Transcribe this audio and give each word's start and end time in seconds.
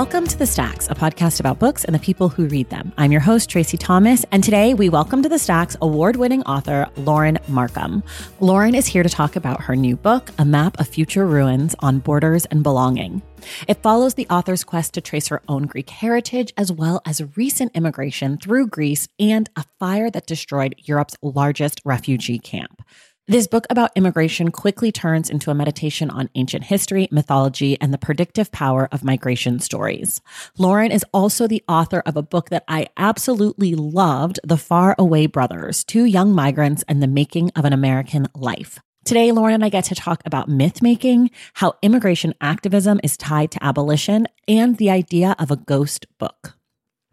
Welcome 0.00 0.26
to 0.28 0.38
The 0.38 0.46
Stacks, 0.46 0.88
a 0.88 0.94
podcast 0.94 1.40
about 1.40 1.58
books 1.58 1.84
and 1.84 1.94
the 1.94 1.98
people 1.98 2.30
who 2.30 2.46
read 2.46 2.70
them. 2.70 2.90
I'm 2.96 3.12
your 3.12 3.20
host, 3.20 3.50
Tracy 3.50 3.76
Thomas, 3.76 4.24
and 4.32 4.42
today 4.42 4.72
we 4.72 4.88
welcome 4.88 5.22
to 5.22 5.28
The 5.28 5.38
Stacks 5.38 5.76
award 5.82 6.16
winning 6.16 6.42
author 6.44 6.88
Lauren 6.96 7.36
Markham. 7.48 8.02
Lauren 8.40 8.74
is 8.74 8.86
here 8.86 9.02
to 9.02 9.10
talk 9.10 9.36
about 9.36 9.60
her 9.60 9.76
new 9.76 9.96
book, 9.96 10.30
A 10.38 10.44
Map 10.46 10.80
of 10.80 10.88
Future 10.88 11.26
Ruins 11.26 11.76
on 11.80 11.98
Borders 11.98 12.46
and 12.46 12.62
Belonging. 12.62 13.20
It 13.68 13.82
follows 13.82 14.14
the 14.14 14.26
author's 14.28 14.64
quest 14.64 14.94
to 14.94 15.02
trace 15.02 15.28
her 15.28 15.42
own 15.48 15.64
Greek 15.64 15.90
heritage, 15.90 16.54
as 16.56 16.72
well 16.72 17.02
as 17.04 17.36
recent 17.36 17.76
immigration 17.76 18.38
through 18.38 18.68
Greece 18.68 19.06
and 19.18 19.50
a 19.54 19.66
fire 19.78 20.10
that 20.10 20.26
destroyed 20.26 20.76
Europe's 20.78 21.18
largest 21.20 21.82
refugee 21.84 22.38
camp. 22.38 22.82
This 23.30 23.46
book 23.46 23.64
about 23.70 23.92
immigration 23.94 24.50
quickly 24.50 24.90
turns 24.90 25.30
into 25.30 25.52
a 25.52 25.54
meditation 25.54 26.10
on 26.10 26.30
ancient 26.34 26.64
history, 26.64 27.06
mythology, 27.12 27.80
and 27.80 27.94
the 27.94 27.96
predictive 27.96 28.50
power 28.50 28.88
of 28.90 29.04
migration 29.04 29.60
stories. 29.60 30.20
Lauren 30.58 30.90
is 30.90 31.04
also 31.14 31.46
the 31.46 31.62
author 31.68 32.02
of 32.04 32.16
a 32.16 32.24
book 32.24 32.50
that 32.50 32.64
I 32.66 32.88
absolutely 32.96 33.76
loved 33.76 34.40
The 34.42 34.56
Far 34.56 34.96
Away 34.98 35.26
Brothers 35.26 35.84
Two 35.84 36.06
Young 36.06 36.32
Migrants 36.32 36.82
and 36.88 37.00
the 37.00 37.06
Making 37.06 37.52
of 37.54 37.64
an 37.64 37.72
American 37.72 38.26
Life. 38.34 38.80
Today, 39.04 39.30
Lauren 39.30 39.54
and 39.54 39.64
I 39.64 39.68
get 39.68 39.84
to 39.84 39.94
talk 39.94 40.22
about 40.26 40.48
myth 40.48 40.82
making, 40.82 41.30
how 41.54 41.74
immigration 41.82 42.34
activism 42.40 42.98
is 43.04 43.16
tied 43.16 43.52
to 43.52 43.64
abolition, 43.64 44.26
and 44.48 44.76
the 44.76 44.90
idea 44.90 45.36
of 45.38 45.52
a 45.52 45.56
ghost 45.56 46.04
book. 46.18 46.56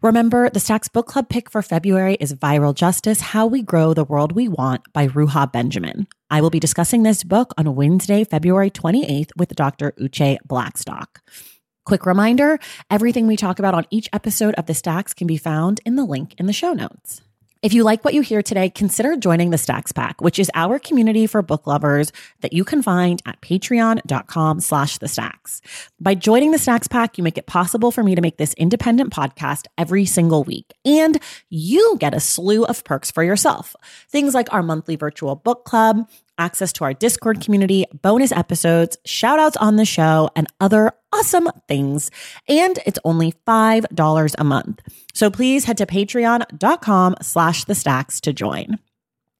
Remember, 0.00 0.48
the 0.48 0.60
Stacks 0.60 0.86
Book 0.86 1.08
Club 1.08 1.28
pick 1.28 1.50
for 1.50 1.60
February 1.60 2.16
is 2.20 2.32
Viral 2.32 2.72
Justice 2.72 3.20
How 3.20 3.48
We 3.48 3.62
Grow 3.62 3.94
the 3.94 4.04
World 4.04 4.30
We 4.30 4.46
Want 4.46 4.82
by 4.92 5.08
Ruha 5.08 5.50
Benjamin. 5.50 6.06
I 6.30 6.40
will 6.40 6.50
be 6.50 6.60
discussing 6.60 7.02
this 7.02 7.24
book 7.24 7.52
on 7.58 7.74
Wednesday, 7.74 8.22
February 8.22 8.70
28th 8.70 9.30
with 9.36 9.56
Dr. 9.56 9.94
Uche 10.00 10.38
Blackstock. 10.46 11.20
Quick 11.84 12.06
reminder 12.06 12.60
everything 12.88 13.26
we 13.26 13.36
talk 13.36 13.58
about 13.58 13.74
on 13.74 13.86
each 13.90 14.08
episode 14.12 14.54
of 14.54 14.66
the 14.66 14.74
Stacks 14.74 15.14
can 15.14 15.26
be 15.26 15.36
found 15.36 15.80
in 15.84 15.96
the 15.96 16.04
link 16.04 16.32
in 16.38 16.46
the 16.46 16.52
show 16.52 16.72
notes. 16.72 17.20
If 17.60 17.72
you 17.72 17.82
like 17.82 18.04
what 18.04 18.14
you 18.14 18.22
hear 18.22 18.40
today, 18.40 18.70
consider 18.70 19.16
joining 19.16 19.50
the 19.50 19.58
Stacks 19.58 19.90
Pack, 19.90 20.20
which 20.20 20.38
is 20.38 20.48
our 20.54 20.78
community 20.78 21.26
for 21.26 21.42
book 21.42 21.66
lovers 21.66 22.12
that 22.40 22.52
you 22.52 22.62
can 22.62 22.82
find 22.82 23.20
at 23.26 23.40
patreon.com 23.40 24.60
slash 24.60 24.98
the 24.98 25.08
stacks. 25.08 25.60
By 25.98 26.14
joining 26.14 26.52
the 26.52 26.58
Stacks 26.58 26.86
Pack, 26.86 27.18
you 27.18 27.24
make 27.24 27.36
it 27.36 27.46
possible 27.46 27.90
for 27.90 28.04
me 28.04 28.14
to 28.14 28.20
make 28.20 28.36
this 28.36 28.54
independent 28.54 29.12
podcast 29.12 29.66
every 29.76 30.04
single 30.04 30.44
week. 30.44 30.72
And 30.84 31.20
you 31.50 31.96
get 31.98 32.14
a 32.14 32.20
slew 32.20 32.64
of 32.64 32.84
perks 32.84 33.10
for 33.10 33.24
yourself. 33.24 33.74
Things 34.08 34.34
like 34.34 34.52
our 34.52 34.62
monthly 34.62 34.94
virtual 34.94 35.34
book 35.34 35.64
club, 35.64 36.08
access 36.38 36.72
to 36.74 36.84
our 36.84 36.94
Discord 36.94 37.40
community, 37.40 37.84
bonus 38.02 38.32
episodes, 38.32 38.96
shout 39.04 39.38
outs 39.38 39.56
on 39.56 39.76
the 39.76 39.84
show, 39.84 40.30
and 40.36 40.46
other 40.60 40.92
awesome 41.12 41.48
things. 41.66 42.10
And 42.48 42.78
it's 42.86 42.98
only 43.04 43.32
$5 43.46 44.34
a 44.38 44.44
month. 44.44 44.80
So 45.14 45.30
please 45.30 45.64
head 45.64 45.78
to 45.78 45.86
patreon.com 45.86 47.16
slash 47.22 47.64
the 47.64 47.74
stacks 47.74 48.20
to 48.22 48.32
join. 48.32 48.78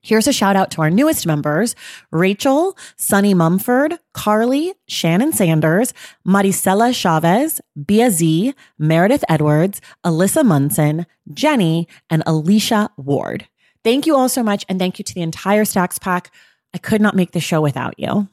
Here's 0.01 0.29
a 0.29 0.33
shout 0.33 0.57
out 0.57 0.71
to 0.73 0.83
our 0.83 0.91
newest 0.91 1.27
members 1.27 1.75
Rachel, 2.13 2.77
Sunny 2.97 3.35
Mumford, 3.35 3.99
Carly, 4.15 4.75
Shannon 4.87 5.33
Sanders, 5.33 5.93
Maricela 6.27 6.95
Chavez, 6.95 7.61
Bia 7.85 8.11
Z, 8.11 8.55
Meredith 8.79 9.25
Edwards, 9.29 9.81
Alyssa 10.05 10.45
Munson, 10.45 11.05
Jenny, 11.33 11.89
and 12.09 12.23
Alicia 12.27 12.91
Ward. 12.97 13.49
Thank 13.85 14.07
you 14.07 14.17
all 14.17 14.29
so 14.29 14.43
much. 14.43 14.65
And 14.69 14.79
thank 14.79 14.99
you 14.99 15.05
to 15.05 15.15
the 15.15 15.23
entire 15.23 15.65
Stacks 15.65 15.99
Pack. 15.99 16.31
I 16.75 16.79
could 16.79 17.01
not 17.01 17.17
make 17.17 17.33
the 17.33 17.41
show 17.41 17.61
without 17.61 17.95
you. 17.99 18.29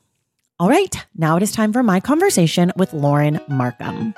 All 0.60 0.70
right, 0.70 1.06
now 1.16 1.38
it 1.38 1.44
is 1.44 1.52
time 1.52 1.74
for 1.74 1.84
my 1.84 2.00
conversation 2.00 2.72
with 2.76 2.94
Lauren 2.94 3.40
Markham. 3.48 4.14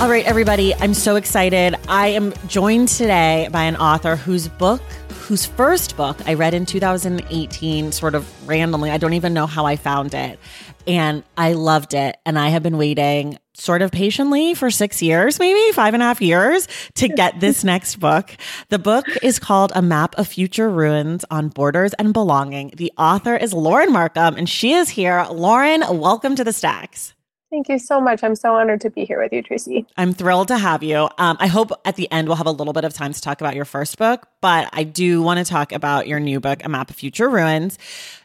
All 0.00 0.08
right, 0.08 0.26
everybody, 0.26 0.74
I'm 0.74 0.94
so 0.94 1.16
excited. 1.16 1.76
I 1.86 2.08
am 2.08 2.32
joined 2.48 2.88
today 2.88 3.48
by 3.52 3.62
an 3.62 3.76
author 3.76 4.16
whose 4.16 4.48
book, 4.48 4.82
whose 5.20 5.46
first 5.46 5.96
book 5.96 6.16
I 6.26 6.34
read 6.34 6.54
in 6.54 6.66
2018, 6.66 7.92
sort 7.92 8.16
of 8.16 8.48
randomly. 8.48 8.90
I 8.90 8.98
don't 8.98 9.12
even 9.12 9.32
know 9.32 9.46
how 9.46 9.64
I 9.64 9.76
found 9.76 10.12
it. 10.12 10.40
And 10.86 11.22
I 11.36 11.52
loved 11.52 11.94
it. 11.94 12.16
And 12.26 12.38
I 12.38 12.48
have 12.48 12.62
been 12.62 12.78
waiting 12.78 13.38
sort 13.54 13.82
of 13.82 13.92
patiently 13.92 14.54
for 14.54 14.70
six 14.70 15.02
years, 15.02 15.38
maybe 15.38 15.72
five 15.72 15.94
and 15.94 16.02
a 16.02 16.06
half 16.06 16.20
years 16.20 16.66
to 16.94 17.08
get 17.08 17.38
this 17.40 17.64
next 17.72 17.96
book. 17.96 18.30
The 18.70 18.78
book 18.78 19.06
is 19.22 19.38
called 19.38 19.72
A 19.74 19.82
Map 19.82 20.16
of 20.18 20.26
Future 20.26 20.70
Ruins 20.70 21.24
on 21.30 21.48
Borders 21.48 21.92
and 21.94 22.12
Belonging. 22.12 22.72
The 22.76 22.92
author 22.96 23.36
is 23.36 23.52
Lauren 23.52 23.92
Markham, 23.92 24.36
and 24.36 24.48
she 24.48 24.72
is 24.72 24.88
here. 24.88 25.26
Lauren, 25.30 25.82
welcome 25.98 26.34
to 26.36 26.44
the 26.44 26.52
Stacks. 26.52 27.14
Thank 27.52 27.68
you 27.68 27.78
so 27.78 28.00
much. 28.00 28.24
I'm 28.24 28.34
so 28.34 28.54
honored 28.54 28.80
to 28.80 28.88
be 28.88 29.04
here 29.04 29.20
with 29.20 29.30
you, 29.30 29.42
Tracy. 29.42 29.84
I'm 29.98 30.14
thrilled 30.14 30.48
to 30.48 30.56
have 30.56 30.82
you. 30.82 31.10
Um, 31.18 31.36
I 31.38 31.48
hope 31.48 31.70
at 31.84 31.96
the 31.96 32.10
end 32.10 32.26
we'll 32.26 32.38
have 32.38 32.46
a 32.46 32.50
little 32.50 32.72
bit 32.72 32.84
of 32.84 32.94
time 32.94 33.12
to 33.12 33.20
talk 33.20 33.42
about 33.42 33.54
your 33.54 33.66
first 33.66 33.98
book, 33.98 34.26
but 34.40 34.70
I 34.72 34.84
do 34.84 35.20
want 35.20 35.38
to 35.38 35.44
talk 35.44 35.70
about 35.70 36.06
your 36.06 36.18
new 36.18 36.40
book, 36.40 36.64
A 36.64 36.70
Map 36.70 36.88
of 36.88 36.96
Future 36.96 37.28
Ruins. 37.28 37.78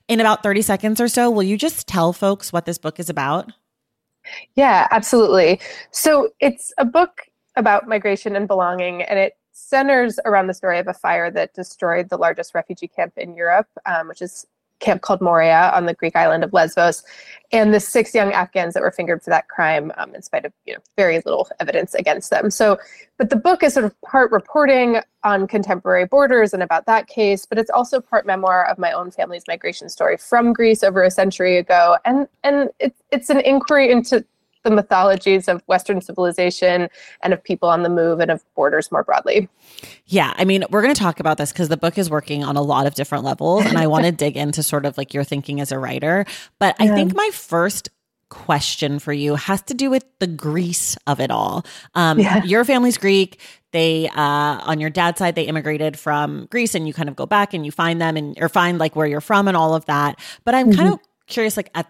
In 0.08 0.22
about 0.22 0.42
30 0.42 0.62
seconds 0.62 1.02
or 1.02 1.08
so, 1.08 1.30
will 1.30 1.44
you 1.44 1.58
just 1.58 1.88
tell 1.88 2.14
folks 2.14 2.54
what 2.54 2.66
this 2.66 2.78
book 2.78 3.00
is 3.00 3.10
about? 3.10 3.52
Yeah, 4.56 4.88
absolutely. 4.92 5.60
So 5.92 6.30
it's 6.40 6.74
a 6.78 6.86
book 6.86 7.24
about 7.56 7.88
migration 7.88 8.36
and 8.36 8.48
belonging, 8.48 9.02
and 9.04 9.20
it 9.20 9.34
centers 9.52 10.20
around 10.24 10.48
the 10.48 10.54
story 10.54 10.80
of 10.80 10.88
a 10.88 10.94
fire 10.94 11.32
that 11.32 11.54
destroyed 11.54 12.10
the 12.10 12.18
largest 12.18 12.54
refugee 12.54 12.88
camp 12.88 13.14
in 13.18 13.36
Europe, 13.36 13.68
um, 13.86 14.08
which 14.08 14.22
is 14.22 14.46
camp 14.80 15.02
called 15.02 15.22
Moria 15.22 15.72
on 15.74 15.86
the 15.86 15.94
Greek 15.94 16.16
island 16.16 16.44
of 16.44 16.54
Lesbos, 16.54 17.04
and 17.52 17.74
the 17.74 17.80
six 17.80 18.14
young 18.14 18.34
Afghans 18.34 18.74
that 18.74 18.84
were 18.84 18.92
fingered 18.92 19.24
for 19.24 19.30
that 19.30 19.48
crime, 19.48 19.92
um, 19.98 20.14
in 20.14 20.22
spite 20.22 20.46
of 20.46 20.54
you 20.66 20.74
know 20.74 20.80
very 20.98 21.18
little 21.26 21.48
evidence 21.60 21.94
against 21.94 22.30
them. 22.30 22.50
So, 22.52 22.78
but 23.18 23.30
the 23.30 23.36
book 23.36 23.64
is 23.64 23.74
sort 23.74 23.86
of 23.86 24.00
part 24.02 24.32
reporting 24.32 25.00
on 25.24 25.48
contemporary 25.48 26.06
borders 26.06 26.54
and 26.54 26.62
about 26.62 26.86
that 26.86 27.08
case, 27.08 27.46
but 27.46 27.58
it's 27.58 27.70
also 27.70 28.00
part 28.00 28.26
memoir 28.26 28.66
of 28.66 28.78
my 28.78 28.92
own 28.92 29.12
family's 29.12 29.44
migration 29.48 29.90
story 29.90 30.18
from 30.18 30.54
Greece 30.54 30.84
over 30.84 31.04
a 31.04 31.12
century 31.12 31.58
ago, 31.58 31.98
and 32.06 32.28
and 32.44 32.70
it, 32.80 32.96
it's 33.12 33.30
an 33.30 33.40
inquiry 33.42 33.92
into 33.92 34.26
the 34.68 34.76
mythologies 34.76 35.48
of 35.48 35.62
Western 35.68 36.02
civilization 36.02 36.90
and 37.22 37.34
of 37.34 37.42
people 37.42 37.70
on 37.70 37.84
the 37.84 37.90
move 37.90 38.20
and 38.20 38.30
of 38.30 38.44
borders 38.54 38.92
more 38.92 39.04
broadly. 39.04 39.48
Yeah, 40.06 40.34
I 40.36 40.44
mean, 40.44 40.66
we're 40.70 40.82
going 40.82 40.94
to 40.94 41.00
talk 41.00 41.20
about 41.20 41.38
this 41.38 41.52
because 41.52 41.70
the 41.70 41.78
book 41.78 41.98
is 41.98 42.10
working 42.10 42.44
on 42.44 42.58
a 42.58 42.62
lot 42.62 42.86
of 42.86 42.96
different 42.96 43.24
levels, 43.24 43.66
and 43.66 43.78
I 43.78 43.88
want 43.94 44.06
to 44.06 44.12
dig 44.12 44.36
into 44.36 44.62
sort 44.64 44.86
of 44.86 44.98
like 44.98 45.14
your 45.14 45.24
thinking 45.24 45.62
as 45.62 45.72
a 45.72 45.80
writer. 45.80 46.26
But 46.60 46.76
yeah. 46.80 46.92
I 46.92 46.96
think 46.96 47.16
my 47.16 47.30
first 47.34 47.90
question 48.30 49.00
for 49.00 49.14
you 49.14 49.36
has 49.36 49.62
to 49.62 49.74
do 49.74 49.90
with 49.90 50.04
the 50.20 50.28
Greece 50.28 50.98
of 51.08 51.22
it 51.22 51.32
all. 51.32 51.66
Um, 51.96 52.20
yeah. 52.20 52.44
Your 52.44 52.66
family's 52.66 52.98
Greek. 52.98 53.40
They, 53.72 54.10
uh, 54.10 54.18
on 54.18 54.80
your 54.82 54.90
dad's 54.90 55.20
side, 55.20 55.36
they 55.36 55.44
immigrated 55.44 55.98
from 55.98 56.48
Greece, 56.50 56.76
and 56.76 56.88
you 56.88 56.94
kind 56.94 57.10
of 57.10 57.16
go 57.16 57.26
back 57.26 57.54
and 57.54 57.66
you 57.66 57.72
find 57.72 58.02
them 58.02 58.18
and 58.18 58.38
or 58.42 58.50
find 58.50 58.80
like 58.80 58.96
where 58.96 59.08
you're 59.08 59.22
from 59.22 59.48
and 59.48 59.56
all 59.56 59.76
of 59.76 59.86
that. 59.86 60.20
But 60.44 60.56
I'm 60.56 60.72
mm-hmm. 60.72 60.80
kind 60.80 60.94
of 60.94 61.00
curious, 61.28 61.58
like 61.58 61.70
at 61.76 61.88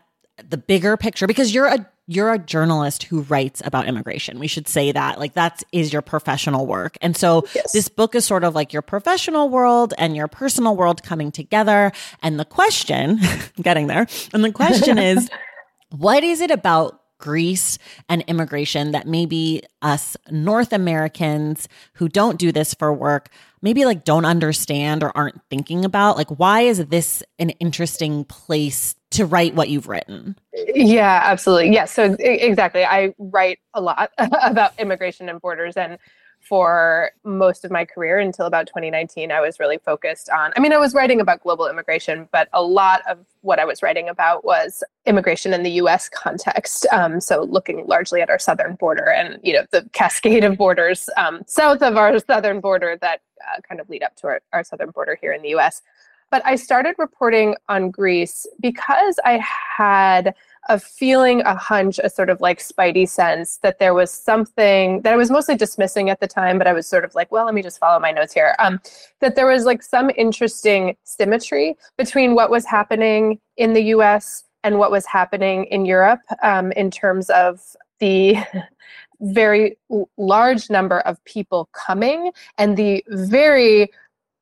the 0.50 0.58
bigger 0.58 0.98
picture, 0.98 1.28
because 1.28 1.54
you're 1.54 1.68
a 1.68 1.88
you're 2.08 2.34
a 2.34 2.40
journalist 2.40 3.04
who 3.04 3.22
writes 3.24 3.62
about 3.66 3.86
immigration. 3.86 4.40
We 4.40 4.48
should 4.48 4.68
say 4.68 4.94
that. 4.94 5.20
Like 5.20 5.34
that 5.34 5.62
is 5.74 5.92
your 5.92 6.02
professional 6.02 6.66
work. 6.66 6.98
And 7.02 7.18
so 7.18 7.44
yes. 7.54 7.74
this 7.74 7.90
book 7.90 8.16
is 8.16 8.24
sort 8.24 8.46
of 8.46 8.56
like 8.56 8.72
your 8.72 8.82
professional 8.82 9.50
world 9.50 9.94
and 9.98 10.16
your 10.16 10.30
personal 10.30 10.78
world 10.78 11.04
coming 11.04 11.34
together. 11.34 11.92
And 12.24 12.40
the 12.40 12.46
question, 12.46 13.20
getting 13.62 13.88
there, 13.88 14.08
and 14.34 14.44
the 14.44 14.54
question 14.54 14.98
is 14.98 15.30
what 15.90 16.24
is 16.24 16.40
it 16.40 16.50
about 16.50 17.02
Greece 17.20 17.78
and 18.08 18.24
immigration 18.28 18.92
that 18.92 19.08
maybe 19.08 19.64
us 19.82 20.16
North 20.30 20.72
Americans 20.72 21.68
who 21.94 22.08
don't 22.08 22.38
do 22.38 22.52
this 22.52 22.74
for 22.74 22.94
work 22.94 23.30
maybe 23.68 23.84
like 23.84 24.06
don't 24.06 24.24
understand 24.24 25.04
or 25.04 25.12
aren't 25.14 25.42
thinking 25.50 25.84
about? 25.84 26.16
Like, 26.16 26.30
why 26.30 26.62
is 26.62 26.86
this 26.86 27.22
an 27.38 27.50
interesting 27.50 28.24
place 28.24 28.96
to 29.10 29.26
write 29.26 29.56
what 29.56 29.68
you've 29.68 29.90
written? 29.90 30.38
Yeah, 30.54 31.20
absolutely. 31.22 31.74
Yeah. 31.74 31.84
So, 31.84 32.16
exactly. 32.18 32.86
I 32.86 33.14
write 33.18 33.60
a 33.74 33.82
lot 33.82 34.12
about 34.18 34.72
immigration 34.80 35.28
and 35.28 35.42
borders. 35.42 35.76
And 35.76 35.98
for 36.40 37.12
most 37.26 37.66
of 37.66 37.72
my 37.72 37.84
career 37.84 38.20
until 38.20 38.46
about 38.46 38.68
2019, 38.68 39.34
I 39.34 39.42
was 39.42 39.60
really 39.60 39.80
focused 39.80 40.30
on, 40.30 40.54
I 40.56 40.62
mean, 40.62 40.72
I 40.72 40.78
was 40.78 40.94
writing 40.94 41.20
about 41.20 41.44
global 41.44 41.68
immigration, 41.68 42.30
but 42.32 42.48
a 42.54 42.64
lot 42.64 43.02
of 43.10 43.18
what 43.42 43.60
I 43.60 43.66
was 43.66 43.84
writing 43.84 44.08
about 44.08 44.46
was 44.46 44.82
immigration 45.06 45.54
in 45.54 45.64
the 45.64 45.72
US 45.72 46.08
context. 46.08 46.86
Um, 46.94 47.20
so 47.20 47.44
looking 47.44 47.86
largely 47.86 48.22
at 48.22 48.30
our 48.30 48.40
southern 48.40 48.76
border 48.76 49.10
and, 49.10 49.42
you 49.44 49.52
know, 49.52 49.66
the 49.72 49.90
cascade 49.92 50.46
of 50.46 50.58
borders 50.58 51.10
um, 51.18 51.42
south 51.48 51.82
of 51.82 51.98
our 51.98 52.18
southern 52.20 52.62
border 52.62 52.98
that 53.02 53.20
uh, 53.48 53.62
kind 53.62 53.82
of 53.82 53.90
lead 53.90 54.04
up 54.04 54.16
to 54.18 54.28
our, 54.28 54.42
our 54.54 54.64
southern 54.64 54.92
border 54.92 55.18
here 55.20 55.34
in 55.34 55.42
the 55.42 55.56
US. 55.56 55.82
But 56.30 56.46
I 56.46 56.56
started 56.56 56.96
reporting 56.98 57.56
on 57.70 57.90
Greece 57.90 58.46
because 58.60 59.18
I 59.24 59.42
had 59.78 60.36
a 60.70 60.78
feeling, 60.78 61.42
a 61.42 61.56
hunch, 61.56 62.00
a 62.04 62.10
sort 62.10 62.30
of 62.30 62.42
like 62.42 62.60
spidey 62.60 63.08
sense 63.08 63.58
that 63.60 63.80
there 63.80 63.94
was 63.94 64.12
something 64.12 65.02
that 65.04 65.14
I 65.14 65.16
was 65.16 65.32
mostly 65.32 65.56
dismissing 65.56 66.10
at 66.10 66.20
the 66.20 66.28
time, 66.28 66.58
but 66.58 66.68
I 66.68 66.74
was 66.74 66.86
sort 66.86 67.06
of 67.06 67.16
like, 67.16 67.32
well, 67.32 67.46
let 67.46 67.54
me 67.54 67.62
just 67.62 67.80
follow 67.80 68.00
my 68.00 68.12
notes 68.12 68.34
here. 68.34 68.56
Um, 68.60 68.82
that 69.22 69.36
there 69.36 69.48
was 69.48 69.64
like 69.64 69.82
some 69.82 70.12
interesting 70.18 70.98
symmetry 71.06 71.78
between 71.98 72.36
what 72.36 72.50
was 72.50 72.66
happening 72.66 73.40
in 73.56 73.74
the 73.74 73.84
US 73.84 74.44
and 74.64 74.78
what 74.78 74.92
was 74.92 75.06
happening 75.06 75.64
in 75.66 75.86
Europe 75.86 76.20
um, 76.44 76.74
in 76.74 76.92
terms 76.92 77.30
of 77.30 77.62
the 78.00 78.36
very 79.22 79.78
large 80.18 80.70
number 80.70 81.00
of 81.02 81.24
people 81.26 81.70
coming 81.74 82.32
and 82.58 82.78
the 82.78 83.04
very 83.08 83.90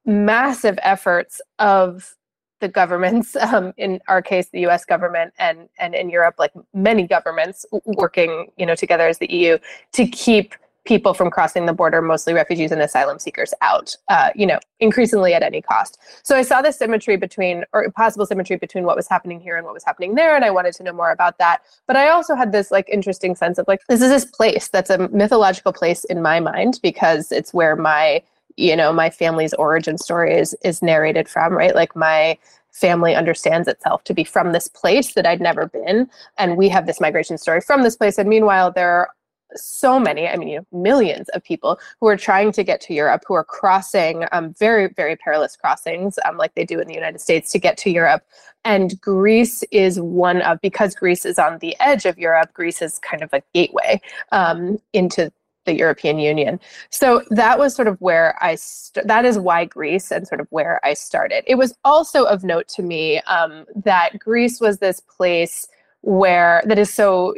massive 0.05 0.77
efforts 0.83 1.41
of 1.59 2.15
the 2.61 2.67
governments, 2.67 3.35
um, 3.53 3.73
in 3.77 3.99
our 4.07 4.21
case, 4.21 4.49
the 4.49 4.61
U.S. 4.61 4.85
government, 4.85 5.33
and 5.37 5.69
and 5.79 5.93
in 5.93 6.09
Europe, 6.09 6.35
like 6.37 6.51
many 6.73 7.07
governments 7.07 7.65
working, 7.85 8.47
you 8.57 8.65
know, 8.65 8.75
together 8.75 9.07
as 9.07 9.17
the 9.19 9.31
EU 9.31 9.57
to 9.93 10.07
keep 10.07 10.55
people 10.85 11.13
from 11.13 11.29
crossing 11.29 11.65
the 11.65 11.73
border, 11.73 12.01
mostly 12.01 12.33
refugees 12.33 12.71
and 12.71 12.81
asylum 12.81 13.19
seekers, 13.19 13.53
out, 13.61 13.95
uh, 14.07 14.29
you 14.35 14.45
know, 14.45 14.59
increasingly 14.79 15.33
at 15.33 15.43
any 15.43 15.61
cost. 15.61 15.99
So 16.23 16.35
I 16.35 16.43
saw 16.43 16.61
the 16.61 16.71
symmetry 16.71 17.17
between, 17.17 17.65
or 17.73 17.89
possible 17.91 18.25
symmetry 18.25 18.55
between 18.55 18.85
what 18.85 18.95
was 18.95 19.07
happening 19.07 19.39
here 19.39 19.57
and 19.57 19.65
what 19.65 19.73
was 19.73 19.83
happening 19.83 20.15
there, 20.15 20.35
and 20.35 20.45
I 20.45 20.51
wanted 20.51 20.73
to 20.75 20.83
know 20.83 20.93
more 20.93 21.11
about 21.11 21.37
that. 21.39 21.61
But 21.87 21.97
I 21.97 22.09
also 22.09 22.35
had 22.35 22.51
this 22.51 22.71
like 22.71 22.87
interesting 22.89 23.35
sense 23.35 23.57
of 23.57 23.67
like, 23.67 23.81
this 23.89 24.01
is 24.01 24.09
this 24.09 24.25
place 24.25 24.69
that's 24.69 24.89
a 24.89 25.09
mythological 25.09 25.73
place 25.73 26.03
in 26.05 26.21
my 26.21 26.39
mind 26.39 26.79
because 26.81 27.31
it's 27.31 27.53
where 27.53 27.75
my 27.75 28.21
you 28.57 28.75
know 28.75 28.93
my 28.93 29.09
family's 29.09 29.53
origin 29.55 29.97
story 29.97 30.33
is 30.33 30.55
is 30.63 30.81
narrated 30.81 31.27
from 31.27 31.53
right 31.53 31.75
like 31.75 31.95
my 31.95 32.37
family 32.71 33.15
understands 33.15 33.67
itself 33.67 34.03
to 34.03 34.13
be 34.13 34.23
from 34.23 34.51
this 34.51 34.67
place 34.67 35.13
that 35.13 35.25
I'd 35.25 35.41
never 35.41 35.67
been 35.67 36.09
and 36.37 36.57
we 36.57 36.69
have 36.69 36.85
this 36.85 36.99
migration 36.99 37.37
story 37.37 37.61
from 37.61 37.83
this 37.83 37.95
place 37.95 38.17
and 38.17 38.29
meanwhile 38.29 38.71
there 38.71 38.89
are 38.89 39.09
so 39.53 39.99
many, 39.99 40.27
I 40.27 40.35
mean, 40.35 40.47
you 40.47 40.57
know, 40.57 40.65
millions 40.71 41.29
of 41.29 41.43
people 41.43 41.79
who 41.99 42.07
are 42.07 42.17
trying 42.17 42.51
to 42.53 42.63
get 42.63 42.81
to 42.81 42.93
Europe, 42.93 43.23
who 43.27 43.35
are 43.35 43.43
crossing 43.43 44.25
um, 44.31 44.53
very, 44.53 44.89
very 44.95 45.15
perilous 45.15 45.55
crossings, 45.55 46.17
um, 46.25 46.37
like 46.37 46.55
they 46.55 46.65
do 46.65 46.79
in 46.79 46.87
the 46.87 46.93
United 46.93 47.21
States, 47.21 47.51
to 47.51 47.59
get 47.59 47.77
to 47.77 47.89
Europe. 47.89 48.23
And 48.63 48.99
Greece 48.99 49.63
is 49.71 49.99
one 49.99 50.41
of, 50.41 50.59
because 50.61 50.95
Greece 50.95 51.25
is 51.25 51.37
on 51.37 51.59
the 51.59 51.75
edge 51.79 52.05
of 52.05 52.17
Europe, 52.17 52.53
Greece 52.53 52.81
is 52.81 52.99
kind 52.99 53.21
of 53.21 53.31
a 53.33 53.43
gateway 53.53 54.01
um, 54.31 54.79
into 54.93 55.31
the 55.65 55.75
European 55.75 56.19
Union. 56.19 56.59
So 56.89 57.23
that 57.29 57.57
was 57.57 57.75
sort 57.75 57.87
of 57.87 57.99
where 57.99 58.37
I, 58.41 58.55
st- 58.55 59.07
that 59.07 59.25
is 59.25 59.39
why 59.39 59.65
Greece 59.65 60.11
and 60.11 60.27
sort 60.27 60.39
of 60.39 60.47
where 60.51 60.79
I 60.85 60.93
started. 60.93 61.43
It 61.47 61.55
was 61.55 61.75
also 61.83 62.25
of 62.25 62.43
note 62.43 62.67
to 62.69 62.83
me 62.83 63.19
um, 63.21 63.65
that 63.75 64.19
Greece 64.19 64.59
was 64.59 64.77
this 64.77 64.99
place 64.99 65.67
where, 66.01 66.61
that 66.65 66.77
is 66.77 66.93
so, 66.93 67.33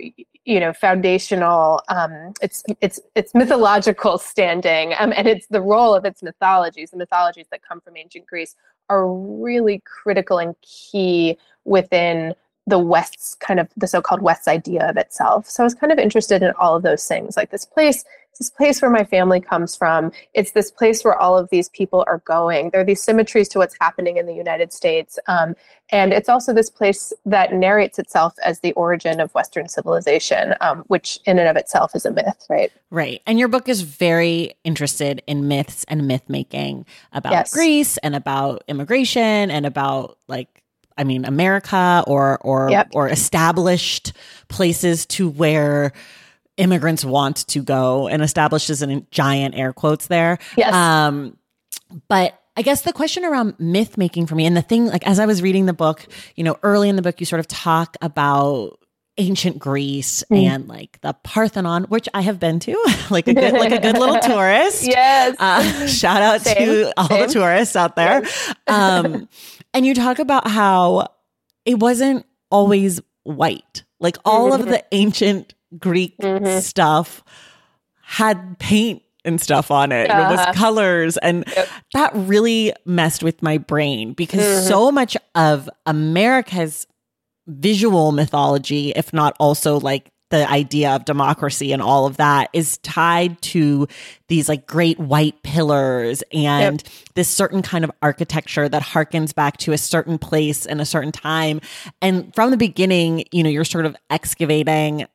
you 0.47 0.61
know, 0.61 0.71
foundational, 0.71 1.81
um, 1.89 2.33
it's, 2.41 2.63
it's, 2.79 3.01
it's 3.15 3.35
mythological 3.35 4.17
standing 4.17 4.93
um, 4.97 5.11
and 5.17 5.27
it's 5.27 5.45
the 5.47 5.59
role 5.61 5.93
of 5.93 6.05
its 6.05 6.23
mythologies, 6.23 6.91
the 6.91 6.97
mythologies 6.97 7.47
that 7.51 7.61
come 7.61 7.81
from 7.81 7.97
ancient 7.97 8.25
Greece 8.25 8.55
are 8.89 9.13
really 9.13 9.83
critical 9.85 10.37
and 10.37 10.55
key 10.61 11.37
within 11.65 12.33
the 12.65 12.79
West's 12.79 13.35
kind 13.35 13.59
of 13.59 13.67
the 13.75 13.87
so-called 13.87 14.21
West's 14.21 14.47
idea 14.47 14.89
of 14.89 14.95
itself. 14.95 15.49
So 15.49 15.63
I 15.63 15.65
was 15.65 15.75
kind 15.75 15.91
of 15.91 15.99
interested 15.99 16.41
in 16.41 16.51
all 16.57 16.77
of 16.77 16.83
those 16.83 17.05
things. 17.05 17.35
Like 17.35 17.51
this 17.51 17.65
place, 17.65 18.05
this 18.37 18.49
place 18.49 18.81
where 18.81 18.91
my 18.91 19.03
family 19.03 19.39
comes 19.39 19.75
from. 19.75 20.11
It's 20.33 20.51
this 20.51 20.71
place 20.71 21.03
where 21.03 21.17
all 21.17 21.37
of 21.37 21.49
these 21.49 21.69
people 21.69 22.03
are 22.07 22.19
going. 22.19 22.69
There 22.69 22.81
are 22.81 22.85
these 22.85 23.01
symmetries 23.01 23.47
to 23.49 23.59
what's 23.59 23.75
happening 23.79 24.17
in 24.17 24.25
the 24.25 24.33
United 24.33 24.73
States. 24.73 25.19
Um, 25.27 25.55
and 25.89 26.11
it's 26.11 26.27
also 26.27 26.53
this 26.53 26.69
place 26.69 27.13
that 27.25 27.53
narrates 27.53 27.97
itself 27.97 28.33
as 28.43 28.59
the 28.59 28.73
origin 28.73 29.19
of 29.19 29.33
Western 29.33 29.69
civilization, 29.69 30.53
um, 30.59 30.83
which 30.87 31.19
in 31.25 31.39
and 31.39 31.47
of 31.47 31.55
itself 31.55 31.95
is 31.95 32.05
a 32.05 32.11
myth, 32.11 32.45
right? 32.49 32.71
Right. 32.89 33.21
And 33.25 33.39
your 33.39 33.47
book 33.47 33.69
is 33.69 33.81
very 33.81 34.53
interested 34.63 35.21
in 35.27 35.47
myths 35.47 35.85
and 35.87 36.07
myth 36.07 36.23
making 36.27 36.85
about 37.13 37.31
yes. 37.31 37.53
Greece 37.53 37.97
and 37.97 38.15
about 38.15 38.63
immigration 38.67 39.49
and 39.49 39.65
about 39.65 40.17
like 40.27 40.63
I 40.97 41.03
mean, 41.03 41.25
America 41.25 42.03
or 42.07 42.39
or 42.41 42.69
yep. 42.71 42.89
or 42.93 43.07
established 43.07 44.13
places 44.47 45.05
to 45.07 45.29
where 45.29 45.93
immigrants 46.57 47.05
want 47.05 47.47
to 47.47 47.61
go, 47.61 48.07
and 48.07 48.21
establishes 48.21 48.69
is 48.69 48.81
in 48.81 49.07
giant 49.11 49.55
air 49.55 49.73
quotes 49.73 50.07
there. 50.07 50.39
Yes. 50.55 50.73
Um, 50.73 51.37
but 52.07 52.39
I 52.55 52.63
guess 52.63 52.81
the 52.81 52.93
question 52.93 53.23
around 53.23 53.55
myth 53.59 53.97
making 53.97 54.25
for 54.25 54.35
me, 54.35 54.45
and 54.45 54.57
the 54.57 54.61
thing, 54.61 54.87
like 54.87 55.05
as 55.07 55.19
I 55.19 55.25
was 55.25 55.41
reading 55.41 55.67
the 55.67 55.73
book, 55.73 56.05
you 56.35 56.43
know, 56.43 56.57
early 56.63 56.89
in 56.89 56.95
the 56.95 57.01
book, 57.01 57.19
you 57.19 57.25
sort 57.25 57.39
of 57.39 57.47
talk 57.47 57.95
about 58.01 58.79
ancient 59.17 59.59
Greece 59.59 60.23
mm. 60.31 60.43
and 60.43 60.67
like 60.67 60.99
the 61.01 61.13
Parthenon, 61.23 61.83
which 61.85 62.07
I 62.13 62.21
have 62.21 62.39
been 62.39 62.59
to, 62.61 62.73
like 63.09 63.27
a 63.27 63.33
good, 63.33 63.53
like 63.53 63.71
a 63.71 63.79
good 63.79 63.97
little 63.97 64.19
tourist. 64.21 64.83
yes. 64.83 65.35
Uh, 65.39 65.87
shout 65.87 66.21
out 66.21 66.41
Same. 66.41 66.55
to 66.55 66.93
all 66.97 67.07
Same. 67.07 67.27
the 67.27 67.33
tourists 67.33 67.75
out 67.75 67.95
there. 67.95 68.23
Um, 68.67 69.27
and 69.73 69.85
you 69.85 69.93
talk 69.93 70.19
about 70.19 70.47
how 70.47 71.07
it 71.65 71.79
wasn't 71.79 72.25
always 72.49 73.01
white. 73.23 73.83
Like 73.99 74.17
all 74.25 74.51
mm-hmm. 74.51 74.61
of 74.61 74.67
the 74.67 74.83
ancient 74.91 75.53
Greek 75.77 76.17
mm-hmm. 76.17 76.59
stuff 76.59 77.23
had 78.01 78.57
paint 78.59 79.01
and 79.25 79.41
stuff 79.41 79.69
on 79.69 79.91
it. 79.91 80.09
Uh-huh. 80.09 80.33
It 80.33 80.37
was 80.37 80.55
colors. 80.55 81.17
And 81.17 81.43
yep. 81.55 81.67
that 81.93 82.11
really 82.15 82.73
messed 82.85 83.23
with 83.23 83.43
my 83.43 83.57
brain 83.57 84.13
because 84.13 84.41
mm-hmm. 84.41 84.67
so 84.67 84.91
much 84.91 85.17
of 85.35 85.69
America's 85.85 86.87
visual 87.47 88.11
mythology, 88.11 88.91
if 88.95 89.13
not 89.13 89.35
also 89.39 89.79
like 89.79 90.11
the 90.29 90.49
idea 90.49 90.91
of 90.91 91.05
democracy 91.05 91.71
and 91.71 91.81
all 91.81 92.05
of 92.05 92.17
that 92.17 92.49
is 92.51 92.77
tied 92.79 93.41
to 93.41 93.87
these 94.27 94.49
like 94.49 94.67
great 94.67 94.99
white 94.99 95.41
pillars 95.41 96.21
and 96.33 96.83
yep. 96.83 96.93
this 97.15 97.29
certain 97.29 97.61
kind 97.61 97.85
of 97.85 97.91
architecture 98.01 98.67
that 98.67 98.81
harkens 98.81 99.33
back 99.33 99.55
to 99.57 99.71
a 99.71 99.77
certain 99.77 100.17
place 100.17 100.65
and 100.65 100.81
a 100.81 100.85
certain 100.85 101.13
time. 101.13 101.61
And 102.01 102.33
from 102.35 102.51
the 102.51 102.57
beginning, 102.57 103.23
you 103.31 103.41
know, 103.41 103.49
you're 103.49 103.63
sort 103.63 103.85
of 103.85 103.95
excavating, 104.09 105.05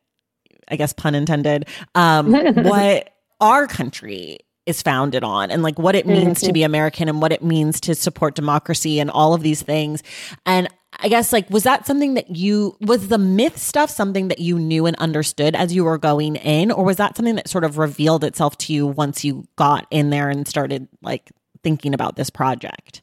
I 0.72 0.76
guess, 0.76 0.92
pun 0.92 1.14
intended, 1.14 1.68
um, 1.94 2.32
what 2.54 3.10
our 3.40 3.66
country 3.66 4.38
is 4.64 4.80
founded 4.80 5.24
on 5.24 5.50
and 5.50 5.62
like 5.62 5.78
what 5.78 5.94
it 5.94 6.06
means 6.06 6.38
mm-hmm. 6.38 6.46
to 6.46 6.52
be 6.52 6.62
American 6.62 7.08
and 7.08 7.20
what 7.20 7.32
it 7.32 7.42
means 7.42 7.80
to 7.80 7.94
support 7.94 8.34
democracy 8.34 9.00
and 9.00 9.10
all 9.10 9.34
of 9.34 9.42
these 9.42 9.62
things. 9.62 10.02
And 10.46 10.68
I 11.00 11.08
guess 11.08 11.32
like 11.32 11.50
was 11.50 11.64
that 11.64 11.84
something 11.86 12.14
that 12.14 12.36
you 12.36 12.76
was 12.80 13.08
the 13.08 13.18
myth 13.18 13.58
stuff 13.58 13.90
something 13.90 14.28
that 14.28 14.38
you 14.38 14.58
knew 14.58 14.86
and 14.86 14.94
understood 14.96 15.56
as 15.56 15.74
you 15.74 15.84
were 15.84 15.98
going 15.98 16.36
in 16.36 16.70
or 16.70 16.84
was 16.84 16.98
that 16.98 17.16
something 17.16 17.34
that 17.34 17.48
sort 17.48 17.64
of 17.64 17.76
revealed 17.76 18.22
itself 18.22 18.56
to 18.58 18.72
you 18.72 18.86
once 18.86 19.24
you 19.24 19.46
got 19.56 19.86
in 19.90 20.10
there 20.10 20.28
and 20.28 20.46
started 20.46 20.86
like 21.02 21.32
thinking 21.64 21.92
about 21.92 22.14
this 22.16 22.30
project? 22.30 23.02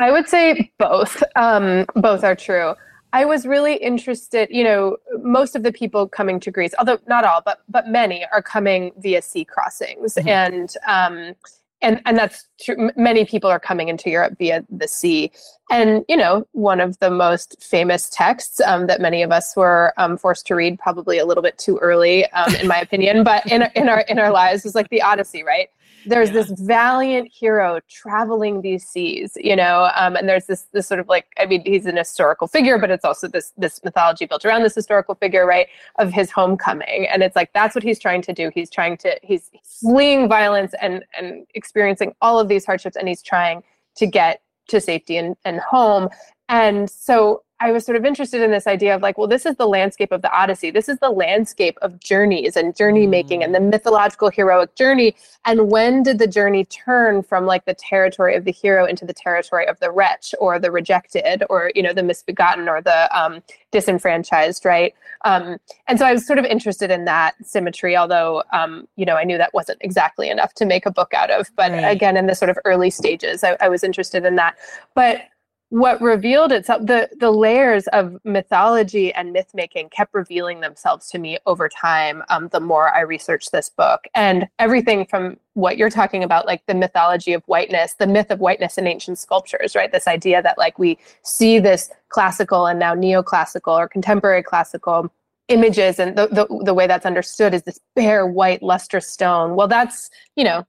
I 0.00 0.10
would 0.10 0.28
say 0.28 0.72
both. 0.78 1.22
Um, 1.36 1.86
both 1.94 2.24
are 2.24 2.34
true. 2.34 2.74
I 3.14 3.24
was 3.24 3.46
really 3.46 3.76
interested, 3.76 4.48
you 4.50 4.64
know, 4.64 4.96
most 5.22 5.54
of 5.54 5.62
the 5.62 5.70
people 5.70 6.08
coming 6.08 6.40
to 6.40 6.50
Greece, 6.50 6.74
although 6.80 6.98
not 7.06 7.24
all, 7.24 7.42
but 7.44 7.60
but 7.68 7.86
many 7.86 8.26
are 8.32 8.42
coming 8.42 8.90
via 8.98 9.22
sea 9.22 9.44
crossings, 9.44 10.14
mm-hmm. 10.14 10.28
and 10.28 10.74
um, 10.88 11.36
and 11.80 12.02
and 12.06 12.18
that's 12.18 12.48
true. 12.60 12.90
Many 12.96 13.24
people 13.24 13.48
are 13.48 13.60
coming 13.60 13.88
into 13.88 14.10
Europe 14.10 14.34
via 14.36 14.64
the 14.68 14.88
sea, 14.88 15.30
and 15.70 16.04
you 16.08 16.16
know, 16.16 16.44
one 16.50 16.80
of 16.80 16.98
the 16.98 17.08
most 17.08 17.62
famous 17.62 18.10
texts 18.10 18.60
um, 18.60 18.88
that 18.88 19.00
many 19.00 19.22
of 19.22 19.30
us 19.30 19.54
were 19.54 19.94
um, 19.96 20.18
forced 20.18 20.44
to 20.48 20.56
read, 20.56 20.80
probably 20.80 21.18
a 21.18 21.24
little 21.24 21.42
bit 21.42 21.56
too 21.56 21.78
early, 21.78 22.28
um, 22.32 22.52
in 22.56 22.66
my 22.66 22.80
opinion, 22.80 23.22
but 23.22 23.46
in 23.46 23.62
in 23.76 23.88
our 23.88 24.00
in 24.08 24.18
our 24.18 24.32
lives 24.32 24.64
was 24.64 24.74
like 24.74 24.88
the 24.88 25.02
Odyssey, 25.02 25.44
right? 25.44 25.70
There's 26.06 26.28
yeah. 26.28 26.34
this 26.34 26.50
valiant 26.60 27.30
hero 27.32 27.80
traveling 27.88 28.60
these 28.60 28.86
seas 28.86 29.32
you 29.36 29.56
know 29.56 29.90
um, 29.96 30.16
and 30.16 30.28
there's 30.28 30.46
this 30.46 30.66
this 30.72 30.86
sort 30.86 31.00
of 31.00 31.08
like 31.08 31.26
i 31.38 31.46
mean 31.46 31.62
he's 31.64 31.86
an 31.86 31.96
historical 31.96 32.46
figure 32.46 32.78
but 32.78 32.90
it's 32.90 33.04
also 33.04 33.28
this 33.28 33.52
this 33.56 33.82
mythology 33.84 34.26
built 34.26 34.44
around 34.44 34.62
this 34.62 34.74
historical 34.74 35.14
figure 35.14 35.46
right 35.46 35.68
of 35.98 36.12
his 36.12 36.30
homecoming. 36.30 37.06
And 37.10 37.22
it's 37.22 37.36
like 37.36 37.52
that's 37.52 37.74
what 37.74 37.84
he's 37.84 37.98
trying 37.98 38.22
to 38.22 38.32
do. 38.32 38.50
He's 38.54 38.70
trying 38.70 38.96
to 38.98 39.18
he's 39.22 39.50
fleeing 39.62 40.28
violence 40.28 40.74
and 40.80 41.04
and 41.18 41.46
experiencing 41.54 42.14
all 42.20 42.38
of 42.38 42.48
these 42.48 42.64
hardships 42.64 42.96
and 42.96 43.08
he's 43.08 43.22
trying 43.22 43.62
to 43.96 44.06
get 44.06 44.42
to 44.68 44.80
safety 44.80 45.16
and, 45.16 45.36
and 45.44 45.60
home. 45.60 46.08
And 46.48 46.88
so 46.90 47.42
I 47.64 47.72
was 47.72 47.86
sort 47.86 47.96
of 47.96 48.04
interested 48.04 48.42
in 48.42 48.50
this 48.50 48.66
idea 48.66 48.94
of 48.94 49.00
like, 49.00 49.16
well, 49.16 49.26
this 49.26 49.46
is 49.46 49.56
the 49.56 49.66
landscape 49.66 50.12
of 50.12 50.20
the 50.20 50.30
Odyssey. 50.30 50.70
This 50.70 50.86
is 50.86 50.98
the 50.98 51.08
landscape 51.08 51.78
of 51.80 51.98
journeys 51.98 52.56
and 52.56 52.76
journey 52.76 53.06
making 53.06 53.42
and 53.42 53.54
the 53.54 53.58
mm. 53.58 53.70
mythological 53.70 54.28
heroic 54.28 54.74
journey. 54.74 55.16
And 55.46 55.70
when 55.70 56.02
did 56.02 56.18
the 56.18 56.26
journey 56.26 56.66
turn 56.66 57.22
from 57.22 57.46
like 57.46 57.64
the 57.64 57.72
territory 57.72 58.36
of 58.36 58.44
the 58.44 58.52
hero 58.52 58.84
into 58.84 59.06
the 59.06 59.14
territory 59.14 59.66
of 59.66 59.80
the 59.80 59.90
wretch 59.90 60.34
or 60.38 60.58
the 60.58 60.70
rejected 60.70 61.42
or, 61.48 61.72
you 61.74 61.82
know, 61.82 61.94
the 61.94 62.02
misbegotten 62.02 62.68
or 62.68 62.82
the 62.82 63.08
um, 63.18 63.42
disenfranchised, 63.70 64.66
right? 64.66 64.94
Um, 65.24 65.56
and 65.88 65.98
so 65.98 66.04
I 66.04 66.12
was 66.12 66.26
sort 66.26 66.38
of 66.38 66.44
interested 66.44 66.90
in 66.90 67.06
that 67.06 67.34
symmetry, 67.42 67.96
although, 67.96 68.42
um, 68.52 68.86
you 68.96 69.06
know, 69.06 69.16
I 69.16 69.24
knew 69.24 69.38
that 69.38 69.54
wasn't 69.54 69.78
exactly 69.80 70.28
enough 70.28 70.52
to 70.54 70.66
make 70.66 70.84
a 70.84 70.90
book 70.90 71.14
out 71.14 71.30
of. 71.30 71.50
But 71.56 71.72
right. 71.72 71.80
again, 71.84 72.18
in 72.18 72.26
the 72.26 72.34
sort 72.34 72.50
of 72.50 72.58
early 72.66 72.90
stages, 72.90 73.42
I, 73.42 73.56
I 73.58 73.70
was 73.70 73.82
interested 73.82 74.26
in 74.26 74.36
that. 74.36 74.56
But 74.94 75.22
what 75.70 76.00
revealed 76.00 76.52
itself 76.52 76.84
the 76.86 77.08
the 77.18 77.30
layers 77.30 77.86
of 77.88 78.16
mythology 78.24 79.12
and 79.14 79.32
myth 79.32 79.50
making 79.54 79.88
kept 79.88 80.14
revealing 80.14 80.60
themselves 80.60 81.08
to 81.08 81.18
me 81.18 81.38
over 81.46 81.68
time 81.68 82.22
um, 82.28 82.48
the 82.48 82.60
more 82.60 82.94
i 82.94 83.00
researched 83.00 83.50
this 83.50 83.70
book. 83.70 84.04
And 84.14 84.48
everything 84.58 85.06
from 85.06 85.36
what 85.54 85.76
you're 85.76 85.90
talking 85.90 86.22
about 86.22 86.46
like 86.46 86.62
the 86.66 86.74
mythology 86.74 87.32
of 87.32 87.42
whiteness 87.46 87.94
the 87.94 88.06
myth 88.06 88.30
of 88.30 88.40
whiteness 88.40 88.78
in 88.78 88.86
ancient 88.86 89.18
sculptures 89.18 89.74
right? 89.74 89.90
This 89.90 90.06
idea 90.06 90.42
that 90.42 90.58
like 90.58 90.78
we 90.78 90.98
see 91.22 91.58
this 91.58 91.90
classical 92.08 92.66
and 92.66 92.78
now 92.78 92.94
neoclassical 92.94 93.76
or 93.76 93.88
contemporary 93.88 94.42
classical 94.42 95.10
images 95.48 95.98
and 95.98 96.16
the, 96.16 96.26
the, 96.28 96.62
the 96.64 96.74
way 96.74 96.86
that's 96.86 97.04
understood 97.04 97.52
is 97.52 97.62
this 97.64 97.80
bare 97.96 98.26
white 98.26 98.62
lustrous 98.62 99.08
stone. 99.08 99.56
Well 99.56 99.68
that's 99.68 100.10
you 100.36 100.44
know 100.44 100.66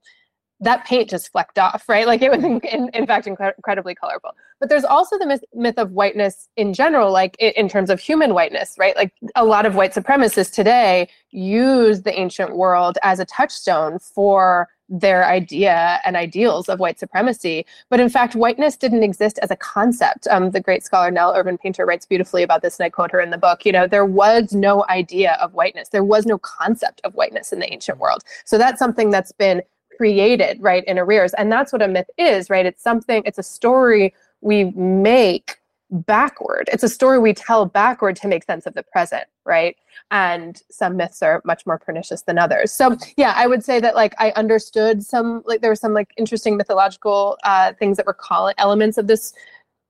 that 0.60 0.84
paint 0.86 1.10
just 1.10 1.30
flecked 1.32 1.58
off, 1.58 1.84
right? 1.88 2.06
Like 2.06 2.22
it 2.22 2.30
was, 2.30 2.42
in, 2.42 2.60
in, 2.60 2.88
in 2.94 3.06
fact, 3.06 3.26
incredibly 3.26 3.94
colorful. 3.94 4.32
But 4.60 4.68
there's 4.68 4.84
also 4.84 5.18
the 5.18 5.26
myth, 5.26 5.44
myth 5.54 5.78
of 5.78 5.92
whiteness 5.92 6.48
in 6.56 6.72
general, 6.72 7.12
like 7.12 7.36
in, 7.38 7.52
in 7.56 7.68
terms 7.68 7.90
of 7.90 8.00
human 8.00 8.34
whiteness, 8.34 8.74
right? 8.78 8.96
Like 8.96 9.12
a 9.34 9.44
lot 9.44 9.66
of 9.66 9.74
white 9.74 9.94
supremacists 9.94 10.52
today 10.52 11.08
use 11.30 12.02
the 12.02 12.18
ancient 12.18 12.56
world 12.56 12.98
as 13.02 13.20
a 13.20 13.24
touchstone 13.26 13.98
for 13.98 14.68
their 14.88 15.26
idea 15.26 16.00
and 16.04 16.16
ideals 16.16 16.68
of 16.68 16.78
white 16.78 16.98
supremacy. 16.98 17.66
But 17.90 18.00
in 18.00 18.08
fact, 18.08 18.34
whiteness 18.34 18.76
didn't 18.76 19.02
exist 19.02 19.38
as 19.42 19.50
a 19.50 19.56
concept. 19.56 20.26
Um, 20.28 20.50
the 20.50 20.60
great 20.60 20.84
scholar 20.84 21.10
Nell 21.10 21.34
Irvin 21.34 21.58
Painter 21.58 21.84
writes 21.84 22.06
beautifully 22.06 22.42
about 22.42 22.62
this, 22.62 22.78
and 22.78 22.86
I 22.86 22.90
quote 22.90 23.10
her 23.10 23.20
in 23.20 23.30
the 23.30 23.38
book. 23.38 23.66
You 23.66 23.72
know, 23.72 23.86
there 23.86 24.04
was 24.04 24.52
no 24.52 24.84
idea 24.88 25.36
of 25.40 25.54
whiteness, 25.54 25.88
there 25.88 26.04
was 26.04 26.26
no 26.26 26.38
concept 26.38 27.00
of 27.04 27.14
whiteness 27.14 27.52
in 27.52 27.58
the 27.58 27.72
ancient 27.72 27.98
world. 27.98 28.22
So 28.44 28.58
that's 28.58 28.78
something 28.78 29.10
that's 29.10 29.32
been 29.32 29.62
created 29.96 30.58
right 30.60 30.84
in 30.84 30.98
arrears. 30.98 31.34
And 31.34 31.50
that's 31.50 31.72
what 31.72 31.82
a 31.82 31.88
myth 31.88 32.10
is 32.18 32.50
right? 32.50 32.66
It's 32.66 32.82
something 32.82 33.22
it's 33.24 33.38
a 33.38 33.42
story 33.42 34.14
we 34.40 34.64
make 34.72 35.58
backward. 35.90 36.68
It's 36.72 36.82
a 36.82 36.88
story 36.88 37.18
we 37.18 37.32
tell 37.32 37.64
backward 37.64 38.16
to 38.16 38.28
make 38.28 38.44
sense 38.44 38.66
of 38.66 38.74
the 38.74 38.82
present 38.82 39.24
right? 39.44 39.76
And 40.10 40.60
some 40.70 40.96
myths 40.96 41.22
are 41.22 41.40
much 41.44 41.66
more 41.66 41.78
pernicious 41.78 42.22
than 42.22 42.38
others. 42.38 42.72
So 42.72 42.96
yeah 43.16 43.32
i 43.36 43.46
would 43.46 43.64
say 43.64 43.80
that 43.80 43.94
like 43.94 44.14
i 44.18 44.30
understood 44.32 45.02
some 45.02 45.42
like 45.46 45.60
there 45.60 45.70
were 45.70 45.76
some 45.76 45.94
like 45.94 46.12
interesting 46.16 46.56
mythological 46.56 47.38
uh, 47.44 47.72
things 47.78 47.96
that 47.96 48.06
were 48.06 48.14
calling 48.14 48.54
elements 48.58 48.98
of 48.98 49.06
this 49.06 49.32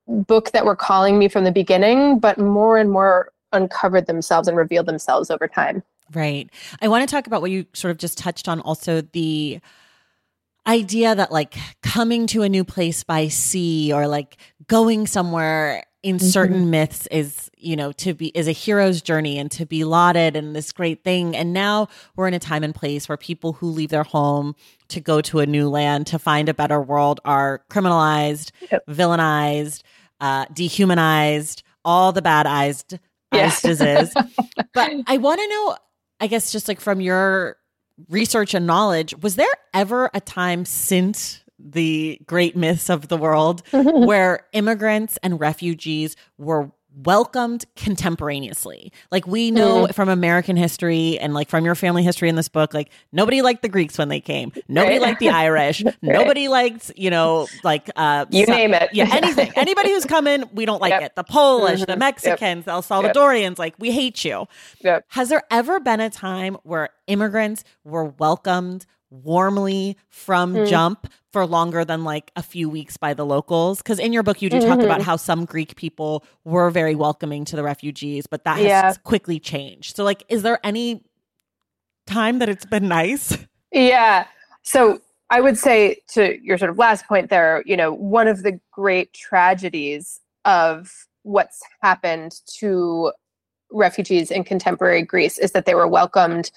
book 0.07 0.53
that 0.53 0.65
were 0.65 0.77
calling 0.77 1.19
me 1.19 1.29
from 1.29 1.45
the 1.45 1.51
beginning 1.51 2.19
but 2.19 2.39
more 2.39 2.79
and 2.79 2.91
more 2.91 3.33
uncovered 3.53 4.07
themselves 4.07 4.49
and 4.49 4.57
revealed 4.57 4.87
themselves 4.87 5.31
over 5.31 5.49
time. 5.49 5.83
Right. 6.13 6.49
I 6.81 6.89
want 6.89 7.09
to 7.09 7.13
talk 7.13 7.27
about 7.27 7.41
what 7.41 7.51
you 7.51 7.67
sort 7.73 7.91
of 7.91 7.99
just 7.99 8.17
touched 8.17 8.49
on 8.49 8.61
also 8.61 9.01
the 9.01 9.61
idea 10.67 11.15
that 11.15 11.31
like 11.31 11.57
coming 11.83 12.27
to 12.29 12.43
a 12.43 12.49
new 12.49 12.65
place 12.65 13.05
by 13.05 13.29
sea 13.29 13.93
or 13.93 14.07
like 14.07 14.37
going 14.67 15.07
somewhere 15.07 15.85
in 16.03 16.17
mm-hmm. 16.17 16.27
certain 16.27 16.71
myths 16.71 17.09
is 17.11 17.51
you 17.57 17.75
know 17.75 17.91
to 17.91 18.15
be 18.15 18.29
is 18.29 18.47
a 18.47 18.53
hero's 18.53 19.03
journey 19.03 19.39
and 19.39 19.51
to 19.51 19.67
be 19.67 19.83
lauded 19.83 20.37
and 20.37 20.55
this 20.55 20.71
great 20.71 21.03
thing 21.03 21.35
and 21.35 21.53
now 21.53 21.89
we're 22.15 22.29
in 22.29 22.35
a 22.35 22.39
time 22.39 22.63
and 22.63 22.75
place 22.75 23.09
where 23.09 23.17
people 23.17 23.55
who 23.55 23.67
leave 23.67 23.91
their 23.91 24.05
home 24.05 24.55
to 24.89 25.01
go 25.01 25.21
to 25.21 25.41
a 25.41 25.47
new 25.47 25.69
land 25.69 26.07
to 26.07 26.19
find 26.19 26.49
a 26.49 26.55
better 26.55 26.81
world 26.81 27.21
are 27.25 27.65
criminalized 27.71 28.53
yep. 28.71 28.87
villainized 28.87 29.83
uh, 30.21 30.45
dehumanized 30.53 31.65
all 31.85 32.13
the 32.13 32.23
bad 32.23 32.47
eyes 32.47 32.85
yeah. 33.33 33.51
is 33.65 34.15
but 34.75 34.93
i 35.09 35.17
want 35.17 35.41
to 35.41 35.49
know 35.49 35.77
i 36.21 36.29
guess 36.29 36.53
just 36.53 36.69
like 36.69 36.81
from 36.81 37.01
your 37.01 37.57
research 38.09 38.55
and 38.55 38.67
knowledge, 38.67 39.15
was 39.23 39.37
there 39.37 39.55
ever 39.75 40.11
a 40.13 40.21
time 40.21 40.65
since 40.65 41.43
the 41.59 42.21
great 42.27 42.57
myths 42.57 42.91
of 42.91 43.09
the 43.09 43.17
world 43.17 43.63
where 43.73 44.47
immigrants 44.53 45.19
and 45.23 45.41
refugees 45.41 46.17
were 46.39 46.71
welcomed 47.05 47.65
contemporaneously. 47.77 48.93
Like 49.11 49.27
we 49.27 49.51
know 49.51 49.85
mm-hmm. 49.85 49.93
from 49.93 50.09
American 50.09 50.57
history 50.57 51.19
and 51.19 51.35
like 51.35 51.49
from 51.49 51.65
your 51.65 51.75
family 51.75 52.03
history 52.03 52.29
in 52.29 52.37
this 52.37 52.49
book, 52.49 52.73
like 52.73 52.91
nobody 53.13 53.43
liked 53.43 53.63
the 53.63 53.69
Greeks 53.69 53.99
when 53.99 54.09
they 54.09 54.21
came. 54.21 54.53
Nobody 54.69 54.97
right. 54.97 55.03
liked 55.03 55.21
the 55.21 55.29
Irish. 55.29 55.85
right. 55.85 55.95
Nobody 56.03 56.49
liked, 56.49 56.93
you 56.97 57.11
know, 57.11 57.47
like 57.63 57.91
uh 57.97 58.27
you 58.31 58.47
so, 58.47 58.53
name 58.53 58.75
it. 58.75 58.91
yeah, 58.93 59.09
anything. 59.13 59.53
Anybody 59.57 59.91
who's 59.91 60.07
coming, 60.07 60.45
we 60.53 60.65
don't 60.65 60.81
like 60.81 60.91
yep. 60.91 61.03
it. 61.03 61.15
The 61.15 61.25
Polish, 61.25 61.81
mm-hmm. 61.81 61.91
the 61.91 61.97
Mexicans, 61.97 62.41
yep. 62.41 62.65
the 62.65 62.71
El 62.73 62.83
Salvadorians, 62.83 63.51
yep. 63.51 63.59
like 63.59 63.75
we 63.79 63.91
hate 63.93 64.25
you. 64.25 64.47
Has 65.09 65.29
there 65.29 65.43
ever 65.51 65.81
been 65.81 66.01
a 66.01 66.11
time 66.11 66.57
where 66.63 66.91
immigrants 67.07 67.65
were 67.85 68.05
welcomed 68.05 68.87
warmly 69.11 69.97
from 70.09 70.55
mm. 70.55 70.69
jump 70.69 71.09
for 71.33 71.47
longer 71.47 71.85
than 71.85 72.03
like 72.05 72.33
a 72.37 72.43
few 72.43 72.69
weeks 72.69 72.97
by 72.97 73.15
the 73.15 73.25
locals 73.25 73.79
because 73.79 73.99
in 73.99 74.13
your 74.13 74.23
book 74.23 74.43
you 74.43 74.51
do 74.51 74.57
mm-hmm. 74.57 74.69
talk 74.69 74.81
about 74.81 75.01
mm-hmm. 75.01 75.07
how 75.07 75.17
some 75.17 75.45
greek 75.45 75.77
people 75.77 76.25
were 76.45 76.71
very 76.71 76.95
welcoming 76.95 77.45
to 77.45 77.57
the 77.57 77.63
refugees 77.63 78.27
but 78.27 78.45
that 78.45 78.57
has 78.57 78.67
yeah. 78.67 78.93
quickly 79.05 79.39
changed 79.39 79.95
so 79.95 80.03
like 80.03 80.25
is 80.29 80.43
there 80.43 80.59
any 80.65 81.05
time 82.07 82.39
that 82.39 82.49
it's 82.49 82.67
been 82.67 82.89
nice 82.89 83.39
yeah 83.73 84.27
so 84.63 84.99
i 85.31 85.41
would 85.41 85.57
say 85.57 85.97
to 86.09 86.37
your 86.43 86.59
sort 86.59 86.71
of 86.71 86.79
last 86.79 87.07
point 87.07 87.31
there 87.31 87.63
you 87.65 87.77
know 87.77 87.93
one 87.93 88.27
of 88.27 88.43
the 88.43 88.59
great 88.73 89.13
tragedies 89.13 90.21
of 90.45 91.07
what's 91.23 91.61
happened 91.83 92.41
to 92.47 93.13
refugees 93.71 94.31
in 94.31 94.45
contemporary 94.45 95.03
greece 95.03 95.39
is 95.39 95.53
that 95.53 95.67
they 95.67 95.75
were 95.75 95.89
welcomed 95.89 96.51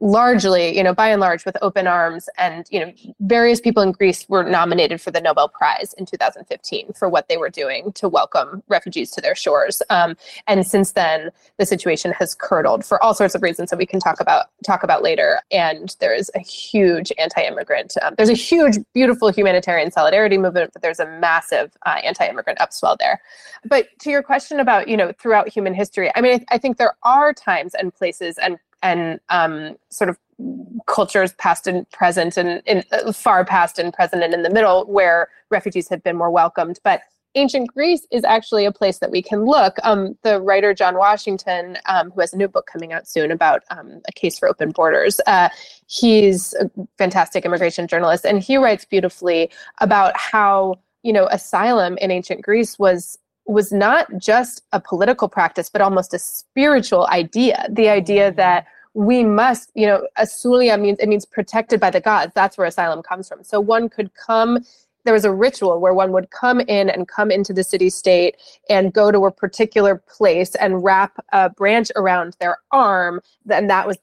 largely, 0.00 0.76
you 0.76 0.82
know, 0.82 0.94
by 0.94 1.08
and 1.08 1.20
large, 1.20 1.44
with 1.44 1.56
open 1.62 1.86
arms. 1.86 2.28
And, 2.36 2.66
you 2.70 2.80
know, 2.80 2.92
various 3.20 3.60
people 3.60 3.82
in 3.82 3.92
Greece 3.92 4.28
were 4.28 4.44
nominated 4.44 5.00
for 5.00 5.10
the 5.10 5.20
Nobel 5.20 5.48
Prize 5.48 5.94
in 5.96 6.04
2015 6.04 6.92
for 6.92 7.08
what 7.08 7.28
they 7.28 7.36
were 7.36 7.48
doing 7.48 7.92
to 7.92 8.08
welcome 8.08 8.62
refugees 8.68 9.10
to 9.12 9.20
their 9.20 9.34
shores. 9.34 9.82
Um, 9.88 10.16
and 10.46 10.66
since 10.66 10.92
then, 10.92 11.30
the 11.58 11.64
situation 11.64 12.12
has 12.12 12.34
curdled 12.34 12.84
for 12.84 13.02
all 13.02 13.14
sorts 13.14 13.34
of 13.34 13.42
reasons 13.42 13.70
that 13.70 13.78
we 13.78 13.86
can 13.86 14.00
talk 14.00 14.20
about 14.20 14.46
talk 14.64 14.82
about 14.82 15.02
later. 15.02 15.40
And 15.50 15.96
there 16.00 16.14
is 16.14 16.30
a 16.34 16.40
huge 16.40 17.12
anti-immigrant. 17.18 17.94
Um, 18.02 18.14
there's 18.16 18.28
a 18.28 18.34
huge, 18.34 18.78
beautiful 18.92 19.30
humanitarian 19.30 19.90
solidarity 19.90 20.36
movement, 20.36 20.72
but 20.72 20.82
there's 20.82 21.00
a 21.00 21.06
massive 21.06 21.72
uh, 21.86 22.00
anti-immigrant 22.04 22.58
upswell 22.58 22.98
there. 22.98 23.20
But 23.64 23.88
to 24.00 24.10
your 24.10 24.22
question 24.22 24.60
about, 24.60 24.88
you 24.88 24.96
know, 24.96 25.12
throughout 25.18 25.48
human 25.48 25.72
history, 25.72 26.10
I 26.14 26.20
mean, 26.20 26.44
I, 26.50 26.54
I 26.56 26.58
think 26.58 26.76
there 26.76 26.96
are 27.02 27.32
times 27.32 27.74
and 27.74 27.94
places 27.94 28.38
and 28.38 28.58
and 28.82 29.20
um, 29.28 29.76
sort 29.90 30.10
of 30.10 30.18
cultures 30.86 31.32
past 31.34 31.66
and 31.66 31.88
present 31.90 32.36
and 32.36 32.62
in, 32.66 32.84
uh, 32.92 33.12
far 33.12 33.44
past 33.44 33.78
and 33.78 33.92
present 33.92 34.22
and 34.22 34.34
in 34.34 34.42
the 34.42 34.50
middle 34.50 34.84
where 34.86 35.28
refugees 35.50 35.88
have 35.88 36.02
been 36.02 36.16
more 36.16 36.30
welcomed. 36.30 36.78
But 36.84 37.00
ancient 37.34 37.72
greece 37.72 38.06
is 38.10 38.24
actually 38.24 38.64
a 38.64 38.72
place 38.72 38.98
that 38.98 39.10
we 39.10 39.22
can 39.22 39.44
look. 39.44 39.76
Um, 39.82 40.16
the 40.22 40.40
writer 40.40 40.72
john 40.74 40.96
washington 40.96 41.78
um, 41.86 42.10
who 42.10 42.20
has 42.20 42.32
a 42.32 42.36
new 42.36 42.48
book 42.48 42.66
coming 42.70 42.92
out 42.92 43.06
soon 43.06 43.30
about 43.30 43.62
um, 43.70 44.00
a 44.08 44.12
case 44.12 44.38
for 44.38 44.48
open 44.48 44.70
borders 44.70 45.20
uh, 45.26 45.50
he's 45.86 46.54
a 46.54 46.70
fantastic 46.98 47.44
immigration 47.44 47.86
journalist 47.86 48.24
and 48.24 48.42
he 48.42 48.56
writes 48.56 48.84
beautifully 48.84 49.50
about 49.80 50.16
how 50.16 50.78
you 51.02 51.12
know 51.12 51.28
asylum 51.30 51.98
in 51.98 52.10
ancient 52.10 52.42
greece 52.42 52.78
was 52.78 53.18
was 53.46 53.72
not 53.72 54.08
just 54.18 54.62
a 54.72 54.80
political 54.80 55.28
practice, 55.28 55.68
but 55.70 55.80
almost 55.80 56.12
a 56.14 56.18
spiritual 56.18 57.06
idea. 57.06 57.66
The 57.70 57.88
idea 57.88 58.32
mm. 58.32 58.36
that 58.36 58.66
we 58.94 59.24
must, 59.24 59.70
you 59.74 59.86
know, 59.86 60.06
asulia 60.18 60.80
means 60.80 60.98
it 60.98 61.08
means 61.08 61.26
protected 61.26 61.78
by 61.78 61.90
the 61.90 62.00
gods. 62.00 62.32
That's 62.34 62.56
where 62.56 62.66
asylum 62.66 63.02
comes 63.02 63.28
from. 63.28 63.44
So 63.44 63.60
one 63.60 63.88
could 63.88 64.10
come 64.14 64.64
there 65.06 65.14
was 65.14 65.24
a 65.24 65.32
ritual 65.32 65.80
where 65.80 65.94
one 65.94 66.10
would 66.12 66.30
come 66.30 66.60
in 66.60 66.90
and 66.90 67.06
come 67.06 67.30
into 67.30 67.52
the 67.52 67.62
city 67.62 67.88
state 67.88 68.36
and 68.68 68.92
go 68.92 69.12
to 69.12 69.24
a 69.24 69.30
particular 69.30 69.96
place 69.96 70.56
and 70.56 70.82
wrap 70.82 71.24
a 71.32 71.48
branch 71.48 71.92
around 71.94 72.36
their 72.40 72.58
arm 72.72 73.20
and 73.48 73.70
that 73.70 73.86
was 73.86 73.96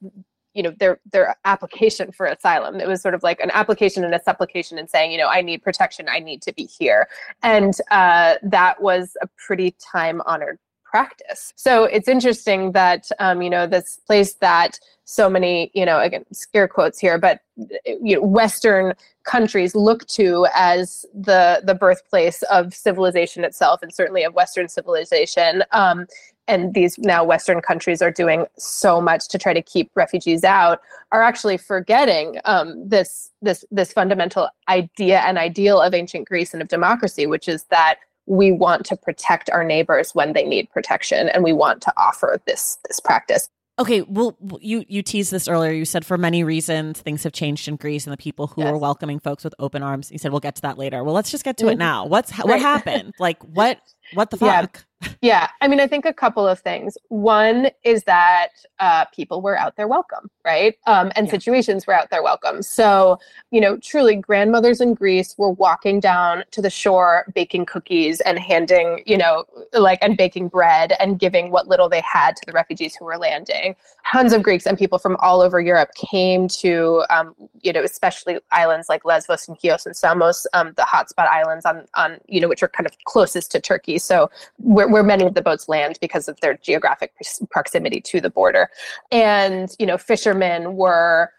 you 0.53 0.63
know 0.63 0.73
their 0.79 0.99
their 1.11 1.35
application 1.45 2.11
for 2.11 2.25
asylum. 2.25 2.79
It 2.79 2.87
was 2.87 3.01
sort 3.01 3.13
of 3.13 3.23
like 3.23 3.39
an 3.39 3.51
application 3.51 4.03
and 4.03 4.13
a 4.13 4.21
supplication 4.21 4.77
and 4.77 4.89
saying 4.89 5.11
you 5.11 5.17
know 5.17 5.27
i 5.27 5.41
need 5.41 5.63
protection. 5.63 6.07
I 6.09 6.19
need 6.19 6.41
to 6.43 6.53
be 6.53 6.65
here. 6.65 7.07
And 7.41 7.73
uh, 7.91 8.35
that 8.43 8.81
was 8.81 9.15
a 9.21 9.27
pretty 9.37 9.75
time 9.79 10.21
honored 10.25 10.59
practice. 10.83 11.53
So 11.55 11.85
it's 11.85 12.07
interesting 12.07 12.71
that 12.73 13.09
um, 13.17 13.41
you 13.41 13.49
know 13.49 13.65
this 13.65 13.99
place 14.05 14.35
that 14.35 14.79
so 15.05 15.27
many 15.27 15.71
you 15.73 15.85
know 15.85 15.99
again 15.99 16.23
scare 16.31 16.67
quotes 16.67 16.99
here 16.99 17.17
but 17.17 17.41
you 17.85 18.15
know 18.15 18.21
western 18.21 18.93
countries 19.23 19.73
look 19.73 20.05
to 20.07 20.47
as 20.53 21.05
the 21.13 21.61
the 21.65 21.73
birthplace 21.73 22.43
of 22.43 22.73
civilization 22.73 23.43
itself 23.43 23.81
and 23.81 23.93
certainly 23.93 24.23
of 24.23 24.35
western 24.35 24.69
civilization. 24.69 25.63
Um, 25.71 26.05
and 26.47 26.73
these 26.73 26.97
now 26.99 27.23
Western 27.23 27.61
countries 27.61 28.01
are 28.01 28.11
doing 28.11 28.45
so 28.57 28.99
much 28.99 29.27
to 29.29 29.37
try 29.37 29.53
to 29.53 29.61
keep 29.61 29.91
refugees 29.95 30.43
out, 30.43 30.81
are 31.11 31.21
actually 31.21 31.57
forgetting 31.57 32.39
um, 32.45 32.87
this 32.87 33.31
this 33.41 33.63
this 33.71 33.93
fundamental 33.93 34.49
idea 34.67 35.19
and 35.19 35.37
ideal 35.37 35.79
of 35.81 35.93
ancient 35.93 36.27
Greece 36.27 36.53
and 36.53 36.61
of 36.61 36.67
democracy, 36.67 37.25
which 37.25 37.47
is 37.47 37.63
that 37.65 37.95
we 38.25 38.51
want 38.51 38.85
to 38.85 38.95
protect 38.95 39.49
our 39.49 39.63
neighbors 39.63 40.15
when 40.15 40.33
they 40.33 40.45
need 40.45 40.69
protection, 40.71 41.29
and 41.29 41.43
we 41.43 41.53
want 41.53 41.81
to 41.81 41.93
offer 41.97 42.39
this 42.45 42.77
this 42.87 42.99
practice. 42.99 43.47
Okay, 43.79 44.03
well, 44.03 44.37
you 44.61 44.85
you 44.87 45.01
teased 45.01 45.31
this 45.31 45.47
earlier. 45.47 45.71
You 45.71 45.85
said 45.85 46.05
for 46.05 46.15
many 46.15 46.43
reasons 46.43 47.01
things 47.01 47.23
have 47.23 47.33
changed 47.33 47.67
in 47.67 47.75
Greece, 47.75 48.05
and 48.05 48.13
the 48.13 48.17
people 48.17 48.47
who 48.47 48.61
yes. 48.61 48.71
are 48.71 48.77
welcoming 48.77 49.19
folks 49.19 49.43
with 49.43 49.55
open 49.57 49.81
arms. 49.81 50.11
You 50.11 50.19
said 50.19 50.31
we'll 50.31 50.41
get 50.41 50.55
to 50.57 50.61
that 50.61 50.77
later. 50.77 51.03
Well, 51.03 51.15
let's 51.15 51.31
just 51.31 51.43
get 51.43 51.57
to 51.57 51.65
mm-hmm. 51.65 51.73
it 51.73 51.77
now. 51.79 52.05
What's 52.05 52.31
right. 52.37 52.45
what 52.45 52.59
happened? 52.59 53.15
Like 53.17 53.41
what 53.53 53.79
what 54.13 54.29
the 54.29 54.37
fuck? 54.37 54.75
Yeah. 54.75 54.81
Yeah. 55.21 55.49
I 55.61 55.67
mean, 55.67 55.79
I 55.79 55.87
think 55.87 56.05
a 56.05 56.13
couple 56.13 56.47
of 56.47 56.59
things. 56.59 56.97
One 57.09 57.69
is 57.83 58.03
that 58.03 58.49
uh, 58.79 59.05
people 59.05 59.41
were 59.41 59.57
out 59.57 59.75
there 59.75 59.87
welcome, 59.87 60.29
right? 60.45 60.75
Um, 60.87 61.11
and 61.15 61.27
yeah. 61.27 61.31
situations 61.31 61.87
were 61.87 61.93
out 61.93 62.09
there 62.09 62.23
welcome. 62.23 62.61
So, 62.61 63.19
you 63.51 63.61
know, 63.61 63.77
truly, 63.77 64.15
grandmothers 64.15 64.81
in 64.81 64.93
Greece 64.93 65.35
were 65.37 65.51
walking 65.51 65.99
down 65.99 66.43
to 66.51 66.61
the 66.61 66.69
shore, 66.69 67.25
baking 67.33 67.65
cookies 67.65 68.21
and 68.21 68.39
handing, 68.39 69.03
you 69.05 69.17
know, 69.17 69.45
like, 69.73 69.99
and 70.01 70.17
baking 70.17 70.49
bread 70.49 70.93
and 70.99 71.19
giving 71.19 71.51
what 71.51 71.67
little 71.67 71.89
they 71.89 72.01
had 72.01 72.35
to 72.35 72.45
the 72.45 72.51
refugees 72.51 72.95
who 72.95 73.05
were 73.05 73.17
landing. 73.17 73.75
Tons 74.11 74.33
of 74.33 74.43
Greeks 74.43 74.65
and 74.65 74.77
people 74.77 74.99
from 74.99 75.15
all 75.19 75.41
over 75.41 75.61
Europe 75.61 75.89
came 75.95 76.47
to, 76.49 77.03
um, 77.09 77.33
you 77.61 77.71
know, 77.71 77.83
especially 77.83 78.39
islands 78.51 78.89
like 78.89 79.05
Lesbos 79.05 79.47
and 79.47 79.57
Chios 79.59 79.85
and 79.85 79.95
Samos, 79.95 80.45
um, 80.53 80.73
the 80.75 80.83
hotspot 80.83 81.27
islands 81.27 81.65
on, 81.65 81.85
on, 81.95 82.19
you 82.27 82.41
know, 82.41 82.47
which 82.47 82.61
are 82.61 82.67
kind 82.67 82.85
of 82.85 82.93
closest 83.05 83.51
to 83.51 83.59
Turkey. 83.59 83.97
So, 83.97 84.29
where, 84.57 84.87
where 84.93 85.03
many 85.03 85.25
of 85.25 85.33
the 85.33 85.41
boats 85.41 85.67
land 85.67 85.97
because 85.99 86.27
of 86.27 86.39
their 86.39 86.53
geographic 86.57 87.13
proximity 87.49 87.99
to 87.99 88.21
the 88.21 88.29
border. 88.29 88.69
And, 89.11 89.75
you 89.79 89.87
know, 89.87 89.97
fishermen 89.97 90.75
were 90.75 91.31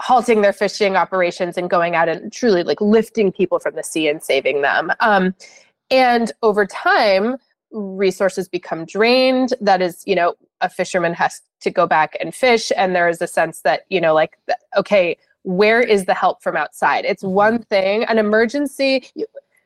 halting 0.00 0.42
their 0.42 0.52
fishing 0.52 0.96
operations 0.96 1.58
and 1.58 1.68
going 1.68 1.96
out 1.96 2.08
and 2.08 2.32
truly 2.32 2.62
like 2.62 2.80
lifting 2.80 3.32
people 3.32 3.58
from 3.58 3.74
the 3.74 3.82
sea 3.82 4.08
and 4.08 4.22
saving 4.22 4.62
them. 4.62 4.92
Um, 5.00 5.34
and 5.90 6.30
over 6.42 6.64
time, 6.64 7.36
resources 7.72 8.48
become 8.48 8.84
drained. 8.84 9.54
That 9.60 9.82
is, 9.82 10.02
you 10.06 10.14
know, 10.14 10.34
a 10.60 10.68
fisherman 10.68 11.14
has 11.14 11.40
to 11.62 11.70
go 11.70 11.88
back 11.88 12.16
and 12.20 12.32
fish. 12.32 12.70
And 12.76 12.94
there 12.94 13.08
is 13.08 13.20
a 13.20 13.26
sense 13.26 13.62
that, 13.62 13.82
you 13.88 14.00
know, 14.00 14.14
like, 14.14 14.38
okay, 14.76 15.16
where 15.42 15.80
is 15.80 16.04
the 16.04 16.14
help 16.14 16.40
from 16.40 16.56
outside? 16.56 17.04
It's 17.04 17.24
mm-hmm. 17.24 17.34
one 17.34 17.62
thing, 17.64 18.04
an 18.04 18.18
emergency 18.18 19.04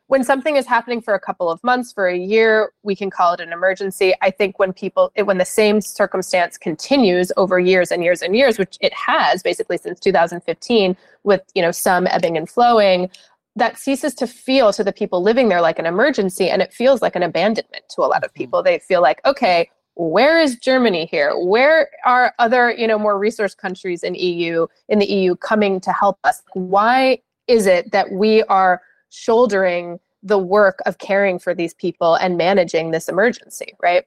when 0.08 0.22
something 0.22 0.56
is 0.56 0.66
happening 0.66 1.00
for 1.00 1.14
a 1.14 1.20
couple 1.20 1.50
of 1.50 1.62
months 1.64 1.92
for 1.92 2.06
a 2.06 2.16
year 2.16 2.72
we 2.82 2.94
can 2.94 3.10
call 3.10 3.32
it 3.32 3.40
an 3.40 3.52
emergency. 3.52 4.14
I 4.22 4.30
think 4.30 4.58
when 4.58 4.72
people 4.72 5.12
when 5.24 5.38
the 5.38 5.44
same 5.44 5.80
circumstance 5.80 6.56
continues 6.56 7.32
over 7.36 7.58
years 7.58 7.90
and 7.90 8.02
years 8.02 8.22
and 8.22 8.36
years 8.36 8.58
which 8.58 8.78
it 8.80 8.92
has 8.92 9.42
basically 9.42 9.78
since 9.78 10.00
2015 10.00 10.96
with 11.24 11.42
you 11.54 11.62
know 11.62 11.72
some 11.72 12.06
ebbing 12.06 12.36
and 12.36 12.48
flowing 12.48 13.10
that 13.56 13.78
ceases 13.78 14.14
to 14.14 14.26
feel 14.26 14.72
to 14.72 14.84
the 14.84 14.92
people 14.92 15.22
living 15.22 15.48
there 15.48 15.62
like 15.62 15.78
an 15.78 15.86
emergency 15.86 16.50
and 16.50 16.60
it 16.60 16.72
feels 16.72 17.00
like 17.00 17.16
an 17.16 17.22
abandonment 17.22 17.84
to 17.88 18.02
a 18.02 18.06
lot 18.06 18.22
of 18.22 18.30
mm-hmm. 18.30 18.42
people. 18.42 18.62
They 18.62 18.78
feel 18.78 19.02
like 19.02 19.20
okay 19.26 19.70
where 19.98 20.38
is 20.38 20.56
germany 20.56 21.06
here? 21.06 21.32
Where 21.34 21.88
are 22.04 22.34
other 22.38 22.70
you 22.70 22.86
know 22.86 22.98
more 22.98 23.18
resource 23.18 23.54
countries 23.54 24.02
in 24.02 24.14
eu 24.14 24.66
in 24.88 24.98
the 24.98 25.06
eu 25.06 25.34
coming 25.36 25.80
to 25.80 25.92
help 25.92 26.18
us? 26.22 26.42
Why 26.52 27.18
is 27.48 27.66
it 27.66 27.92
that 27.92 28.12
we 28.12 28.42
are 28.44 28.82
shouldering 29.10 29.98
the 30.26 30.38
work 30.38 30.80
of 30.86 30.98
caring 30.98 31.38
for 31.38 31.54
these 31.54 31.74
people 31.74 32.16
and 32.16 32.36
managing 32.36 32.90
this 32.90 33.08
emergency, 33.08 33.74
right? 33.82 34.04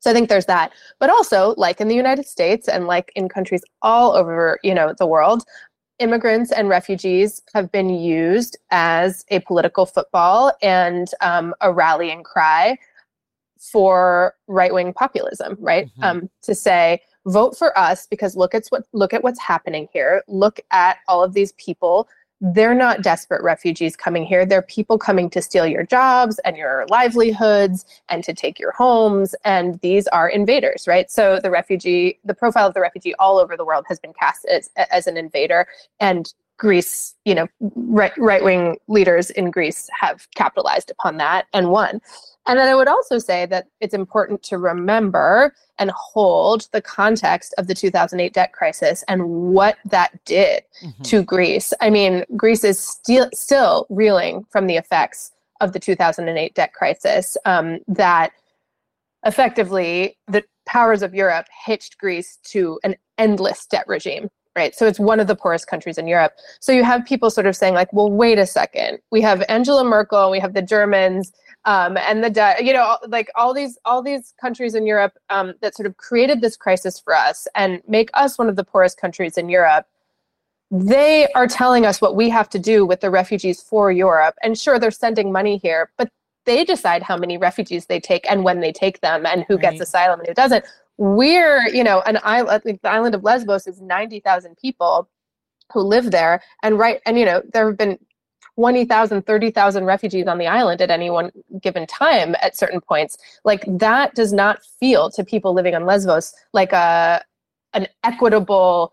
So 0.00 0.10
I 0.10 0.14
think 0.14 0.28
there's 0.28 0.46
that. 0.46 0.72
But 1.00 1.10
also, 1.10 1.54
like 1.56 1.80
in 1.80 1.88
the 1.88 1.94
United 1.94 2.26
States 2.26 2.68
and 2.68 2.86
like 2.86 3.10
in 3.16 3.28
countries 3.28 3.62
all 3.82 4.12
over, 4.12 4.58
you 4.62 4.74
know, 4.74 4.94
the 4.96 5.06
world, 5.06 5.42
immigrants 5.98 6.52
and 6.52 6.68
refugees 6.68 7.42
have 7.54 7.72
been 7.72 7.88
used 7.88 8.58
as 8.70 9.24
a 9.30 9.40
political 9.40 9.86
football 9.86 10.52
and 10.62 11.08
um, 11.22 11.54
a 11.62 11.72
rallying 11.72 12.22
cry 12.22 12.76
for 13.58 14.34
right-wing 14.46 14.92
populism, 14.92 15.56
right? 15.58 15.86
Mm-hmm. 15.86 16.04
Um, 16.04 16.30
to 16.42 16.54
say, 16.54 17.00
vote 17.24 17.56
for 17.56 17.76
us 17.76 18.06
because 18.06 18.36
look 18.36 18.54
at 18.54 18.66
what 18.68 18.84
look 18.92 19.12
at 19.14 19.24
what's 19.24 19.40
happening 19.40 19.88
here. 19.92 20.22
Look 20.28 20.60
at 20.70 20.98
all 21.08 21.24
of 21.24 21.32
these 21.32 21.52
people 21.52 22.08
they're 22.40 22.74
not 22.74 23.02
desperate 23.02 23.42
refugees 23.42 23.96
coming 23.96 24.24
here. 24.24 24.44
They're 24.44 24.62
people 24.62 24.98
coming 24.98 25.30
to 25.30 25.40
steal 25.40 25.66
your 25.66 25.84
jobs 25.84 26.38
and 26.40 26.56
your 26.56 26.86
livelihoods 26.88 27.86
and 28.08 28.22
to 28.24 28.34
take 28.34 28.58
your 28.58 28.72
homes. 28.72 29.34
And 29.44 29.80
these 29.80 30.06
are 30.08 30.28
invaders, 30.28 30.86
right? 30.86 31.10
So 31.10 31.40
the 31.42 31.50
refugee, 31.50 32.18
the 32.24 32.34
profile 32.34 32.66
of 32.66 32.74
the 32.74 32.80
refugee 32.80 33.14
all 33.18 33.38
over 33.38 33.56
the 33.56 33.64
world 33.64 33.86
has 33.88 33.98
been 33.98 34.12
cast 34.12 34.44
as, 34.46 34.70
as 34.90 35.06
an 35.06 35.16
invader. 35.16 35.66
And 35.98 36.32
Greece, 36.58 37.14
you 37.24 37.34
know, 37.34 37.48
right 37.60 38.12
wing 38.16 38.78
leaders 38.88 39.30
in 39.30 39.50
Greece 39.50 39.88
have 39.98 40.26
capitalized 40.34 40.90
upon 40.90 41.18
that 41.18 41.46
and 41.52 41.70
won. 41.70 42.00
And 42.46 42.58
then 42.58 42.68
I 42.68 42.74
would 42.74 42.88
also 42.88 43.18
say 43.18 43.46
that 43.46 43.66
it's 43.80 43.94
important 43.94 44.42
to 44.44 44.58
remember 44.58 45.54
and 45.78 45.90
hold 45.90 46.68
the 46.72 46.80
context 46.80 47.54
of 47.58 47.66
the 47.66 47.74
2008 47.74 48.32
debt 48.32 48.52
crisis 48.52 49.04
and 49.08 49.24
what 49.28 49.76
that 49.84 50.24
did 50.24 50.62
mm-hmm. 50.82 51.02
to 51.02 51.22
Greece. 51.22 51.72
I 51.80 51.90
mean, 51.90 52.24
Greece 52.36 52.64
is 52.64 52.78
still 52.78 53.28
still 53.34 53.86
reeling 53.90 54.44
from 54.50 54.66
the 54.66 54.76
effects 54.76 55.32
of 55.60 55.72
the 55.72 55.80
2008 55.80 56.54
debt 56.54 56.72
crisis. 56.72 57.36
Um, 57.44 57.80
that 57.88 58.32
effectively 59.24 60.16
the 60.28 60.44
powers 60.66 61.02
of 61.02 61.14
Europe 61.14 61.46
hitched 61.64 61.98
Greece 61.98 62.38
to 62.44 62.78
an 62.84 62.96
endless 63.18 63.66
debt 63.66 63.84
regime 63.86 64.28
right? 64.56 64.74
So 64.74 64.86
it's 64.86 64.98
one 64.98 65.20
of 65.20 65.26
the 65.26 65.36
poorest 65.36 65.66
countries 65.66 65.98
in 65.98 66.08
Europe. 66.08 66.32
So 66.60 66.72
you 66.72 66.82
have 66.82 67.04
people 67.04 67.30
sort 67.30 67.46
of 67.46 67.54
saying 67.54 67.74
like, 67.74 67.92
well, 67.92 68.10
wait 68.10 68.38
a 68.38 68.46
second. 68.46 68.98
We 69.12 69.20
have 69.20 69.44
Angela 69.48 69.84
Merkel, 69.84 70.30
we 70.30 70.40
have 70.40 70.54
the 70.54 70.62
Germans, 70.62 71.30
um, 71.66 71.96
and 71.96 72.24
the 72.24 72.56
you 72.60 72.72
know 72.72 72.96
like 73.08 73.28
all 73.34 73.52
these 73.52 73.76
all 73.84 74.00
these 74.00 74.32
countries 74.40 74.74
in 74.74 74.86
Europe 74.86 75.18
um, 75.30 75.54
that 75.60 75.74
sort 75.74 75.86
of 75.86 75.96
created 75.96 76.40
this 76.40 76.56
crisis 76.56 76.98
for 76.98 77.14
us 77.14 77.46
and 77.54 77.82
make 77.86 78.08
us 78.14 78.38
one 78.38 78.48
of 78.48 78.56
the 78.56 78.64
poorest 78.64 78.98
countries 78.98 79.36
in 79.36 79.48
Europe. 79.48 79.86
They 80.70 81.28
are 81.34 81.46
telling 81.46 81.84
us 81.84 82.00
what 82.00 82.16
we 82.16 82.28
have 82.30 82.48
to 82.50 82.58
do 82.58 82.86
with 82.86 83.00
the 83.00 83.10
refugees 83.10 83.62
for 83.62 83.92
Europe. 83.92 84.34
And 84.42 84.58
sure, 84.58 84.78
they're 84.78 84.90
sending 84.90 85.30
money 85.30 85.58
here, 85.58 85.90
but 85.96 86.08
they 86.44 86.64
decide 86.64 87.02
how 87.02 87.16
many 87.16 87.36
refugees 87.36 87.86
they 87.86 88.00
take 88.00 88.28
and 88.30 88.42
when 88.42 88.60
they 88.60 88.72
take 88.72 89.00
them 89.00 89.26
and 89.26 89.44
who 89.46 89.54
right. 89.54 89.62
gets 89.62 89.80
asylum 89.80 90.20
and 90.20 90.28
who 90.28 90.34
doesn't 90.34 90.64
we're 90.98 91.68
you 91.68 91.84
know 91.84 92.00
an 92.02 92.18
island 92.22 92.62
the 92.64 92.88
island 92.88 93.14
of 93.14 93.22
lesbos 93.22 93.66
is 93.66 93.80
90000 93.80 94.56
people 94.56 95.08
who 95.72 95.80
live 95.80 96.10
there. 96.10 96.42
And 96.62 96.78
right 96.78 97.00
and 97.06 97.18
you 97.18 97.24
know 97.24 97.42
there 97.52 97.66
have 97.66 97.78
been 97.78 97.98
20,000 98.56 99.26
30,000 99.26 99.84
refugees 99.84 100.26
on 100.26 100.38
the 100.38 100.46
island 100.46 100.80
at 100.80 100.90
any 100.90 101.10
one 101.10 101.30
given 101.60 101.86
time 101.86 102.34
at 102.40 102.56
certain 102.56 102.80
points. 102.80 103.18
Like 103.44 103.64
that 103.66 104.14
does 104.14 104.32
not 104.32 104.62
feel 104.80 105.10
to 105.10 105.24
people 105.24 105.52
living 105.52 105.74
on 105.74 105.84
lesbos 105.84 106.32
like 106.52 106.72
a 106.72 107.22
an 107.74 107.86
equitable 108.02 108.92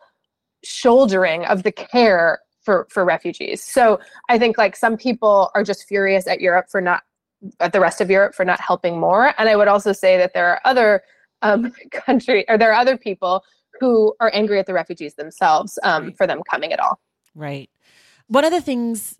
shouldering 0.64 1.46
of 1.46 1.64
the 1.64 1.72
care 1.72 2.40
for 2.64 2.88
for 2.90 3.06
refugees. 3.06 3.64
So 3.64 4.00
i 4.30 4.38
think 4.38 4.58
like 4.58 4.76
some 4.76 4.98
people 4.98 5.52
are 5.56 5.64
just 5.64 5.88
furious 5.88 6.28
at 6.28 6.42
europe 6.42 6.68
for 6.70 6.82
not 6.82 7.04
at 7.60 7.74
the 7.74 7.80
rest 7.80 8.00
of 8.02 8.10
europe 8.10 8.36
for 8.36 8.46
not 8.46 8.60
helping 8.60 9.00
more. 9.00 9.34
And 9.38 9.48
i 9.48 9.56
would 9.56 9.68
also 9.68 9.94
say 9.94 10.18
that 10.18 10.34
there 10.34 10.48
are 10.48 10.62
other 10.66 11.04
um, 11.44 11.72
country, 11.92 12.46
or 12.50 12.58
there 12.58 12.72
are 12.72 12.80
other 12.80 12.98
people 12.98 13.44
who 13.80 14.14
are 14.20 14.32
angry 14.34 14.60
at 14.60 14.66
the 14.66 14.74
refugees 14.74 15.16
themselves 15.16 15.78
um, 15.84 16.12
for 16.14 16.26
them 16.26 16.42
coming 16.50 16.74
at 16.74 16.80
all. 16.80 17.00
Right. 17.36 17.70
One 18.28 18.46
of 18.46 18.52
the 18.52 18.62
things 18.62 19.20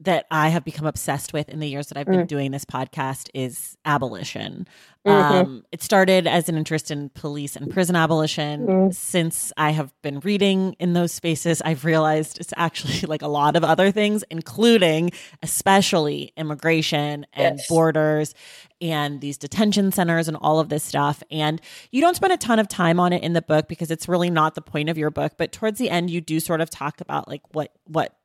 that 0.00 0.26
I 0.30 0.48
have 0.48 0.64
become 0.64 0.86
obsessed 0.86 1.32
with 1.32 1.48
in 1.48 1.58
the 1.58 1.68
years 1.68 1.88
that 1.88 1.98
I've 1.98 2.06
been 2.06 2.20
mm. 2.20 2.28
doing 2.28 2.52
this 2.52 2.64
podcast 2.64 3.30
is 3.34 3.76
abolition. 3.84 4.68
Mm-hmm. 5.04 5.34
Um, 5.34 5.64
it 5.72 5.82
started 5.82 6.26
as 6.26 6.48
an 6.48 6.56
interest 6.56 6.90
in 6.90 7.08
police 7.10 7.56
and 7.56 7.70
prison 7.70 7.96
abolition. 7.96 8.66
Mm. 8.66 8.94
Since 8.94 9.52
I 9.56 9.70
have 9.70 9.92
been 10.02 10.20
reading 10.20 10.76
in 10.78 10.92
those 10.92 11.12
spaces, 11.12 11.60
I've 11.62 11.84
realized 11.84 12.38
it's 12.38 12.52
actually 12.56 13.00
like 13.08 13.22
a 13.22 13.28
lot 13.28 13.56
of 13.56 13.64
other 13.64 13.90
things, 13.90 14.22
including 14.30 15.10
especially 15.42 16.32
immigration 16.36 17.26
and 17.32 17.58
yes. 17.58 17.68
borders 17.68 18.34
and 18.80 19.20
these 19.20 19.36
detention 19.36 19.90
centers 19.90 20.28
and 20.28 20.36
all 20.40 20.60
of 20.60 20.68
this 20.68 20.84
stuff. 20.84 21.22
And 21.30 21.60
you 21.90 22.00
don't 22.00 22.14
spend 22.14 22.32
a 22.32 22.36
ton 22.36 22.60
of 22.60 22.68
time 22.68 23.00
on 23.00 23.12
it 23.12 23.22
in 23.22 23.32
the 23.32 23.42
book 23.42 23.66
because 23.66 23.90
it's 23.90 24.08
really 24.08 24.30
not 24.30 24.54
the 24.54 24.62
point 24.62 24.88
of 24.88 24.98
your 24.98 25.10
book. 25.10 25.32
But 25.36 25.50
towards 25.50 25.78
the 25.78 25.90
end, 25.90 26.10
you 26.10 26.20
do 26.20 26.38
sort 26.38 26.60
of 26.60 26.70
talk 26.70 27.00
about 27.00 27.26
like 27.26 27.42
what 27.52 27.72
what 27.86 28.17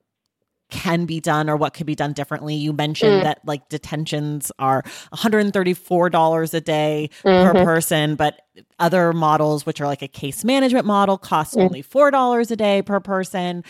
can 0.74 1.06
be 1.06 1.20
done 1.20 1.50
or 1.50 1.56
what 1.56 1.76
could 1.76 1.86
be 1.86 1.94
done 1.94 2.14
differently. 2.14 2.56
You 2.56 2.74
mentioned 2.74 3.22
mm. 3.22 3.24
that 3.24 3.40
like 3.46 3.70
detentions 3.70 4.52
are 4.58 4.82
$134 5.14 6.54
a 6.54 6.62
day 6.62 7.10
mm-hmm. 7.24 7.52
per 7.58 7.64
person, 7.64 8.16
but 8.16 8.42
other 8.80 9.14
models, 9.14 9.68
which 9.68 9.80
are 9.80 9.86
like 9.86 10.02
a 10.02 10.08
case 10.08 10.44
management 10.44 10.88
model, 10.88 11.18
cost 11.18 11.56
mm. 11.56 11.62
only 11.62 11.84
$4 11.84 12.52
a 12.52 12.56
day 12.56 12.82
per 12.82 13.00
person. 13.00 13.64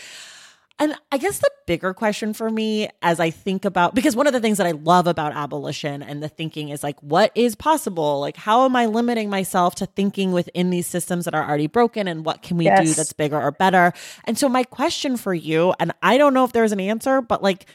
And 0.79 0.95
I 1.12 1.17
guess 1.17 1.39
the 1.39 1.49
bigger 1.67 1.93
question 1.93 2.33
for 2.33 2.49
me 2.49 2.89
as 3.01 3.19
I 3.19 3.29
think 3.29 3.63
about 3.63 3.93
because 3.93 4.15
one 4.15 4.25
of 4.25 4.33
the 4.33 4.39
things 4.39 4.57
that 4.57 4.65
I 4.65 4.71
love 4.71 5.05
about 5.05 5.33
abolition 5.33 6.01
and 6.01 6.21
the 6.21 6.27
thinking 6.27 6.69
is 6.69 6.83
like 6.83 6.99
what 7.01 7.31
is 7.36 7.55
possible? 7.55 8.19
Like 8.19 8.36
how 8.36 8.65
am 8.65 8.75
I 8.75 8.88
limiting 8.88 9.29
myself 9.29 9.75
to 9.75 9.86
thinking 9.86 10.31
within 10.31 10.71
these 10.71 10.88
systems 10.88 11.25
that 11.25 11.36
are 11.36 11.47
already 11.47 11.67
broken 11.67 12.07
and 12.07 12.25
what 12.25 12.41
can 12.41 12.57
we 12.57 12.65
yes. 12.65 12.86
do 12.86 12.93
that's 12.93 13.13
bigger 13.13 13.39
or 13.39 13.51
better? 13.51 13.93
And 14.25 14.38
so 14.38 14.49
my 14.49 14.63
question 14.63 15.15
for 15.15 15.33
you 15.33 15.73
and 15.79 15.93
I 16.01 16.17
don't 16.17 16.33
know 16.33 16.43
if 16.43 16.53
there's 16.53 16.71
an 16.71 16.79
answer, 16.79 17.21
but 17.21 17.43
like 17.43 17.67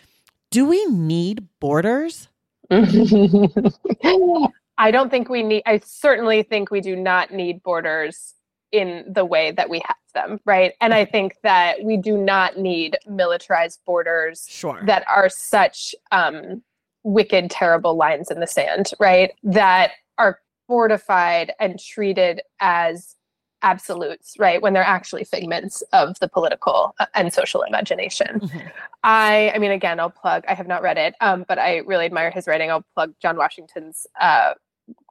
do 0.50 0.66
we 0.66 0.84
need 0.86 1.46
borders? 1.60 2.28
I 2.70 4.50
don't 4.90 5.10
think 5.10 5.28
we 5.28 5.44
need 5.44 5.62
I 5.66 5.80
certainly 5.84 6.42
think 6.42 6.70
we 6.70 6.80
do 6.80 6.96
not 6.96 7.32
need 7.32 7.62
borders 7.62 8.34
in 8.72 9.04
the 9.08 9.24
way 9.24 9.50
that 9.52 9.70
we 9.70 9.80
have 9.86 9.96
them, 10.14 10.40
right? 10.44 10.72
And 10.80 10.92
I 10.92 11.04
think 11.04 11.34
that 11.42 11.82
we 11.82 11.96
do 11.96 12.16
not 12.16 12.58
need 12.58 12.98
militarized 13.06 13.80
borders 13.86 14.46
sure. 14.48 14.80
that 14.84 15.04
are 15.08 15.28
such 15.28 15.94
um, 16.12 16.62
wicked, 17.02 17.50
terrible 17.50 17.96
lines 17.96 18.30
in 18.30 18.40
the 18.40 18.46
sand, 18.46 18.90
right? 18.98 19.32
That 19.42 19.92
are 20.18 20.40
fortified 20.66 21.52
and 21.58 21.78
treated 21.78 22.42
as 22.60 23.16
absolutes, 23.62 24.34
right? 24.38 24.62
When 24.62 24.72
they're 24.72 24.84
actually 24.84 25.24
figments 25.24 25.82
of 25.92 26.16
the 26.20 26.28
political 26.28 26.94
uh, 27.00 27.06
and 27.14 27.32
social 27.32 27.62
imagination. 27.62 28.40
Mm-hmm. 28.40 28.68
I, 29.02 29.52
I 29.54 29.58
mean, 29.58 29.72
again, 29.72 29.98
I'll 29.98 30.10
plug. 30.10 30.44
I 30.48 30.54
have 30.54 30.68
not 30.68 30.82
read 30.82 30.98
it, 30.98 31.14
um, 31.20 31.44
but 31.48 31.58
I 31.58 31.78
really 31.78 32.06
admire 32.06 32.30
his 32.30 32.46
writing. 32.46 32.70
I'll 32.70 32.84
plug 32.94 33.14
John 33.20 33.36
Washington's 33.36 34.06
uh, 34.20 34.54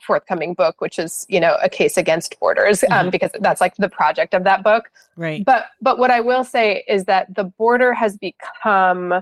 forthcoming 0.01 0.53
book, 0.53 0.79
which 0.79 0.99
is 0.99 1.25
you 1.29 1.39
know 1.39 1.57
a 1.61 1.69
case 1.69 1.97
against 1.97 2.39
borders, 2.39 2.83
um, 2.83 2.89
mm-hmm. 2.89 3.09
because 3.09 3.31
that's 3.39 3.61
like 3.61 3.75
the 3.77 3.89
project 3.89 4.33
of 4.33 4.43
that 4.43 4.63
book. 4.63 4.89
Right. 5.15 5.43
But 5.43 5.65
but 5.81 5.97
what 5.97 6.11
I 6.11 6.19
will 6.19 6.43
say 6.43 6.83
is 6.87 7.05
that 7.05 7.33
the 7.35 7.45
border 7.45 7.93
has 7.93 8.17
become 8.17 9.21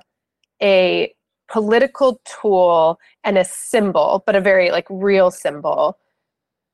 a 0.62 1.14
political 1.52 2.22
tool 2.26 3.00
and 3.24 3.38
a 3.38 3.46
symbol, 3.46 4.24
but 4.26 4.36
a 4.36 4.42
very 4.42 4.72
like 4.72 4.88
real 4.90 5.32
symbol 5.32 5.98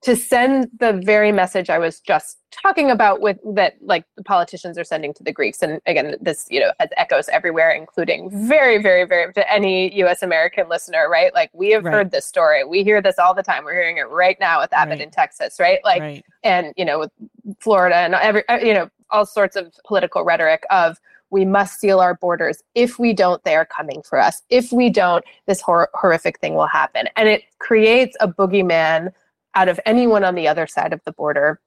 to 0.02 0.16
send 0.16 0.68
the 0.80 0.94
very 0.94 1.32
message 1.32 1.70
I 1.70 1.78
was 1.78 2.00
just 2.00 2.40
talking 2.52 2.90
about 2.90 3.22
with 3.22 3.38
that 3.54 3.76
like 3.82 4.04
the 4.18 4.24
politicians 4.24 4.78
are 4.78 4.84
sending 4.84 5.14
to 5.14 5.24
the 5.24 5.32
Greeks. 5.32 5.62
And 5.62 5.80
again, 5.86 6.16
this, 6.20 6.48
you 6.50 6.60
know, 6.60 6.72
has 6.80 6.90
echoes 6.98 7.30
everywhere, 7.30 7.72
including 7.72 8.30
very, 8.48 8.82
very, 8.82 9.06
very 9.06 9.32
to 9.34 9.52
any 9.52 9.94
US 10.02 10.24
American 10.24 10.68
listener, 10.70 11.08
right? 11.08 11.34
Like 11.34 11.52
we 11.54 11.70
have 11.72 11.86
right. 11.86 11.94
heard 11.94 12.12
this 12.12 12.26
story. 12.26 12.64
We 12.64 12.84
hear 12.84 13.02
this 13.02 13.20
all 13.20 13.36
the 13.36 13.44
time. 13.44 13.64
We're 13.64 13.74
hearing 13.74 13.98
it 13.98 14.10
right 14.10 14.38
now 14.40 14.62
with 14.62 14.74
Abbott 14.74 14.94
right. 14.94 15.02
in 15.02 15.12
Texas, 15.12 15.58
right? 15.60 15.80
Like 15.84 16.02
right. 16.02 16.26
and 16.44 16.74
you 16.78 16.86
know, 16.86 17.00
with 17.00 17.12
Florida 17.60 17.98
and 17.98 18.16
every 18.16 18.48
uh, 18.50 18.58
you 18.58 18.74
know, 18.74 18.90
all 19.12 19.26
sorts 19.26 19.56
of 19.56 19.72
political 19.86 20.24
rhetoric 20.24 20.64
of 20.72 21.00
we 21.30 21.46
must 21.46 21.80
seal 21.80 22.00
our 22.00 22.16
borders. 22.16 22.62
If 22.76 23.00
we 23.00 23.14
don't, 23.14 23.42
they 23.44 23.56
are 23.56 23.66
coming 23.66 24.02
for 24.02 24.20
us. 24.20 24.42
If 24.50 24.72
we 24.72 24.90
don't, 24.90 25.24
this 25.46 25.62
hor- 25.62 25.90
horrific 25.94 26.40
thing 26.40 26.56
will 26.56 26.68
happen. 26.68 27.08
And 27.16 27.30
it 27.30 27.44
creates 27.60 28.18
a 28.20 28.28
boogeyman 28.28 29.14
out 29.56 29.70
of 29.70 29.80
anyone 29.86 30.24
on 30.24 30.36
the 30.36 30.48
other 30.48 30.68
side 30.68 30.94
of 30.94 31.02
the 31.06 31.12
border. 31.12 31.60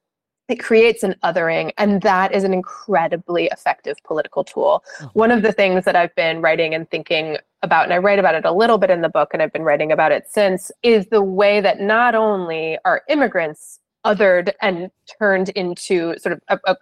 It 0.49 0.57
creates 0.57 1.03
an 1.03 1.15
othering, 1.25 1.73
and 1.79 2.03
that 2.03 2.35
is 2.35 2.45
an 2.45 2.53
incredibly 2.53 3.47
effective 3.47 3.97
political 4.05 4.45
tool. 4.45 4.85
Mm-hmm. 4.99 5.19
One 5.19 5.31
of 5.31 5.43
the 5.43 5.53
things 5.53 5.87
that 5.87 5.97
I've 5.97 6.15
been 6.17 6.43
writing 6.43 6.75
and 6.75 6.91
thinking 6.91 7.39
about, 7.63 7.85
and 7.85 7.95
I 7.95 7.99
write 7.99 8.19
about 8.19 8.35
it 8.35 8.45
a 8.45 8.53
little 8.53 8.77
bit 8.77 8.91
in 8.91 9.01
the 9.01 9.09
book, 9.09 9.31
and 9.33 9.43
I've 9.43 9.53
been 9.55 9.63
writing 9.63 9.91
about 9.91 10.13
it 10.13 10.27
since, 10.29 10.71
is 10.83 11.07
the 11.07 11.23
way 11.23 11.63
that 11.63 11.81
not 11.81 12.15
only 12.15 12.79
are 12.85 13.03
immigrants 13.09 13.81
othered 14.05 14.53
and 14.61 14.91
turned 15.19 15.49
into 15.51 16.15
sort 16.19 16.35
of 16.35 16.43
a, 16.49 16.59
a 16.73 16.77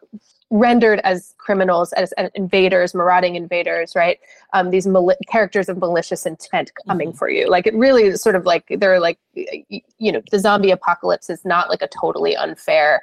rendered 0.53 1.01
as 1.03 1.35
criminals, 1.38 1.95
as, 1.95 2.12
as, 2.12 2.31
invaders, 2.35 2.95
marauding 2.95 3.37
invaders, 3.37 3.97
right? 3.97 4.19
Um, 4.53 4.71
these 4.71 4.87
mal- 4.87 5.17
characters 5.27 5.71
of 5.71 5.79
malicious 5.79 6.27
intent 6.27 6.71
coming 6.87 7.09
mm-hmm. 7.09 7.17
for 7.17 7.31
you. 7.31 7.49
Like 7.49 7.67
it 7.67 7.75
really 7.75 8.05
is 8.05 8.21
sort 8.21 8.37
of 8.37 8.45
like 8.45 8.67
they're 8.69 9.01
like, 9.01 9.19
you 9.35 10.12
know, 10.12 10.21
the 10.31 10.38
zombie 10.38 10.71
apocalypse 10.71 11.31
is 11.31 11.43
not 11.47 11.71
like 11.71 11.81
a 11.81 11.88
totally 11.88 12.37
unfair 12.37 13.03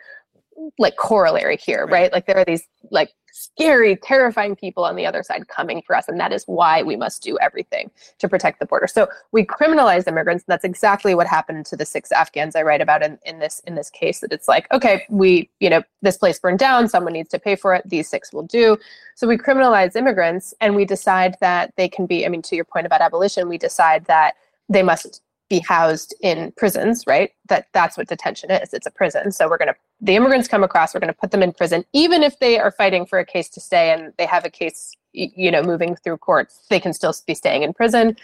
like 0.77 0.95
corollary 0.97 1.57
here, 1.57 1.85
right? 1.85 1.91
right? 1.91 2.13
Like 2.13 2.27
there 2.27 2.37
are 2.37 2.45
these 2.45 2.67
like 2.91 3.11
scary, 3.31 3.95
terrifying 3.95 4.55
people 4.55 4.85
on 4.85 4.95
the 4.95 5.05
other 5.05 5.23
side 5.23 5.47
coming 5.47 5.81
for 5.85 5.95
us. 5.95 6.07
And 6.07 6.19
that 6.19 6.31
is 6.31 6.43
why 6.45 6.83
we 6.83 6.95
must 6.95 7.21
do 7.21 7.37
everything 7.39 7.91
to 8.19 8.29
protect 8.29 8.59
the 8.59 8.65
border. 8.65 8.87
So 8.87 9.07
we 9.31 9.45
criminalize 9.45 10.07
immigrants. 10.07 10.43
And 10.47 10.53
that's 10.53 10.63
exactly 10.63 11.15
what 11.15 11.27
happened 11.27 11.65
to 11.67 11.75
the 11.75 11.85
six 11.85 12.11
Afghans 12.11 12.55
I 12.55 12.63
write 12.63 12.81
about 12.81 13.03
in, 13.03 13.19
in 13.25 13.39
this 13.39 13.61
in 13.65 13.75
this 13.75 13.89
case. 13.89 14.19
That 14.19 14.33
it's 14.33 14.47
like, 14.47 14.71
okay, 14.71 15.05
we, 15.09 15.49
you 15.59 15.69
know, 15.69 15.83
this 16.01 16.17
place 16.17 16.39
burned 16.39 16.59
down, 16.59 16.87
someone 16.87 17.13
needs 17.13 17.29
to 17.29 17.39
pay 17.39 17.55
for 17.55 17.73
it. 17.75 17.87
These 17.87 18.09
six 18.09 18.33
will 18.33 18.43
do. 18.43 18.77
So 19.15 19.27
we 19.27 19.37
criminalize 19.37 19.95
immigrants 19.95 20.53
and 20.61 20.75
we 20.75 20.85
decide 20.85 21.35
that 21.41 21.73
they 21.75 21.89
can 21.89 22.05
be, 22.05 22.25
I 22.25 22.29
mean, 22.29 22.41
to 22.43 22.55
your 22.55 22.65
point 22.65 22.85
about 22.85 23.01
abolition, 23.01 23.49
we 23.49 23.57
decide 23.57 24.05
that 24.05 24.35
they 24.69 24.83
must 24.83 25.21
be 25.49 25.59
housed 25.59 26.15
in 26.21 26.53
prisons, 26.55 27.05
right? 27.07 27.31
That 27.47 27.67
that's 27.73 27.97
what 27.97 28.07
detention 28.07 28.51
is. 28.51 28.73
It's 28.73 28.85
a 28.85 28.91
prison. 28.91 29.31
So 29.31 29.49
we're 29.49 29.57
going 29.57 29.69
to 29.69 29.75
the 30.01 30.15
immigrants 30.15 30.47
come 30.47 30.63
across, 30.63 30.93
we're 30.93 31.01
going 31.01 31.13
to 31.13 31.19
put 31.19 31.31
them 31.31 31.43
in 31.43 31.51
prison 31.51 31.83
even 31.93 32.23
if 32.23 32.39
they 32.39 32.59
are 32.59 32.71
fighting 32.71 33.05
for 33.05 33.19
a 33.19 33.25
case 33.25 33.49
to 33.49 33.59
stay 33.59 33.91
and 33.91 34.13
they 34.17 34.25
have 34.25 34.45
a 34.45 34.49
case 34.49 34.95
you 35.13 35.51
know 35.51 35.63
moving 35.63 35.95
through 35.95 36.17
courts, 36.17 36.65
they 36.69 36.79
can 36.79 36.93
still 36.93 37.13
be 37.25 37.33
staying 37.33 37.63
in 37.63 37.73
prison. 37.73 38.15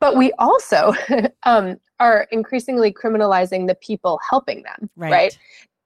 But 0.00 0.16
we 0.16 0.32
also 0.38 0.94
um, 1.44 1.78
are 1.98 2.26
increasingly 2.30 2.92
criminalizing 2.92 3.66
the 3.66 3.74
people 3.74 4.20
helping 4.28 4.62
them, 4.62 4.90
right. 4.96 5.10
right? 5.10 5.38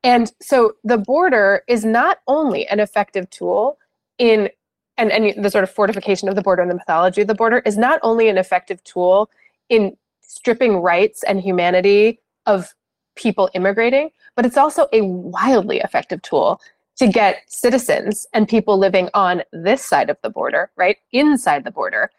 And 0.03 0.33
so 0.41 0.73
the 0.83 0.99
border 0.99 1.63
is 1.69 1.85
not 1.85 2.19
only 2.27 2.67
an 2.67 2.81
effective 2.81 3.29
tool 3.31 3.79
in 4.19 4.51
and, 4.97 5.11
and 5.13 5.43
the 5.43 5.51
sort 5.51 5.65
of 5.65 5.71
fortification 5.71 6.29
of 6.29 6.35
the 6.35 6.43
border 6.43 6.61
and 6.61 6.71
the 6.71 6.75
mythology 6.75 7.23
of 7.23 7.27
the 7.27 7.35
border 7.35 7.63
is 7.65 7.79
not 7.79 8.01
only 8.03 8.29
an 8.29 8.37
effective 8.37 8.83
tool 8.85 9.31
in 9.71 9.97
stripping 10.31 10.77
rights 10.77 11.25
and 11.25 11.41
humanity 11.41 12.21
of 12.47 12.73
people 13.17 13.51
immigrating, 13.53 14.11
but 14.37 14.47
it's 14.47 14.57
also 14.57 14.87
a 14.93 15.03
wildly 15.03 15.79
effective 15.79 16.23
tool 16.23 16.61
to 16.97 17.09
get 17.09 17.43
citizens 17.49 18.27
and 18.33 18.47
people 18.47 18.79
living 18.79 19.09
on 19.13 19.43
this 19.53 19.85
side 19.85 20.09
of 20.09 20.17
the 20.23 20.31
border, 20.31 20.71
right, 20.77 20.99
inside 21.13 21.65
the 21.65 21.71
border, 21.71 22.11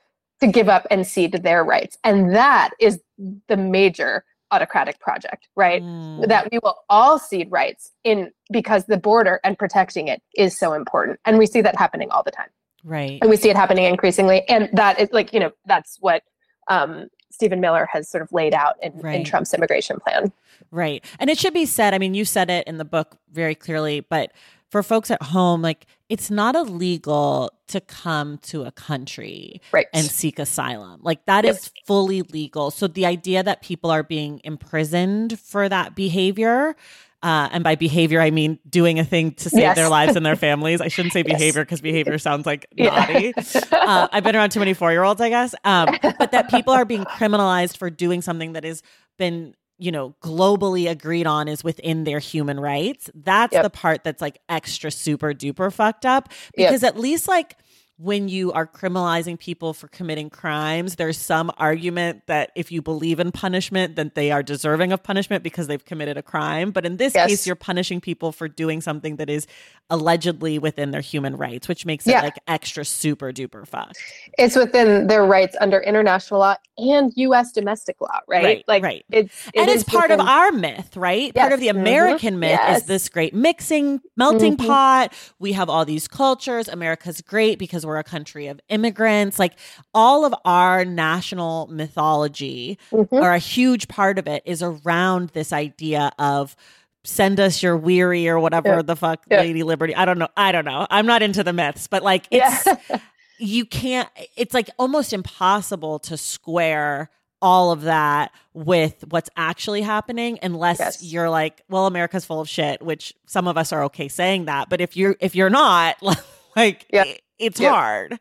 to 0.42 0.48
give 0.48 0.68
up 0.68 0.86
and 0.92 1.08
cede 1.08 1.32
their 1.44 1.64
rights. 1.64 1.98
And 2.04 2.36
that 2.36 2.72
is 2.80 3.00
the 3.48 3.56
major 3.56 4.26
autocratic 4.52 5.00
project, 5.00 5.48
right? 5.56 5.82
Mm. 5.82 6.28
That 6.28 6.52
we 6.52 6.60
will 6.62 6.80
all 6.90 7.18
cede 7.18 7.50
rights 7.50 7.92
in 8.04 8.32
because 8.52 8.88
the 8.88 8.98
border 8.98 9.40
and 9.46 9.58
protecting 9.58 10.10
it 10.10 10.22
is 10.36 10.60
so 10.60 10.74
important. 10.74 11.20
And 11.24 11.38
we 11.38 11.46
see 11.46 11.62
that 11.62 11.78
happening 11.78 12.10
all 12.12 12.24
the 12.24 12.32
time. 12.32 12.50
Right. 12.84 13.20
And 13.22 13.30
we 13.30 13.38
see 13.38 13.50
it 13.50 13.56
happening 13.56 13.86
increasingly. 13.86 14.42
And 14.50 14.70
that 14.74 15.00
is 15.00 15.10
like, 15.14 15.32
you 15.32 15.40
know, 15.40 15.52
that's 15.66 15.98
what 16.02 16.24
um, 16.68 17.08
Stephen 17.32 17.60
Miller 17.60 17.88
has 17.92 18.08
sort 18.08 18.22
of 18.22 18.32
laid 18.32 18.54
out 18.54 18.76
in, 18.82 18.94
right. 19.00 19.16
in 19.16 19.24
Trump's 19.24 19.54
immigration 19.54 20.00
plan. 20.00 20.32
Right. 20.70 21.04
And 21.20 21.30
it 21.30 21.38
should 21.40 21.54
be 21.54 21.66
said, 21.66 21.94
I 21.94 21.98
mean, 21.98 22.14
you 22.14 22.26
said 22.26 22.50
it 22.50 22.68
in 22.68 22.78
the 22.78 22.86
book 22.86 23.18
very 23.32 23.56
clearly, 23.56 24.02
but 24.02 24.32
for 24.70 24.84
folks 24.84 25.12
at 25.12 25.22
home, 25.22 25.62
like 25.62 25.86
it's 26.08 26.32
not 26.32 26.56
illegal 26.56 27.52
to 27.68 27.82
come 27.82 28.38
to 28.40 28.64
a 28.64 28.72
country 28.72 29.62
right. 29.72 29.88
and 29.94 30.06
seek 30.06 30.40
asylum. 30.40 31.02
Like 31.04 31.26
that 31.26 31.44
yep. 31.46 31.56
is 31.56 31.72
fully 31.86 32.22
legal. 32.22 32.72
So 32.72 32.88
the 32.88 33.06
idea 33.06 33.44
that 33.44 33.62
people 33.62 33.92
are 33.92 34.04
being 34.04 34.40
imprisoned 34.44 35.40
for 35.40 35.68
that 35.68 35.96
behavior 35.96 36.76
uh, 37.24 37.50
and 37.52 37.64
by 37.64 37.76
behavior, 37.76 38.20
I 38.22 38.32
mean 38.32 38.60
doing 38.70 39.00
a 39.00 39.06
thing 39.06 39.34
to 39.36 39.50
save 39.50 39.60
yes. 39.60 39.76
their 39.76 39.90
lives 39.90 40.16
and 40.16 40.26
their 40.26 40.36
families. 40.48 40.82
I 40.82 40.88
shouldn't 40.88 41.14
say 41.14 41.24
behavior 41.24 41.64
because 41.64 41.80
yes. 41.80 41.84
behavior 41.84 42.18
sounds 42.20 42.46
like 42.46 42.66
naughty. 42.78 43.34
Yeah. 43.36 43.64
uh, 43.72 44.08
I've 44.12 44.24
been 44.24 44.36
around 44.36 44.52
too 44.52 44.60
many 44.60 44.74
four 44.74 44.92
year 44.92 45.04
olds, 45.04 45.22
I 45.22 45.30
guess. 45.30 45.54
Um, 45.64 45.98
but 46.02 46.32
that 46.32 46.50
people 46.50 46.74
are 46.74 46.86
being 46.86 47.06
criminalized 47.06 47.78
for 47.78 47.90
doing 47.90 48.22
something 48.22 48.54
that 48.54 48.64
has 48.64 48.82
been 49.18 49.56
you 49.78 49.92
know 49.92 50.16
globally 50.22 50.90
agreed 50.90 51.28
on 51.28 51.48
is 51.48 51.64
within 51.64 52.04
their 52.04 52.20
human 52.20 52.60
rights 52.60 53.10
that's 53.16 53.52
yep. 53.52 53.64
the 53.64 53.70
part 53.70 54.04
that's 54.04 54.22
like 54.22 54.40
extra 54.48 54.92
super 54.92 55.34
duper 55.34 55.74
fucked 55.74 56.06
up 56.06 56.30
because 56.56 56.84
yep. 56.84 56.94
at 56.96 57.00
least 57.00 57.28
like 57.28 57.58
when 58.02 58.30
you 58.30 58.52
are 58.52 58.66
criminalizing 58.66 59.38
people 59.38 59.74
for 59.74 59.88
committing 59.88 60.28
crimes, 60.28 60.96
there's 60.96 61.20
some 61.20 61.52
argument 61.58 62.24
that 62.26 62.52
if 62.56 62.72
you 62.72 62.82
believe 62.82 63.20
in 63.20 63.32
punishment, 63.32 63.96
then 63.96 64.12
they 64.16 64.32
are 64.32 64.42
deserving 64.42 64.92
of 64.92 65.04
punishment 65.04 65.44
because 65.44 65.68
they've 65.68 65.86
committed 65.86 66.18
a 66.18 66.24
crime. 66.24 66.72
But 66.72 66.84
in 66.84 66.98
this 66.98 67.14
yes. 67.14 67.30
case, 67.30 67.46
you're 67.46 67.56
punishing 67.56 68.02
people 68.02 68.32
for 68.32 68.48
doing 68.48 68.82
something 68.82 69.18
that 69.18 69.30
is 69.30 69.46
allegedly 69.92 70.58
within 70.58 70.90
their 70.90 71.02
human 71.02 71.36
rights, 71.36 71.68
which 71.68 71.86
makes 71.86 72.08
it 72.08 72.16
like 72.16 72.40
extra 72.48 72.84
super 72.84 73.32
duper 73.32 73.68
fucked. 73.68 74.00
It's 74.36 74.56
within 74.56 75.06
their 75.06 75.24
rights 75.24 75.56
under 75.62 75.80
international 75.80 76.40
law 76.40 76.56
and 76.78 77.12
U.S. 77.16 77.52
domestic 77.52 78.02
law, 78.02 78.20
right? 78.28 78.44
right 78.44 78.64
like, 78.68 78.84
right. 78.84 79.06
It's 79.12 79.48
it 79.50 79.60
and 79.60 79.70
it's 79.70 79.84
part 79.84 80.10
within... 80.10 80.22
of 80.22 80.28
our 80.28 80.52
myth, 80.52 80.98
right? 80.98 81.32
Yes. 81.36 81.42
Part 81.44 81.54
of 81.54 81.60
the 81.60 81.68
mm-hmm. 81.68 81.78
American 81.78 82.34
mm-hmm. 82.34 82.40
myth 82.40 82.60
yes. 82.64 82.82
is 82.82 82.88
this 82.88 83.10
great 83.10 83.36
mixing 83.36 84.02
melting 84.18 84.58
mm-hmm. 84.58 84.68
pot. 84.68 85.14
We 85.38 85.52
have 85.52 85.70
all 85.70 85.86
these 85.86 86.08
cultures. 86.08 86.68
America's 86.68 87.22
great 87.22 87.60
because 87.60 87.86
we're 87.86 87.91
a 87.98 88.04
country 88.04 88.48
of 88.48 88.60
immigrants. 88.70 89.40
Like 89.40 89.54
all 89.94 90.26
of 90.26 90.34
our 90.46 90.86
national 90.86 91.68
mythology, 91.68 92.78
mm-hmm. 92.92 93.16
or 93.16 93.32
a 93.32 93.40
huge 93.40 93.88
part 93.88 94.20
of 94.20 94.28
it, 94.28 94.44
is 94.46 94.62
around 94.62 95.30
this 95.30 95.54
idea 95.54 96.12
of 96.20 96.56
send 97.04 97.40
us 97.40 97.64
your 97.64 97.76
weary 97.76 98.28
or 98.28 98.40
whatever 98.40 98.70
yeah. 98.70 98.82
the 98.82 98.96
fuck 98.96 99.24
yeah. 99.30 99.40
lady 99.40 99.64
liberty 99.64 99.96
i 99.96 100.06
don't 100.06 100.20
know 100.20 100.28
i 100.38 100.52
don't 100.52 100.66
know 100.66 100.86
i'm 100.90 101.08
not 101.08 101.24
into 101.24 101.44
the 101.44 101.54
myths 101.54 101.88
but 101.88 102.04
like 102.04 102.28
it's 102.30 102.66
yeah. 102.66 103.00
you 103.40 103.66
can't 103.66 104.08
it's 104.38 104.54
like 104.54 104.70
almost 104.78 105.14
impossible 105.14 105.98
to 105.98 106.16
square 106.16 107.10
all 107.42 107.72
of 107.72 107.82
that 107.84 108.32
with 108.54 109.04
what's 109.10 109.32
actually 109.36 109.82
happening 109.82 110.38
unless 110.44 110.80
yes. 110.80 111.04
you're 111.04 111.30
like 111.30 111.64
well 111.70 111.88
america's 111.88 112.24
full 112.24 112.40
of 112.40 112.48
shit 112.48 112.82
which 112.84 113.16
some 113.26 113.48
of 113.48 113.58
us 113.58 113.74
are 113.74 113.86
okay 113.86 114.08
saying 114.08 114.46
that 114.46 114.70
but 114.70 114.80
if 114.80 114.96
you're 114.96 115.16
if 115.20 115.36
you're 115.36 115.50
not 115.50 115.98
like 116.56 116.86
yeah. 116.94 117.06
It's 117.42 117.60
yeah. 117.60 117.72
hard 117.72 118.20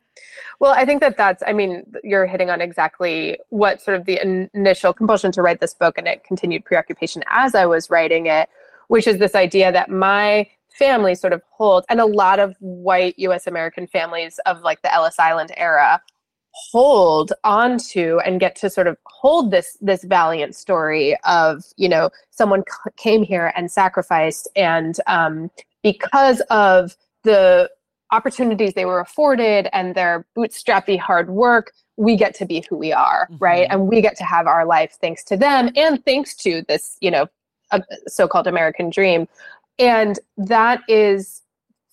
well 0.58 0.72
i 0.72 0.84
think 0.84 1.00
that 1.00 1.16
that's 1.16 1.42
i 1.46 1.52
mean 1.52 1.84
you're 2.02 2.26
hitting 2.26 2.50
on 2.50 2.60
exactly 2.60 3.38
what 3.50 3.80
sort 3.80 3.96
of 3.96 4.06
the 4.06 4.20
initial 4.54 4.92
compulsion 4.92 5.30
to 5.30 5.42
write 5.42 5.60
this 5.60 5.74
book 5.74 5.98
and 5.98 6.08
it 6.08 6.24
continued 6.24 6.64
preoccupation 6.64 7.22
as 7.28 7.54
i 7.54 7.66
was 7.66 7.90
writing 7.90 8.26
it 8.26 8.48
which 8.88 9.06
is 9.06 9.18
this 9.18 9.34
idea 9.34 9.70
that 9.70 9.90
my 9.90 10.46
family 10.78 11.14
sort 11.14 11.32
of 11.32 11.42
holds 11.50 11.86
and 11.90 12.00
a 12.00 12.06
lot 12.06 12.38
of 12.38 12.56
white 12.60 13.14
us 13.18 13.46
american 13.46 13.86
families 13.86 14.40
of 14.46 14.62
like 14.62 14.80
the 14.82 14.92
ellis 14.92 15.18
island 15.18 15.52
era 15.56 16.00
hold 16.52 17.32
onto 17.44 18.18
and 18.24 18.40
get 18.40 18.56
to 18.56 18.68
sort 18.68 18.86
of 18.86 18.96
hold 19.04 19.50
this 19.50 19.76
this 19.80 20.04
valiant 20.04 20.54
story 20.54 21.16
of 21.24 21.64
you 21.76 21.88
know 21.88 22.10
someone 22.30 22.62
c- 22.68 22.90
came 22.96 23.22
here 23.22 23.52
and 23.56 23.70
sacrificed 23.70 24.48
and 24.56 24.96
um, 25.06 25.50
because 25.82 26.40
of 26.50 26.96
the 27.22 27.70
opportunities 28.12 28.74
they 28.74 28.84
were 28.84 29.00
afforded 29.00 29.68
and 29.72 29.94
their 29.94 30.26
bootstrappy 30.36 30.98
hard 30.98 31.30
work 31.30 31.72
we 31.96 32.16
get 32.16 32.34
to 32.34 32.46
be 32.46 32.64
who 32.68 32.76
we 32.76 32.92
are 32.92 33.26
mm-hmm. 33.30 33.44
right 33.44 33.66
and 33.70 33.86
we 33.86 34.00
get 34.00 34.16
to 34.16 34.24
have 34.24 34.46
our 34.46 34.64
life 34.64 34.96
thanks 35.00 35.22
to 35.24 35.36
them 35.36 35.70
and 35.76 36.04
thanks 36.04 36.34
to 36.34 36.62
this 36.68 36.96
you 37.00 37.10
know 37.10 37.26
so-called 38.06 38.46
american 38.46 38.90
dream 38.90 39.28
and 39.78 40.18
that 40.36 40.82
is 40.88 41.39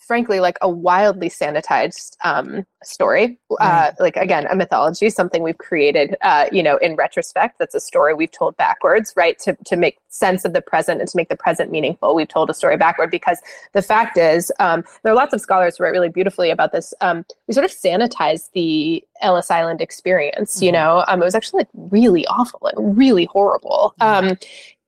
frankly 0.08 0.40
like 0.40 0.58
a 0.62 0.70
wildly 0.70 1.30
sanitized 1.30 2.16
um, 2.24 2.66
story. 2.84 3.38
Uh, 3.60 3.92
like 4.00 4.16
again 4.16 4.48
a 4.48 4.56
mythology 4.56 5.10
something 5.10 5.44
we've 5.44 5.58
created 5.58 6.16
uh, 6.22 6.48
you 6.52 6.64
know 6.64 6.78
in 6.78 6.96
retrospect. 6.96 7.60
That's 7.60 7.76
a 7.76 7.80
story 7.80 8.14
we've 8.14 8.32
told 8.32 8.56
backwards 8.58 9.14
right? 9.16 9.38
To, 9.40 9.58
to 9.66 9.76
make 9.76 9.98
sense 10.10 10.46
of 10.46 10.54
the 10.54 10.62
present 10.62 11.02
and 11.02 11.10
to 11.10 11.18
make 11.18 11.30
the 11.30 11.36
present 11.36 11.72
meaningful 11.72 12.16
we've 12.16 12.28
told 12.28 12.50
a 12.50 12.54
story 12.54 12.78
backward. 12.78 13.12
Because 13.12 13.40
the 13.74 13.82
fact 13.82 14.18
is 14.18 14.52
um, 14.60 14.84
there 15.04 15.12
are 15.12 15.16
lots 15.16 15.34
of 15.34 15.42
scholars 15.42 15.78
who 15.78 15.84
write 15.84 15.92
really 15.92 16.10
beautifully 16.10 16.50
about 16.50 16.72
this. 16.72 16.94
Um, 17.02 17.26
we 17.48 17.54
sort 17.54 17.66
of 17.66 17.72
sanitized 17.72 18.52
the 18.54 19.04
ellis 19.22 19.52
island 19.52 19.82
experience 19.82 20.56
mm-hmm. 20.56 20.66
you 20.66 20.72
know? 20.72 21.04
Um, 21.08 21.22
it 21.22 21.26
was 21.26 21.36
actually 21.36 21.60
like 21.60 21.70
really 21.74 22.26
awful 22.28 22.60
and 22.66 22.98
really 22.98 23.26
horrible. 23.26 23.94
Mm-hmm. 24.00 24.34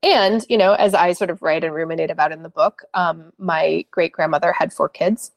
And 0.03 0.45
you 0.49 0.57
know 0.57 0.73
as 0.73 0.93
i 0.93 1.11
sort 1.11 1.29
of 1.29 1.41
write 1.41 1.63
and 1.63 1.73
ruminate 1.73 2.11
about 2.11 2.31
in 2.31 2.43
the 2.43 2.49
book 2.49 2.83
um, 2.93 3.31
my 3.37 3.85
great 3.91 4.11
grandmother 4.11 4.53
had 4.53 4.73
four 4.73 4.89
kids. 4.89 5.31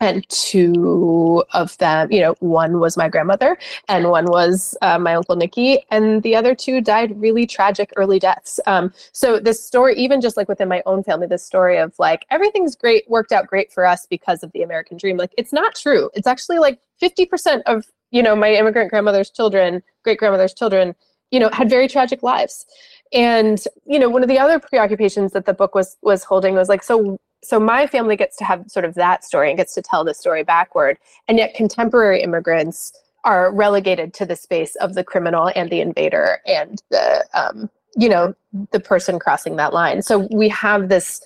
And 0.00 0.28
two 0.28 1.44
of 1.52 1.78
them 1.78 2.10
you 2.10 2.20
know 2.20 2.34
one 2.40 2.80
was 2.80 2.96
my 2.96 3.08
grandmother 3.08 3.56
and 3.88 4.10
one 4.10 4.24
was 4.24 4.76
uh, 4.82 4.98
my 4.98 5.14
uncle 5.14 5.36
nicky 5.36 5.78
and 5.92 6.24
the 6.24 6.34
other 6.34 6.56
two 6.56 6.80
died 6.80 7.20
really 7.20 7.46
tragic 7.46 7.92
early 7.96 8.18
deaths. 8.18 8.58
Um, 8.66 8.92
so 9.12 9.38
this 9.38 9.64
story 9.64 9.94
even 9.94 10.20
just 10.20 10.36
like 10.36 10.48
within 10.48 10.68
my 10.68 10.82
own 10.86 11.04
family 11.04 11.28
this 11.28 11.44
story 11.44 11.78
of 11.78 11.94
like 12.00 12.26
everything's 12.30 12.74
great 12.74 13.08
worked 13.08 13.30
out 13.30 13.46
great 13.46 13.72
for 13.72 13.86
us 13.86 14.04
because 14.10 14.42
of 14.42 14.50
the 14.50 14.62
american 14.62 14.96
dream 14.96 15.16
like 15.16 15.34
it's 15.38 15.52
not 15.52 15.76
true. 15.76 16.10
It's 16.14 16.26
actually 16.26 16.58
like 16.58 16.80
50% 17.00 17.62
of 17.66 17.84
you 18.10 18.24
know 18.24 18.34
my 18.34 18.52
immigrant 18.52 18.90
grandmother's 18.90 19.30
children 19.30 19.84
great 20.02 20.18
grandmother's 20.18 20.54
children 20.54 20.96
you 21.30 21.38
know 21.38 21.50
had 21.52 21.70
very 21.70 21.86
tragic 21.88 22.22
lives 22.24 22.66
and 23.12 23.64
you 23.84 23.98
know 23.98 24.08
one 24.08 24.22
of 24.22 24.28
the 24.28 24.38
other 24.38 24.58
preoccupations 24.58 25.32
that 25.32 25.46
the 25.46 25.54
book 25.54 25.74
was 25.74 25.96
was 26.02 26.24
holding 26.24 26.54
was 26.54 26.68
like 26.68 26.82
so 26.82 27.18
so 27.44 27.58
my 27.58 27.86
family 27.86 28.16
gets 28.16 28.36
to 28.36 28.44
have 28.44 28.70
sort 28.70 28.84
of 28.84 28.94
that 28.94 29.24
story 29.24 29.50
and 29.50 29.56
gets 29.56 29.74
to 29.74 29.82
tell 29.82 30.04
the 30.04 30.14
story 30.14 30.44
backward. 30.44 30.96
And 31.28 31.38
yet 31.38 31.54
contemporary 31.54 32.22
immigrants 32.22 32.92
are 33.24 33.52
relegated 33.52 34.14
to 34.14 34.26
the 34.26 34.36
space 34.36 34.74
of 34.76 34.94
the 34.94 35.04
criminal 35.04 35.50
and 35.54 35.70
the 35.70 35.80
invader 35.80 36.38
and 36.46 36.82
the 36.90 37.24
um, 37.34 37.70
you 37.96 38.08
know 38.08 38.34
the 38.70 38.80
person 38.80 39.18
crossing 39.18 39.56
that 39.56 39.72
line. 39.72 40.02
So 40.02 40.28
we 40.32 40.48
have 40.48 40.88
this 40.88 41.20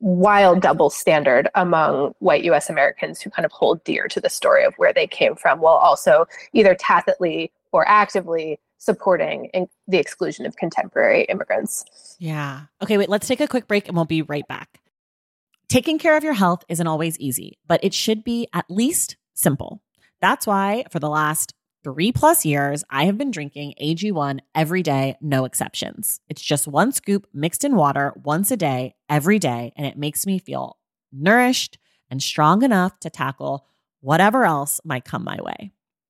wild 0.00 0.60
double 0.60 0.90
standard 0.90 1.48
among 1.54 2.14
white 2.20 2.44
US 2.44 2.70
Americans 2.70 3.20
who 3.20 3.30
kind 3.30 3.44
of 3.44 3.52
hold 3.52 3.82
dear 3.84 4.08
to 4.08 4.20
the 4.20 4.28
story 4.28 4.64
of 4.64 4.74
where 4.76 4.92
they 4.92 5.06
came 5.06 5.34
from 5.34 5.60
while 5.60 5.74
also 5.74 6.26
either 6.52 6.74
tacitly 6.74 7.50
or 7.72 7.86
actively 7.88 8.58
supporting 8.78 9.50
the 9.86 9.98
exclusion 9.98 10.46
of 10.46 10.56
contemporary 10.56 11.24
immigrants. 11.24 12.16
Yeah. 12.18 12.62
Okay, 12.82 12.96
wait, 12.96 13.08
let's 13.08 13.28
take 13.28 13.40
a 13.40 13.48
quick 13.48 13.68
break 13.68 13.88
and 13.88 13.96
we'll 13.96 14.04
be 14.04 14.22
right 14.22 14.46
back. 14.48 14.80
Taking 15.68 15.98
care 15.98 16.16
of 16.16 16.24
your 16.24 16.32
health 16.32 16.64
isn't 16.68 16.86
always 16.86 17.18
easy, 17.18 17.58
but 17.66 17.82
it 17.84 17.92
should 17.92 18.24
be 18.24 18.48
at 18.54 18.70
least 18.70 19.16
simple. 19.34 19.82
That's 20.20 20.46
why 20.46 20.84
for 20.90 20.98
the 20.98 21.10
last 21.10 21.52
three 21.84 22.10
plus 22.10 22.44
years, 22.44 22.84
I 22.90 23.04
have 23.04 23.18
been 23.18 23.30
drinking 23.30 23.74
AG1 23.80 24.40
every 24.54 24.82
day, 24.82 25.16
no 25.20 25.44
exceptions. 25.44 26.20
It's 26.28 26.42
just 26.42 26.66
one 26.66 26.92
scoop 26.92 27.26
mixed 27.34 27.64
in 27.64 27.76
water 27.76 28.12
once 28.16 28.50
a 28.50 28.56
day, 28.56 28.94
every 29.08 29.38
day, 29.38 29.72
and 29.76 29.86
it 29.86 29.98
makes 29.98 30.26
me 30.26 30.38
feel 30.38 30.78
nourished 31.12 31.78
and 32.10 32.22
strong 32.22 32.62
enough 32.62 32.98
to 33.00 33.10
tackle 33.10 33.66
whatever 34.00 34.44
else 34.44 34.80
might 34.84 35.04
come 35.04 35.24
my 35.24 35.38
way. 35.42 35.72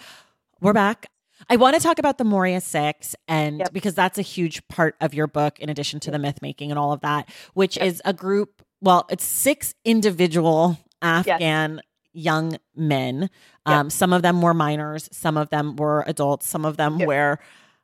we're 0.61 0.73
back. 0.73 1.07
I 1.49 1.55
want 1.57 1.75
to 1.75 1.81
talk 1.81 1.99
about 1.99 2.17
the 2.17 2.23
Moria 2.23 2.61
Six, 2.61 3.15
and 3.27 3.59
Yep. 3.59 3.73
because 3.73 3.93
that's 3.95 4.17
a 4.17 4.21
huge 4.21 4.65
part 4.67 4.95
of 5.01 5.13
your 5.13 5.27
book, 5.27 5.59
in 5.59 5.69
addition 5.69 5.99
to 6.01 6.11
the 6.11 6.19
myth 6.19 6.41
making 6.41 6.69
and 6.71 6.77
all 6.79 6.93
of 6.93 7.01
that, 7.01 7.27
which 7.53 7.75
Yep. 7.77 7.85
is 7.87 8.01
a 8.05 8.13
group. 8.13 8.61
Well, 8.81 9.05
it's 9.09 9.25
six 9.25 9.73
individual 9.83 10.77
Afghan 11.01 11.81
young 12.13 12.57
men. 12.75 13.29
Um, 13.65 13.89
Some 13.89 14.13
of 14.13 14.21
them 14.21 14.41
were 14.41 14.53
minors, 14.53 15.09
some 15.11 15.35
of 15.37 15.49
them 15.49 15.75
were 15.75 16.03
adults, 16.07 16.47
some 16.47 16.63
of 16.65 16.77
them 16.77 16.99
Yep. 16.99 17.07
were 17.07 17.39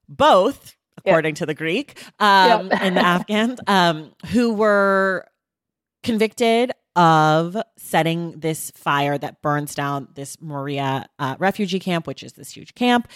both, 0.08 0.76
according 0.98 1.36
to 1.36 1.46
the 1.46 1.54
Greek, 1.54 1.98
um, 2.20 2.70
Yep. 2.70 2.82
and 2.82 2.98
the 2.98 3.02
Afghans, 3.06 3.60
um, 3.68 4.12
who 4.32 4.54
were 4.54 5.28
convicted 6.04 6.72
of 6.96 7.58
setting 7.78 8.32
this 8.40 8.72
fire 8.72 9.18
that 9.18 9.42
burns 9.42 9.76
down 9.76 10.08
this 10.16 10.40
Moria 10.42 11.08
uh, 11.20 11.36
refugee 11.40 11.80
camp, 11.80 12.08
which 12.08 12.24
is 12.24 12.34
this 12.34 12.52
huge 12.52 12.74
camp 12.76 13.10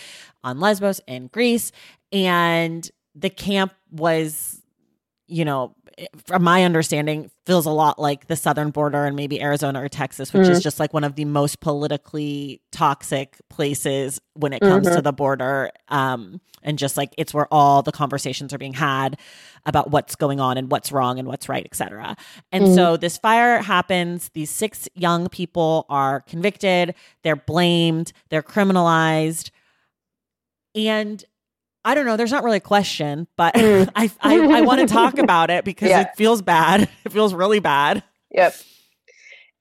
on 0.44 0.60
Lesbos 0.60 1.00
in 1.08 1.28
Greece. 1.28 1.72
And 2.12 2.90
the 3.16 3.30
camp 3.30 3.74
was, 3.92 4.62
you 5.28 5.46
know, 5.46 5.76
from 6.26 6.44
my 6.44 6.64
understanding, 6.64 7.32
feels 7.46 7.66
a 7.66 7.72
lot 7.72 8.00
like 8.00 8.28
the 8.28 8.36
southern 8.36 8.72
border 8.72 9.06
and 9.06 9.16
maybe 9.16 9.42
Arizona 9.42 9.82
or 9.84 9.90
Texas, 9.90 10.34
which 10.34 10.48
is 10.48 10.60
mm. 10.60 10.64
just 10.64 10.80
like 10.80 10.94
one 10.94 11.04
of 11.04 11.16
the 11.16 11.26
most 11.26 11.60
politically 11.60 12.62
toxic 12.72 13.38
places 13.50 14.20
when 14.34 14.54
it 14.54 14.62
comes 14.62 14.88
to 14.88 14.94
mm-hmm. 14.94 15.02
the 15.02 15.14
border. 15.14 15.72
Um, 15.88 16.42
and 16.62 16.78
just 16.78 16.98
like 16.98 17.14
it's 17.18 17.34
where 17.34 17.48
all 17.52 17.82
the 17.82 17.92
conversations 17.92 18.54
are 18.54 18.58
being 18.58 18.74
had 18.74 19.18
about 19.66 19.92
what's 19.92 20.16
going 20.16 20.40
on 20.40 20.58
and 20.58 20.70
what's 20.70 20.92
wrong 20.92 21.18
and 21.18 21.28
what's 21.28 21.48
right, 21.48 21.66
et 21.66 21.76
cetera. 21.76 22.16
And 22.52 22.68
so 22.74 22.98
mm. 22.98 23.00
this 23.00 23.18
fire 23.18 23.62
happens. 23.62 24.30
These 24.34 24.50
six 24.50 24.88
young 24.94 25.30
people 25.30 25.86
are 25.90 26.22
convicted, 26.22 26.96
they're 27.24 27.36
blamed, 27.36 28.12
they're 28.30 28.44
criminalized. 28.44 29.52
And 30.76 31.24
I 31.90 31.96
don't 31.96 32.06
know, 32.06 32.16
there's 32.18 32.32
not 32.32 32.44
really 32.44 32.58
a 32.58 32.62
question, 32.62 33.28
but 33.36 33.56
Mm. 33.56 33.90
I, 33.96 34.12
I, 34.22 34.40
I 34.60 34.62
want 34.62 34.80
to 34.82 34.86
talk 35.02 35.18
about 35.18 35.50
it 35.50 35.66
because 35.66 35.90
Yeah. 35.90 36.02
it 36.02 36.10
feels 36.16 36.42
bad. 36.42 36.88
It 37.06 37.12
feels 37.12 37.34
really 37.34 37.60
bad. 37.60 38.04
Yep. 38.32 38.56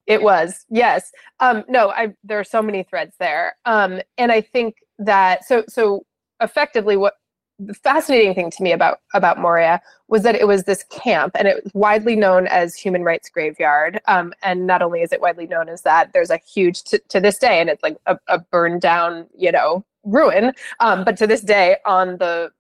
It 0.07 0.23
was. 0.23 0.65
Yes. 0.71 1.11
Um, 1.41 1.65
no, 1.69 1.91
I 1.91 2.15
there 2.25 2.39
are 2.41 2.45
so 2.45 2.63
many 2.63 2.83
threads 2.83 3.15
there. 3.19 3.57
Um, 3.65 4.01
and 4.17 4.33
I 4.33 4.41
think 4.41 4.77
that 4.99 5.45
so 5.47 5.65
so 5.69 6.05
effectively 6.41 6.97
what 6.97 7.15
the 7.59 7.75
fascinating 7.75 8.35
thing 8.35 8.51
to 8.51 8.63
me 8.63 8.73
about 8.73 9.01
about 9.15 9.39
Moria 9.39 9.81
was 10.09 10.23
that 10.23 10.35
it 10.35 10.47
was 10.47 10.65
this 10.65 10.85
camp 10.85 11.33
and 11.39 11.49
it 11.49 11.63
was 11.65 11.73
widely 11.75 12.15
known 12.17 12.47
as 12.47 12.75
human 12.77 13.03
rights 13.03 13.29
graveyard. 13.29 14.01
Um, 14.07 14.33
and 14.43 14.67
not 14.67 14.81
only 14.81 15.03
is 15.03 15.13
it 15.13 15.21
widely 15.21 15.47
known 15.47 15.69
as 15.69 15.83
that, 15.83 16.13
there's 16.13 16.31
a 16.31 16.39
huge 16.39 16.85
t- 16.85 17.01
to 17.09 17.21
this 17.21 17.37
day, 17.39 17.61
and 17.61 17.69
it's 17.69 17.83
like 17.83 17.97
a, 18.07 18.19
a 18.29 18.39
burned 18.39 18.81
down, 18.81 19.27
you 19.37 19.51
know, 19.53 19.85
ruin. 20.09 20.53
Um, 20.81 21.05
but 21.05 21.17
to 21.19 21.27
this 21.27 21.41
day, 21.41 21.77
on 21.85 22.19
the 22.19 22.51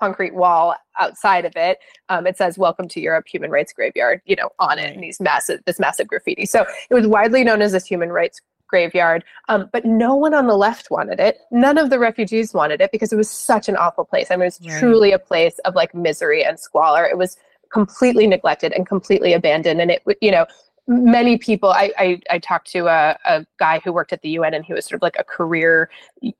concrete 0.00 0.34
wall 0.34 0.74
outside 0.98 1.44
of 1.44 1.52
it, 1.56 1.78
um, 2.08 2.26
it 2.26 2.36
says 2.36 2.58
"Welcome 2.58 2.88
to 2.88 3.00
Europe, 3.00 3.26
Human 3.28 3.50
Rights 3.50 3.72
Graveyard." 3.72 4.20
You 4.24 4.36
know, 4.36 4.50
on 4.58 4.78
it, 4.78 4.94
and 4.94 5.02
these 5.02 5.20
massive, 5.20 5.60
this 5.66 5.78
massive 5.78 6.08
graffiti. 6.08 6.46
So 6.46 6.64
it 6.90 6.94
was 6.94 7.06
widely 7.06 7.44
known 7.44 7.62
as 7.62 7.72
this 7.72 7.86
human 7.86 8.10
rights 8.10 8.40
graveyard, 8.66 9.22
um, 9.48 9.68
but 9.72 9.84
no 9.84 10.16
one 10.16 10.34
on 10.34 10.46
the 10.46 10.56
left 10.56 10.90
wanted 10.90 11.20
it. 11.20 11.38
None 11.52 11.78
of 11.78 11.90
the 11.90 11.98
refugees 11.98 12.52
wanted 12.52 12.80
it 12.80 12.90
because 12.90 13.12
it 13.12 13.16
was 13.16 13.30
such 13.30 13.68
an 13.68 13.76
awful 13.76 14.04
place. 14.04 14.30
I 14.30 14.36
mean, 14.36 14.46
it 14.46 14.58
was 14.60 14.78
truly 14.80 15.12
a 15.12 15.18
place 15.18 15.58
of 15.60 15.74
like 15.74 15.94
misery 15.94 16.44
and 16.44 16.58
squalor. 16.58 17.04
It 17.04 17.16
was 17.16 17.36
completely 17.72 18.26
neglected 18.26 18.72
and 18.72 18.86
completely 18.86 19.32
abandoned, 19.32 19.80
and 19.80 19.90
it, 19.90 20.02
you 20.20 20.30
know. 20.30 20.46
Many 20.86 21.38
people, 21.38 21.70
I, 21.70 21.92
I, 21.98 22.20
I 22.30 22.38
talked 22.38 22.70
to 22.72 22.86
a, 22.88 23.18
a 23.24 23.46
guy 23.58 23.80
who 23.82 23.92
worked 23.92 24.12
at 24.12 24.20
the 24.20 24.28
UN 24.30 24.52
and 24.52 24.64
he 24.64 24.74
was 24.74 24.84
sort 24.84 24.96
of 24.98 25.02
like 25.02 25.16
a 25.18 25.24
career 25.24 25.88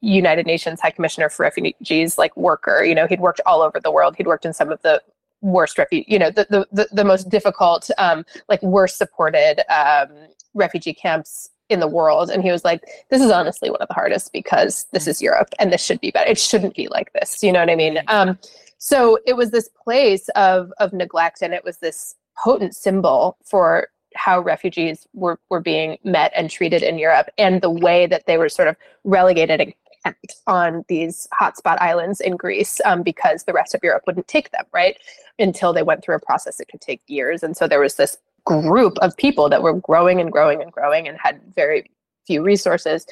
United 0.01 0.47
Nations 0.47 0.81
High 0.81 0.91
Commissioner 0.91 1.31
for 1.31 1.45
Refugees, 1.45 2.19
like 2.19 2.37
worker. 2.37 2.85
You 2.85 2.95
know, 2.95 3.07
he'd 3.07 3.21
worked 3.21 3.41
all 3.47 3.63
over 3.63 3.81
the 3.81 3.91
world. 3.91 4.17
He'd 4.17 4.27
worked 4.27 4.45
in 4.45 4.53
some 4.53 4.71
of 4.71 4.83
the 4.83 5.03
worst 5.41 5.77
refu- 5.77 6.05
you 6.07 6.19
know, 6.19 6.31
the, 6.31 6.47
the, 6.51 6.67
the, 6.73 6.89
the 6.93 7.05
most 7.05 7.29
difficult, 7.29 7.91
um, 7.99 8.25
like 8.49 8.63
worst 8.63 8.99
supported 8.99 9.63
um, 9.73 10.09
refugee 10.55 10.95
camps 10.95 11.51
in 11.69 11.81
the 11.81 11.89
world. 11.89 12.31
And 12.31 12.43
he 12.43 12.51
was 12.51 12.65
like, 12.65 12.83
this 13.11 13.23
is 13.23 13.31
honestly 13.31 13.71
one 13.71 13.81
of 13.81 13.89
the 13.89 13.95
hardest 13.95 14.33
because 14.33 14.87
this 14.93 15.07
is 15.07 15.23
Europe 15.23 15.49
and 15.59 15.73
this 15.73 15.85
should 15.85 16.01
be 16.01 16.11
better. 16.11 16.31
It 16.31 16.39
shouldn't 16.39 16.75
be 16.75 16.89
like 16.89 17.13
this. 17.13 17.43
You 17.43 17.53
know 17.53 17.61
what 17.61 17.71
I 17.71 17.77
mean? 17.77 18.01
Um, 18.09 18.39
so 18.79 19.19
it 19.27 19.35
was 19.35 19.51
this 19.51 19.69
place 19.83 20.29
of, 20.31 20.73
of 20.79 20.93
neglect 20.93 21.41
and 21.41 21.55
it 21.55 21.65
was 21.65 21.79
this 21.79 22.15
potent 22.43 22.75
symbol 22.75 23.39
for 23.45 23.89
how 24.15 24.41
refugees 24.41 25.07
were, 25.13 25.39
were 25.51 25.61
being 25.61 25.99
met 26.05 26.33
and 26.35 26.51
treated 26.51 26.83
in 26.83 26.99
Europe 26.99 27.29
and 27.39 27.61
the 27.61 27.71
way 27.71 28.07
that 28.07 28.27
they 28.27 28.39
were 28.39 28.49
sort 28.49 28.69
of 28.69 28.77
relegated 29.05 29.61
and 29.61 29.75
kept 30.05 30.37
on 30.47 30.85
these 30.89 31.27
hotspot 31.39 31.81
islands 31.81 32.21
in 32.21 32.37
Greece 32.37 32.81
um, 32.85 33.03
because 33.03 33.45
the 33.45 33.53
rest 33.53 33.75
of 33.75 33.81
Europe 33.83 34.03
wouldn't 34.07 34.29
take 34.29 34.51
them, 34.51 34.65
right? 34.73 34.99
Until 35.39 35.73
they 35.73 35.83
went 35.83 36.05
through 36.05 36.17
a 36.17 36.21
process 36.21 36.57
that 36.59 36.69
could 36.69 36.81
take 36.81 37.01
years. 37.07 37.43
And 37.43 37.57
so 37.57 37.67
there 37.67 37.81
was 37.81 37.97
this 37.97 38.19
group 38.45 38.99
of 38.99 39.17
people 39.17 39.49
that 39.49 39.63
were 39.63 39.75
growing 39.75 40.21
and 40.21 40.31
growing 40.31 40.61
and 40.61 40.71
growing 40.71 41.09
and 41.09 41.19
had 41.19 41.41
very 41.55 41.91
few 42.27 42.43
resources. 42.43 43.07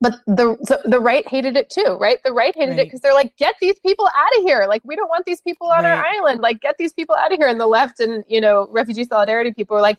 But 0.00 0.16
the 0.26 0.56
the, 0.60 0.80
the 0.84 1.00
right 1.00 1.26
hated 1.26 1.56
it 1.56 1.70
too, 1.70 1.96
right? 1.98 2.18
The 2.22 2.32
right 2.32 2.54
hated 2.54 2.78
it 2.78 2.84
because 2.84 3.00
they're 3.00 3.14
like, 3.14 3.34
get 3.38 3.54
these 3.62 3.78
people 3.78 4.06
out 4.14 4.38
of 4.38 4.44
here. 4.44 4.66
Like, 4.68 4.82
we 4.84 4.94
don't 4.94 5.08
want 5.08 5.24
these 5.24 5.40
people 5.40 5.68
on 5.68 5.86
our 5.86 6.04
island. 6.04 6.40
Like, 6.40 6.60
get 6.60 6.76
these 6.76 6.92
people 6.92 7.16
out 7.16 7.32
of 7.32 7.38
here. 7.38 7.48
And 7.48 7.58
the 7.58 7.66
left 7.66 8.00
and 8.00 8.22
you 8.28 8.40
know, 8.40 8.68
refugee 8.70 9.04
solidarity 9.04 9.54
people 9.54 9.74
were 9.74 9.80
like, 9.80 9.96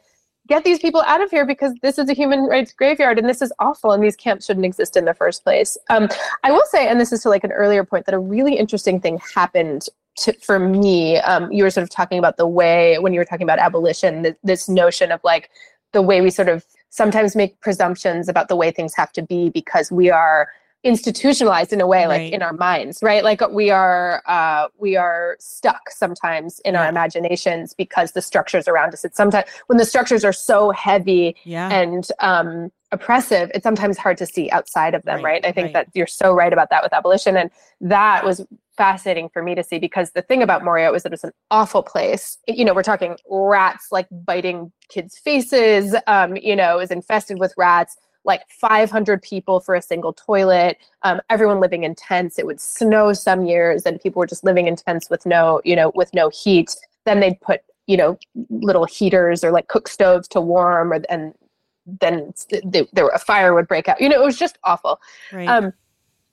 get 0.48 0.64
these 0.64 0.80
people 0.80 1.02
out 1.02 1.22
of 1.22 1.30
here 1.30 1.46
because 1.46 1.74
this 1.82 1.98
is 1.98 2.10
a 2.10 2.14
human 2.14 2.44
rights 2.44 2.74
graveyard 2.74 3.20
and 3.20 3.28
this 3.28 3.42
is 3.42 3.52
awful 3.60 3.92
and 3.92 4.04
these 4.04 4.16
camps 4.16 4.46
shouldn't 4.46 4.66
exist 4.66 4.98
in 4.98 5.06
the 5.06 5.14
first 5.14 5.44
place. 5.44 5.78
Um, 5.90 6.10
I 6.44 6.52
will 6.52 6.66
say, 6.72 6.88
and 6.88 7.00
this 7.00 7.12
is 7.12 7.22
to 7.24 7.30
like 7.30 7.44
an 7.44 7.52
earlier 7.52 7.84
point, 7.84 8.06
that 8.06 8.16
a 8.16 8.20
really 8.20 8.56
interesting 8.56 9.00
thing 9.00 9.20
happened 9.36 9.88
to, 10.18 10.34
for 10.34 10.60
me. 10.60 11.18
Um, 11.18 11.52
you 11.52 11.64
were 11.64 11.70
sort 11.70 11.84
of 11.84 11.90
talking 11.90 12.20
about 12.20 12.38
the 12.38 12.48
way 12.48 12.98
when 13.00 13.14
you 13.14 13.20
were 13.20 13.26
talking 13.26 13.44
about 13.44 13.60
abolition, 13.60 14.24
th- 14.24 14.36
this 14.44 14.68
notion 14.68 15.12
of 15.12 15.22
like 15.24 15.50
the 15.94 16.02
way 16.02 16.22
we 16.22 16.30
sort 16.30 16.50
of 16.50 16.66
sometimes 16.90 17.36
make 17.36 17.60
presumptions 17.62 18.28
about 18.30 18.48
the 18.48 18.56
way 18.56 18.72
things 18.72 18.96
have 18.96 19.12
to 19.14 19.22
be 19.22 19.50
because 19.50 19.92
we 19.92 20.10
are 20.10 20.50
institutionalized 20.84 21.74
in 21.74 21.82
a 21.82 21.88
way 21.88 22.08
like 22.08 22.20
Right. 22.20 22.34
in 22.34 22.42
our 22.42 22.54
minds 22.54 23.00
right 23.02 23.24
like 23.24 23.42
we 23.50 23.70
are 23.72 24.22
uh 24.28 24.68
we 24.78 24.96
are 24.96 25.36
stuck 25.40 25.90
sometimes 25.90 26.60
in 26.66 26.76
our 26.76 26.88
imaginations 26.88 27.74
because 27.74 28.12
the 28.12 28.22
structures 28.22 28.68
around 28.68 28.94
us 28.94 29.04
it's 29.04 29.18
sometimes 29.18 29.50
when 29.68 29.78
the 29.78 29.86
structures 29.86 30.24
are 30.24 30.32
so 30.34 30.72
heavy 30.72 31.36
Yeah. 31.44 31.70
and 31.72 32.08
um, 32.20 32.72
oppressive, 32.94 33.52
it's 33.54 33.64
sometimes 33.64 33.97
hard 33.97 34.18
to 34.18 34.26
see 34.26 34.49
outside 34.51 34.95
of 34.95 35.04
them, 35.04 35.16
Right, 35.18 35.43
right? 35.43 35.45
I 35.45 35.51
think 35.51 35.66
right. 35.66 35.74
that 35.74 35.88
you're 35.93 36.08
so 36.08 36.32
right 36.34 36.54
about 36.54 36.70
that 36.70 36.82
with 36.84 36.93
abolition. 36.93 37.36
And 37.36 37.51
that 37.82 38.24
was 38.24 38.45
fascinating 38.78 39.28
for 39.28 39.43
me 39.43 39.56
to 39.56 39.64
see 39.64 39.78
because 39.78 40.12
the 40.12 40.22
thing 40.22 40.41
about 40.41 40.64
Moria 40.64 40.89
was 40.89 41.04
that 41.04 41.10
it 41.10 41.16
was 41.20 41.26
an 41.26 41.34
awful 41.51 41.84
place. 41.84 42.38
You 42.47 42.64
know, 42.64 42.74
we're 42.74 42.84
talking 42.84 43.18
rats 43.30 43.88
like 43.91 44.08
biting 44.10 44.72
kids' 44.88 45.18
faces, 45.20 45.95
um, 46.08 46.38
you 46.38 46.56
know, 46.56 46.80
is 46.80 46.89
infested 46.91 47.39
with 47.39 47.54
rats. 47.58 47.97
Like 48.28 48.43
500 48.49 49.23
people 49.23 49.59
for 49.59 49.73
a 49.73 49.82
single 49.82 50.13
toilet, 50.13 50.78
um, 51.01 51.19
everyone 51.30 51.59
living 51.59 51.84
in 51.84 51.95
tents. 51.95 52.38
It 52.38 52.45
would 52.45 52.61
snow 52.61 53.13
some 53.13 53.45
years, 53.45 53.86
and 53.86 53.99
people 53.99 54.19
were 54.19 54.28
just 54.28 54.43
living 54.43 54.67
in 54.67 54.75
tents 54.75 55.09
with 55.09 55.25
no, 55.25 55.61
you 55.65 55.75
know, 55.75 55.91
with 55.95 56.13
no 56.13 56.30
heat. 56.30 56.75
Then 57.05 57.21
they'd 57.21 57.41
put 57.41 57.61
you 57.88 57.97
know 57.97 58.19
little 58.49 58.86
heaters 58.86 59.43
or 59.43 59.51
like 59.51 59.67
cook 59.69 59.88
stoves 59.88 60.28
to 60.28 60.41
warm 60.41 60.93
or 60.93 61.01
and 61.09 61.34
then 62.01 62.34
there 62.91 63.07
a 63.07 63.19
fire 63.19 63.53
would 63.53 63.67
break 63.67 63.88
out. 63.88 63.99
You 63.99 64.09
know 64.09 64.21
it 64.21 64.25
was 64.25 64.38
just 64.38 64.59
awful. 64.63 65.01
Right. 65.32 65.47
um, 65.47 65.73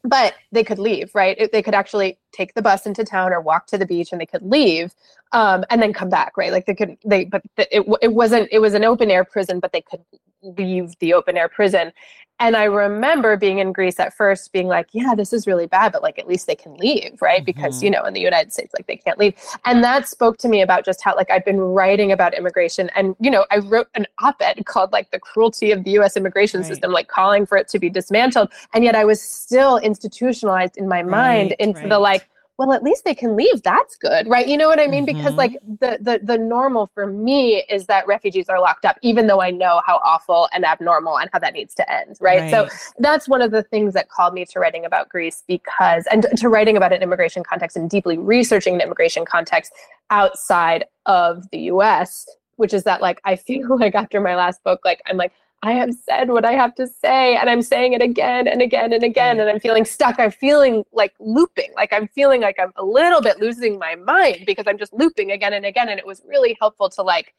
but 0.07 0.35
they 0.53 0.65
could 0.65 0.79
leave 0.79 1.15
right? 1.15 1.51
They 1.51 1.63
could 1.63 1.75
actually 1.75 2.19
take 2.33 2.55
the 2.55 2.63
bus 2.63 2.87
into 2.87 3.05
town 3.05 3.33
or 3.33 3.41
walk 3.41 3.67
to 3.69 3.79
the 3.79 3.87
beach 3.87 4.11
and 4.13 4.21
they 4.21 4.27
could 4.27 4.43
leave 4.43 4.93
um, 5.33 5.65
and 5.71 5.81
then 5.81 5.93
come 5.93 6.11
back 6.11 6.37
right? 6.37 6.53
Like 6.53 6.67
they 6.67 6.75
could 6.75 6.99
they 7.05 7.25
but 7.25 7.43
it, 7.57 7.87
it 8.03 8.13
wasn't 8.13 8.49
it 8.53 8.59
was 8.59 8.75
an 8.75 8.85
open 8.85 9.11
air 9.11 9.25
prison 9.25 9.61
but 9.61 9.73
they 9.73 9.81
could 9.81 10.01
leave 10.45 10.99
the 10.99 11.15
open 11.15 11.37
air 11.37 11.49
prison 11.49 11.93
and 12.41 12.57
I 12.57 12.65
remember 12.65 13.37
being 13.37 13.61
in 13.61 13.73
Greece 13.73 14.01
at 14.01 14.13
first, 14.13 14.53
being 14.53 14.67
like, 14.67 14.89
yeah, 14.93 15.15
this 15.15 15.33
is 15.33 15.47
really 15.47 15.67
bad, 15.67 15.93
but 15.93 16.03
like 16.03 16.19
at 16.19 16.27
least 16.27 16.49
they 16.49 16.57
can 16.57 16.75
leave, 16.75 17.17
right? 17.23 17.39
Mm-hmm. 17.39 17.45
Because, 17.45 17.83
you 17.83 17.91
know, 17.91 18.05
in 18.05 18.13
the 18.13 18.21
United 18.21 18.53
States, 18.53 18.73
like 18.77 18.87
they 18.87 18.97
can't 18.97 19.19
leave. 19.19 19.35
And 19.65 19.85
that 19.85 20.09
spoke 20.09 20.39
to 20.39 20.49
me 20.49 20.61
about 20.61 20.85
just 20.85 21.03
how, 21.03 21.15
like, 21.15 21.31
I've 21.31 21.45
been 21.45 21.61
writing 21.61 22.11
about 22.11 22.35
immigration. 22.35 22.91
And, 22.97 23.15
you 23.21 23.31
know, 23.31 23.47
I 23.53 23.59
wrote 23.59 23.89
an 23.95 24.07
op 24.21 24.37
ed 24.41 24.65
called, 24.67 24.91
like, 24.93 25.11
The 25.13 25.21
Cruelty 25.21 25.71
of 25.71 25.85
the 25.85 25.93
US 25.93 26.17
Immigration 26.17 26.61
right. 26.61 26.67
System, 26.67 26.91
like, 26.91 27.07
calling 27.07 27.47
for 27.47 27.57
it 27.57 27.69
to 27.69 27.79
be 27.79 27.89
dismantled. 27.89 28.53
And 28.75 28.83
yet 28.83 28.97
I 28.97 29.05
was 29.05 29.23
still 29.23 29.79
institutionalized 29.79 30.77
in 30.77 30.89
my 30.89 31.03
mind 31.05 31.51
right, 31.51 31.61
into 31.61 31.81
right. 31.81 31.89
the, 31.89 31.99
like, 32.01 32.29
well 32.59 32.73
at 32.73 32.83
least 32.83 33.05
they 33.05 33.15
can 33.15 33.37
leave 33.37 33.63
that's 33.63 33.97
good 33.97 34.29
right 34.29 34.49
you 34.49 34.57
know 34.57 34.69
what 34.69 34.79
i 34.79 34.87
mean 34.87 35.05
mm-hmm. 35.07 35.19
because 35.19 35.35
like 35.35 35.59
the, 35.81 35.99
the 36.01 36.21
the 36.23 36.39
normal 36.39 36.91
for 36.95 37.07
me 37.07 37.65
is 37.69 37.87
that 37.87 38.07
refugees 38.07 38.49
are 38.49 38.61
locked 38.61 38.85
up 38.85 38.97
even 39.03 39.27
though 39.27 39.41
i 39.41 39.51
know 39.51 39.81
how 39.87 40.01
awful 40.05 40.49
and 40.53 40.65
abnormal 40.65 41.19
and 41.19 41.29
how 41.33 41.39
that 41.39 41.53
needs 41.53 41.75
to 41.75 41.93
end 41.93 42.17
right, 42.21 42.41
right. 42.41 42.51
so 42.51 42.69
that's 42.99 43.29
one 43.29 43.43
of 43.43 43.51
the 43.51 43.63
things 43.63 43.95
that 43.95 44.09
called 44.09 44.35
me 44.35 44.45
to 44.45 44.59
writing 44.59 44.85
about 44.85 45.09
greece 45.09 45.43
because 45.47 46.07
and 46.11 46.27
to 46.37 46.49
writing 46.49 46.77
about 46.77 46.93
an 46.93 47.03
immigration 47.03 47.43
context 47.43 47.77
and 47.77 47.91
deeply 47.91 48.19
researching 48.19 48.75
an 48.75 48.81
immigration 48.81 49.25
context 49.25 49.73
outside 50.11 50.85
of 51.07 51.49
the 51.51 51.59
us 51.59 52.27
which 52.57 52.73
is 52.73 52.85
that 52.85 53.01
like 53.01 53.21
i 53.25 53.35
feel 53.35 53.79
like 53.79 53.95
after 53.95 54.21
my 54.21 54.37
last 54.37 54.63
book 54.65 54.81
like 54.85 55.01
i'm 55.07 55.17
like 55.17 55.33
I 55.65 55.73
have 55.73 55.95
said 55.95 56.29
what 56.29 56.45
I 56.45 56.53
have 56.53 56.75
to 56.75 56.87
say 56.87 57.37
and 57.37 57.49
I'm 57.49 57.63
saying 57.63 57.95
it 57.95 58.03
again 58.03 58.47
and 58.47 58.61
again 58.61 58.93
and 58.93 59.03
again 59.03 59.41
and 59.41 59.49
I'm 59.49 59.61
feeling 59.61 59.87
stuck. 59.87 60.21
I'm 60.21 60.31
feeling 60.31 60.85
like 60.93 61.15
looping, 61.19 61.73
like 61.75 61.91
I'm 61.91 62.07
feeling 62.09 62.43
like 62.43 62.57
I'm 62.61 62.71
a 62.77 62.85
little 62.85 63.23
bit 63.23 63.41
losing 63.41 63.79
my 63.79 63.95
mind 63.95 64.45
because 64.45 64.67
I'm 64.69 64.77
just 64.77 64.93
looping 64.93 65.31
again 65.31 65.55
and 65.55 65.65
again. 65.65 65.89
And 65.89 65.99
it 65.99 66.07
was 66.07 66.21
really 66.29 66.55
helpful 66.61 66.91
to 66.91 67.03
like 67.03 67.33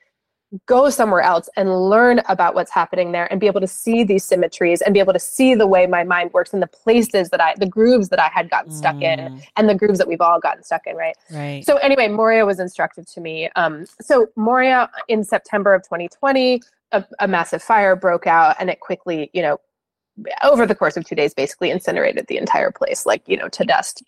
go 0.66 0.90
somewhere 0.90 1.22
else 1.22 1.50
and 1.56 1.90
learn 1.90 2.20
about 2.28 2.56
what's 2.56 2.72
happening 2.72 3.12
there 3.12 3.32
and 3.32 3.40
be 3.40 3.46
able 3.46 3.62
to 3.62 3.68
see 3.68 4.04
these 4.04 4.26
symmetries 4.26 4.82
and 4.82 4.96
be 4.96 5.00
able 5.00 5.14
to 5.14 5.20
see 5.20 5.54
the 5.54 5.68
way 5.68 5.86
my 5.86 6.04
mind 6.04 6.34
works 6.34 6.52
and 6.52 6.64
the 6.64 6.68
places 6.68 7.30
that 7.30 7.40
I, 7.40 7.54
the 7.60 7.68
grooves 7.68 8.10
that 8.10 8.20
I 8.20 8.30
had 8.34 8.50
gotten 8.50 8.72
stuck 8.72 9.02
in 9.02 9.20
mm. 9.20 9.44
and 9.56 9.70
the 9.70 9.76
grooves 9.76 10.00
that 10.00 10.08
we've 10.08 10.22
all 10.22 10.40
gotten 10.40 10.64
stuck 10.64 10.88
in, 10.88 10.96
right? 10.96 11.16
Right. 11.32 11.64
So 11.64 11.78
anyway, 11.78 12.08
Moria 12.08 12.44
was 12.44 12.60
instructive 12.60 13.06
to 13.14 13.22
me. 13.22 13.50
Um, 13.56 13.86
so 14.02 14.28
Moria 14.36 14.90
in 15.08 15.24
September 15.24 15.76
of 15.76 15.84
2020 15.84 16.62
a, 16.96 17.08
a 17.20 17.28
massive 17.28 17.62
fire 17.62 17.96
broke 17.96 18.28
out 18.28 18.56
and 18.60 18.70
it 18.70 18.80
quickly, 18.80 19.30
you 19.34 19.42
know, 19.42 19.60
over 20.44 20.66
the 20.66 20.76
course 20.76 20.96
of 20.96 21.06
two 21.06 21.16
days, 21.16 21.34
basically 21.34 21.72
incinerated 21.72 22.28
the 22.28 22.38
entire 22.38 22.72
place, 22.72 23.06
like, 23.06 23.22
you 23.28 23.38
know, 23.38 23.50
to 23.50 23.66
dust. 23.66 24.04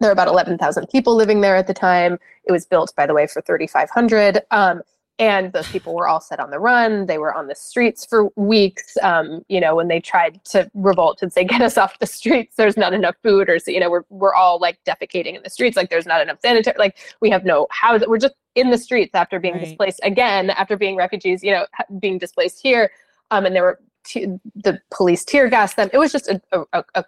There 0.00 0.08
were 0.08 0.12
about 0.12 0.28
11,000 0.28 0.86
people 0.88 1.14
living 1.14 1.40
there 1.40 1.56
at 1.56 1.66
the 1.66 1.74
time. 1.74 2.18
It 2.44 2.52
was 2.52 2.64
built, 2.64 2.92
by 2.96 3.06
the 3.06 3.14
way, 3.14 3.26
for 3.26 3.40
3,500. 3.42 4.42
Um, 4.50 4.82
and 5.18 5.52
those 5.52 5.68
people 5.68 5.94
were 5.94 6.08
all 6.08 6.20
set 6.20 6.40
on 6.40 6.50
the 6.50 6.58
run. 6.58 7.06
They 7.06 7.18
were 7.18 7.34
on 7.34 7.46
the 7.46 7.54
streets 7.54 8.04
for 8.04 8.30
weeks. 8.34 8.96
Um, 9.02 9.44
you 9.48 9.60
know, 9.60 9.76
when 9.76 9.88
they 9.88 10.00
tried 10.00 10.42
to 10.46 10.70
revolt 10.74 11.22
and 11.22 11.32
say, 11.32 11.44
"Get 11.44 11.60
us 11.60 11.76
off 11.76 11.98
the 11.98 12.06
streets," 12.06 12.56
there's 12.56 12.76
not 12.76 12.94
enough 12.94 13.14
food, 13.22 13.48
or 13.48 13.58
you 13.66 13.78
know, 13.78 13.90
we're 13.90 14.04
we're 14.08 14.34
all 14.34 14.58
like 14.58 14.78
defecating 14.84 15.36
in 15.36 15.42
the 15.42 15.50
streets. 15.50 15.76
Like 15.76 15.90
there's 15.90 16.06
not 16.06 16.22
enough 16.22 16.38
sanitary. 16.42 16.76
Like 16.78 16.98
we 17.20 17.30
have 17.30 17.44
no 17.44 17.66
house. 17.70 18.02
We're 18.06 18.18
just 18.18 18.34
in 18.54 18.70
the 18.70 18.78
streets 18.78 19.14
after 19.14 19.38
being 19.38 19.54
right. 19.54 19.64
displaced 19.64 20.00
again, 20.02 20.50
after 20.50 20.76
being 20.76 20.96
refugees. 20.96 21.42
You 21.42 21.52
know, 21.52 21.66
being 21.98 22.18
displaced 22.18 22.60
here. 22.62 22.90
Um, 23.30 23.46
and 23.46 23.54
there 23.54 23.62
were 23.62 23.80
t- 24.04 24.26
the 24.54 24.80
police 24.90 25.24
tear 25.24 25.48
gassed 25.48 25.76
them. 25.76 25.88
It 25.92 25.98
was 25.98 26.12
just 26.12 26.28
a, 26.28 26.40
a, 26.72 26.84
a 26.94 27.04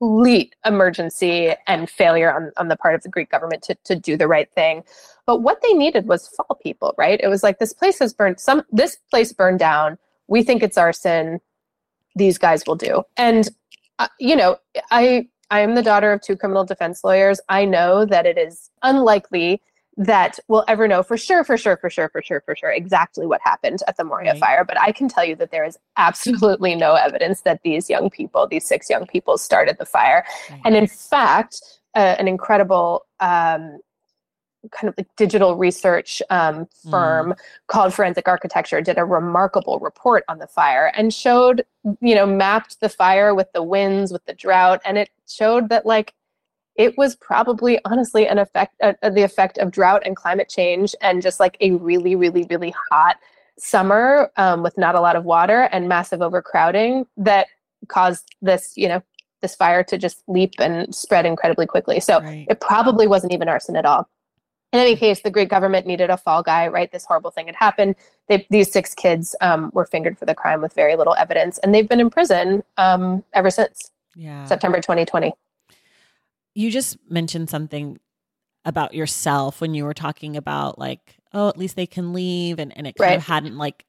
complete 0.00 0.54
emergency 0.64 1.54
and 1.66 1.88
failure 1.88 2.34
on, 2.34 2.52
on 2.56 2.68
the 2.68 2.76
part 2.76 2.94
of 2.94 3.02
the 3.02 3.08
Greek 3.08 3.30
government 3.30 3.62
to, 3.64 3.74
to 3.84 3.94
do 3.94 4.16
the 4.16 4.26
right 4.26 4.50
thing. 4.52 4.82
But 5.26 5.42
what 5.42 5.60
they 5.62 5.72
needed 5.72 6.08
was 6.08 6.28
fall 6.28 6.58
people, 6.62 6.94
right? 6.98 7.20
It 7.22 7.28
was 7.28 7.42
like 7.42 7.58
this 7.58 7.72
place 7.72 7.98
has 7.98 8.12
burned 8.12 8.40
some 8.40 8.62
this 8.72 8.96
place 9.10 9.32
burned 9.32 9.58
down. 9.58 9.98
We 10.26 10.42
think 10.42 10.62
it's 10.62 10.78
arson. 10.78 11.40
These 12.16 12.38
guys 12.38 12.64
will 12.66 12.76
do. 12.76 13.02
And 13.16 13.48
uh, 13.98 14.08
you 14.18 14.34
know, 14.34 14.56
I 14.90 15.28
I 15.50 15.60
am 15.60 15.74
the 15.74 15.82
daughter 15.82 16.12
of 16.12 16.22
two 16.22 16.36
criminal 16.36 16.64
defense 16.64 17.04
lawyers. 17.04 17.40
I 17.48 17.64
know 17.64 18.04
that 18.06 18.26
it 18.26 18.38
is 18.38 18.70
unlikely 18.82 19.60
that 19.96 20.38
we'll 20.48 20.64
ever 20.68 20.88
know 20.88 21.02
for 21.02 21.16
sure, 21.16 21.44
for 21.44 21.56
sure, 21.56 21.76
for 21.76 21.90
sure, 21.90 22.08
for 22.08 22.22
sure, 22.22 22.40
for 22.46 22.56
sure 22.56 22.70
exactly 22.70 23.26
what 23.26 23.40
happened 23.42 23.80
at 23.86 23.96
the 23.96 24.04
Moria 24.04 24.32
right. 24.32 24.40
fire. 24.40 24.64
But 24.64 24.80
I 24.80 24.92
can 24.92 25.08
tell 25.08 25.24
you 25.24 25.36
that 25.36 25.50
there 25.50 25.64
is 25.64 25.78
absolutely 25.96 26.74
no 26.74 26.94
evidence 26.94 27.42
that 27.42 27.60
these 27.62 27.90
young 27.90 28.08
people, 28.10 28.46
these 28.46 28.66
six 28.66 28.88
young 28.88 29.06
people, 29.06 29.36
started 29.36 29.76
the 29.78 29.86
fire. 29.86 30.24
Right. 30.50 30.60
And 30.64 30.76
in 30.76 30.86
fact, 30.86 31.60
uh, 31.94 32.16
an 32.18 32.28
incredible 32.28 33.06
um, 33.18 33.80
kind 34.70 34.88
of 34.88 34.94
like 34.98 35.08
digital 35.16 35.56
research 35.56 36.22
um, 36.30 36.68
firm 36.90 37.32
mm. 37.32 37.38
called 37.66 37.94
Forensic 37.94 38.28
Architecture 38.28 38.80
did 38.80 38.98
a 38.98 39.04
remarkable 39.04 39.78
report 39.78 40.24
on 40.28 40.38
the 40.38 40.46
fire 40.46 40.92
and 40.94 41.12
showed, 41.14 41.64
you 42.00 42.14
know, 42.14 42.26
mapped 42.26 42.80
the 42.80 42.88
fire 42.88 43.34
with 43.34 43.50
the 43.52 43.62
winds, 43.62 44.12
with 44.12 44.24
the 44.26 44.34
drought, 44.34 44.80
and 44.84 44.98
it 44.98 45.10
showed 45.26 45.68
that 45.70 45.86
like 45.86 46.14
it 46.80 46.96
was 46.96 47.14
probably 47.14 47.78
honestly 47.84 48.26
an 48.26 48.38
effect 48.38 48.74
uh, 48.82 48.94
uh, 49.02 49.10
the 49.10 49.22
effect 49.22 49.58
of 49.58 49.70
drought 49.70 50.02
and 50.06 50.16
climate 50.16 50.48
change 50.48 50.94
and 51.02 51.20
just 51.20 51.38
like 51.38 51.58
a 51.60 51.72
really 51.72 52.16
really 52.16 52.46
really 52.48 52.74
hot 52.90 53.16
summer 53.58 54.32
um, 54.38 54.62
with 54.62 54.78
not 54.78 54.94
a 54.94 55.00
lot 55.00 55.14
of 55.14 55.24
water 55.24 55.68
and 55.72 55.88
massive 55.88 56.22
overcrowding 56.22 57.06
that 57.18 57.48
caused 57.88 58.34
this 58.40 58.72
you 58.76 58.88
know 58.88 59.02
this 59.42 59.54
fire 59.54 59.84
to 59.84 59.98
just 59.98 60.22
leap 60.26 60.54
and 60.58 60.94
spread 60.94 61.24
incredibly 61.24 61.66
quickly. 61.66 61.98
So 61.98 62.20
right. 62.20 62.46
it 62.50 62.60
probably 62.60 63.06
wasn't 63.06 63.32
even 63.32 63.48
arson 63.48 63.74
at 63.76 63.86
all. 63.86 64.08
In 64.72 64.80
any 64.80 64.96
case 64.96 65.20
the 65.20 65.30
greek 65.30 65.50
government 65.50 65.86
needed 65.86 66.08
a 66.08 66.16
fall 66.16 66.42
guy 66.42 66.66
right? 66.68 66.90
This 66.90 67.04
horrible 67.04 67.30
thing 67.30 67.46
had 67.46 67.56
happened. 67.56 67.94
They, 68.28 68.46
these 68.48 68.72
six 68.72 68.94
kids 68.94 69.36
um, 69.42 69.70
were 69.74 69.84
fingered 69.84 70.18
for 70.18 70.24
the 70.24 70.34
crime 70.34 70.62
with 70.62 70.72
very 70.72 70.96
little 70.96 71.14
evidence 71.14 71.58
and 71.58 71.74
they've 71.74 71.88
been 71.88 72.00
in 72.00 72.08
prison 72.08 72.62
um, 72.78 73.22
ever 73.34 73.50
since. 73.50 73.90
Yeah. 74.16 74.44
september 74.44 74.78
2020 74.78 75.32
you 76.60 76.70
just 76.70 76.98
mentioned 77.08 77.48
something 77.48 77.98
about 78.64 78.92
yourself 78.92 79.60
when 79.60 79.74
you 79.74 79.84
were 79.84 79.94
talking 79.94 80.36
about 80.36 80.78
like 80.78 81.16
oh 81.32 81.48
at 81.48 81.56
least 81.56 81.76
they 81.76 81.86
can 81.86 82.12
leave 82.12 82.58
and, 82.58 82.76
and 82.76 82.86
it 82.86 82.94
kind 82.96 83.10
right. 83.10 83.16
of 83.16 83.24
hadn't 83.24 83.56
like 83.56 83.86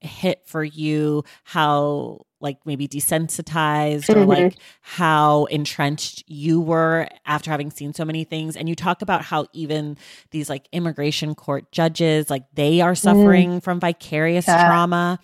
hit 0.00 0.42
for 0.46 0.62
you 0.62 1.24
how 1.44 2.20
like 2.40 2.58
maybe 2.66 2.86
desensitized 2.86 4.04
mm-hmm. 4.04 4.20
or 4.20 4.26
like 4.26 4.54
how 4.82 5.46
entrenched 5.46 6.22
you 6.26 6.60
were 6.60 7.08
after 7.24 7.50
having 7.50 7.70
seen 7.70 7.92
so 7.94 8.04
many 8.04 8.22
things 8.22 8.54
and 8.54 8.68
you 8.68 8.74
talk 8.74 9.02
about 9.02 9.22
how 9.22 9.46
even 9.52 9.96
these 10.30 10.50
like 10.50 10.68
immigration 10.72 11.34
court 11.34 11.72
judges 11.72 12.28
like 12.28 12.44
they 12.52 12.80
are 12.80 12.94
suffering 12.94 13.60
mm. 13.60 13.62
from 13.62 13.80
vicarious 13.80 14.46
yeah. 14.46 14.68
trauma 14.68 15.18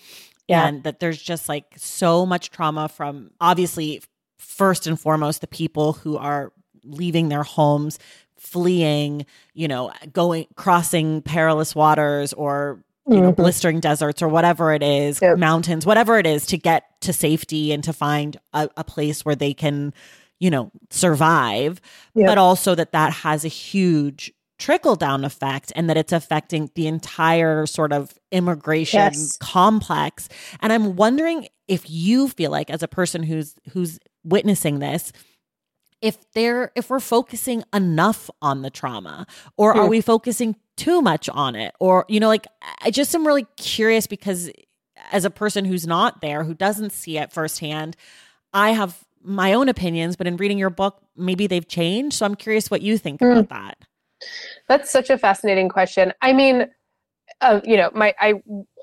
yeah. 0.49 0.67
and 0.67 0.83
that 0.83 0.99
there's 0.99 1.21
just 1.23 1.49
like 1.49 1.67
so 1.77 2.25
much 2.25 2.51
trauma 2.51 2.89
from 2.89 3.31
obviously 3.39 4.03
first 4.39 4.87
and 4.87 4.99
foremost 4.99 5.43
the 5.43 5.47
people 5.47 5.93
who 5.93 6.17
are 6.17 6.53
leaving 6.85 7.29
their 7.29 7.43
homes, 7.43 7.99
fleeing, 8.37 9.27
you 9.55 9.69
know, 9.69 9.93
going 10.13 10.47
crossing 10.57 11.23
perilous 11.23 11.75
waters 11.75 12.33
or 12.33 12.83
you 13.07 13.15
mm-hmm. 13.15 13.25
know 13.25 13.33
blistering 13.33 13.81
deserts 13.81 14.23
or 14.23 14.29
whatever 14.29 14.73
it 14.73 14.83
is, 14.83 15.21
yep. 15.21 15.39
mountains, 15.39 15.87
whatever 15.87 16.19
it 16.19 16.27
is 16.27 16.47
to 16.47 16.59
get 16.59 16.85
to 17.03 17.13
safety 17.13 17.73
and 17.73 17.85
to 17.85 17.93
find 17.93 18.37
a, 18.53 18.69
a 18.77 18.85
place 18.85 19.25
where 19.25 19.35
they 19.35 19.55
can, 19.55 19.93
you 20.39 20.51
know, 20.51 20.71
survive, 20.91 21.81
yep. 22.15 22.27
but 22.27 22.39
also 22.39 22.75
that 22.75 22.93
that 22.93 23.13
has 23.13 23.45
a 23.45 23.49
huge 23.49 24.33
trickle 24.61 24.95
down 24.95 25.25
effect 25.25 25.73
and 25.75 25.89
that 25.89 25.97
it's 25.97 26.13
affecting 26.13 26.71
the 26.75 26.87
entire 26.87 27.67
sort 27.67 27.93
of 27.93 28.13
immigration 28.31 29.01
yes. 29.01 29.39
complex 29.39 30.29
and 30.61 30.71
i'm 30.71 30.97
wondering 30.97 31.49
if 31.67 31.89
you 31.89 32.29
feel 32.29 32.51
like 32.51 32.69
as 32.69 32.83
a 32.83 32.89
person 32.89 33.23
who's 33.23 33.55
who's 33.71 33.99
witnessing 34.23 34.79
this 34.79 35.13
if 36.01 36.19
they're 36.33 36.73
if 36.75 36.91
we're 36.91 37.01
focusing 37.01 37.63
enough 37.73 38.31
on 38.41 38.63
the 38.63 38.71
trauma 38.71 39.27
or 39.57 39.75
are 39.75 39.87
we 39.87 40.01
focusing 40.01 40.57
too 40.77 41.03
much 41.03 41.29
on 41.29 41.55
it? 41.55 41.75
Or 41.81 42.05
you 42.09 42.21
know 42.21 42.29
like 42.29 42.47
i 42.83 42.91
just 42.91 43.15
am 43.15 43.27
really 43.27 43.47
curious 43.57 44.07
because 44.07 44.51
as 45.13 45.25
a 45.25 45.31
person 45.31 45.65
who's 45.65 45.87
not 45.87 46.21
there 46.21 46.45
who 46.45 46.55
doesn't 46.55 46.91
see 46.91 47.19
it 47.19 47.33
firsthand 47.33 47.97
i 48.53 48.71
have 48.71 49.05
my 49.23 49.53
own 49.53 49.69
opinions 49.69 50.17
but 50.17 50.27
in 50.27 50.37
reading 50.37 50.59
your 50.59 50.71
book 50.71 51.03
maybe 51.17 51.47
they've 51.47 51.69
changed. 51.69 52.17
So 52.17 52.27
i'm 52.27 52.35
curious 52.35 52.71
what 52.71 52.83
you 52.83 52.97
think 52.99 53.21
mm. 53.21 53.33
about 53.33 53.49
that. 53.51 53.79
That's 54.69 54.91
such 54.91 55.09
a 55.11 55.19
fascinating 55.19 55.69
question. 55.69 56.13
I 56.23 56.33
mean 56.33 56.67
uh, 57.41 57.61
you 57.65 57.77
know 57.77 57.91
my 57.95 58.15
i 58.21 58.35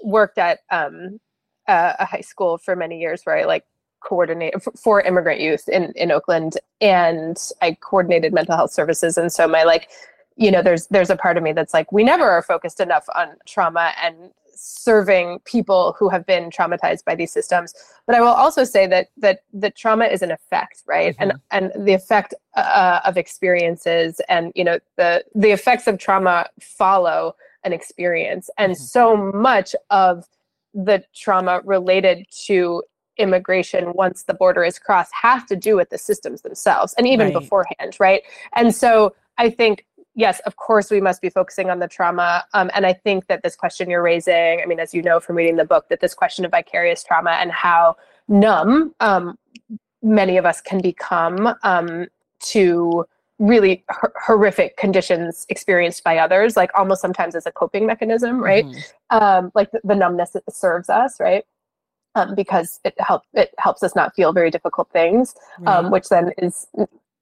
worked 0.04 0.38
at 0.38 0.60
um, 0.72 1.20
uh, 1.68 1.94
a 2.00 2.06
high 2.06 2.22
school 2.22 2.58
for 2.58 2.76
many 2.76 3.00
years 3.00 3.22
where 3.24 3.38
i 3.38 3.46
like 3.46 3.64
coordinate 4.02 4.54
for 4.78 5.02
immigrant 5.02 5.42
youth 5.42 5.68
in 5.70 5.92
in 5.96 6.12
Oakland, 6.12 6.58
and 6.82 7.38
I 7.62 7.78
coordinated 7.80 8.34
mental 8.34 8.56
health 8.56 8.72
services. 8.72 9.18
And 9.18 9.32
so 9.32 9.48
my 9.48 9.64
like 9.64 9.90
you 10.38 10.52
know 10.52 10.62
there's 10.62 10.88
there's 10.88 11.10
a 11.10 11.16
part 11.16 11.38
of 11.38 11.44
me 11.44 11.52
that's 11.52 11.74
like 11.74 11.92
we 11.92 12.04
never 12.04 12.30
are 12.30 12.42
focused 12.42 12.80
enough 12.80 13.06
on 13.16 13.36
trauma 13.46 13.92
and 14.02 14.32
serving 14.60 15.40
people 15.46 15.96
who 16.00 16.10
have 16.10 16.26
been 16.26 16.50
traumatized 16.50 17.04
by 17.06 17.14
these 17.14 17.32
systems 17.32 17.76
but 18.08 18.16
i 18.16 18.22
will 18.22 18.28
also 18.28 18.64
say 18.64 18.88
that 18.88 19.10
that 19.16 19.44
the 19.54 19.70
trauma 19.70 20.06
is 20.06 20.24
an 20.24 20.32
effect 20.32 20.82
right 20.88 21.16
mm-hmm. 21.18 21.30
and 21.52 21.72
and 21.76 21.86
the 21.88 21.94
effect 21.94 22.34
uh, 22.56 23.00
of 23.06 23.18
experiences 23.18 24.20
and 24.30 24.52
you 24.56 24.64
know 24.64 24.80
the 24.96 25.24
the 25.36 25.52
effects 25.52 25.86
of 25.86 26.00
trauma 26.00 26.48
follow 26.60 27.36
an 27.64 27.74
experience 27.74 28.50
and 28.58 28.74
mm-hmm. 28.74 28.84
so 28.84 29.16
much 29.16 29.76
of 29.92 30.28
the 30.74 31.04
trauma 31.16 31.62
related 31.64 32.26
to 32.46 32.82
immigration 33.18 33.94
once 33.94 34.24
the 34.24 34.34
border 34.34 34.64
is 34.64 34.80
crossed 34.80 35.14
has 35.14 35.44
to 35.46 35.56
do 35.56 35.76
with 35.76 35.90
the 35.90 35.98
systems 35.98 36.42
themselves 36.42 36.94
and 36.98 37.08
even 37.08 37.28
right. 37.28 37.34
beforehand 37.34 37.98
right 38.00 38.22
and 38.54 38.74
so 38.74 39.14
i 39.38 39.50
think 39.50 39.86
yes, 40.18 40.40
of 40.42 40.58
course, 40.58 40.92
we 40.92 41.00
must 41.00 41.22
be 41.22 41.30
focusing 41.30 41.70
on 41.70 41.80
the 41.80 41.88
trauma. 41.88 42.44
Um, 42.54 42.70
and 42.74 42.86
I 42.86 42.92
think 42.92 43.28
that 43.28 43.44
this 43.44 43.56
question 43.56 43.90
you're 43.90 44.02
raising, 44.02 44.60
I 44.62 44.66
mean, 44.66 44.80
as 44.80 44.94
you 44.94 45.02
know 45.02 45.22
from 45.22 45.38
reading 45.38 45.56
the 45.56 45.64
book, 45.64 45.88
that 45.90 46.02
this 46.02 46.14
question 46.14 46.44
of 46.44 46.52
vicarious 46.52 47.04
trauma 47.04 47.32
and 47.32 47.52
how 47.52 47.96
numb 48.28 48.94
um, 49.00 49.38
many 50.02 50.38
of 50.38 50.46
us 50.46 50.60
can 50.60 50.82
become 50.82 51.56
um, 51.64 52.08
to 52.40 53.06
really 53.40 53.84
h- 53.92 54.12
horrific 54.26 54.76
conditions 54.76 55.46
experienced 55.50 56.04
by 56.04 56.18
others, 56.18 56.58
like 56.58 56.72
almost 56.74 57.00
sometimes 57.00 57.36
as 57.36 57.46
a 57.46 57.52
coping 57.52 57.86
mechanism, 57.86 58.44
right? 58.44 58.66
Mm-hmm. 58.66 59.18
Um, 59.18 59.52
like 59.54 59.70
the, 59.72 59.80
the, 59.84 59.96
numbness 59.96 60.36
serves 60.50 60.90
us, 60.90 61.20
right? 61.20 61.46
Um, 62.18 62.34
because 62.34 62.80
it 62.84 62.96
helps 63.00 63.28
it 63.34 63.54
helps 63.60 63.84
us 63.84 63.96
not 63.96 64.16
feel 64.16 64.34
very 64.34 64.50
difficult 64.50 64.90
things, 64.92 65.36
um, 65.68 65.92
which 65.92 66.10
then 66.10 66.32
is 66.40 66.68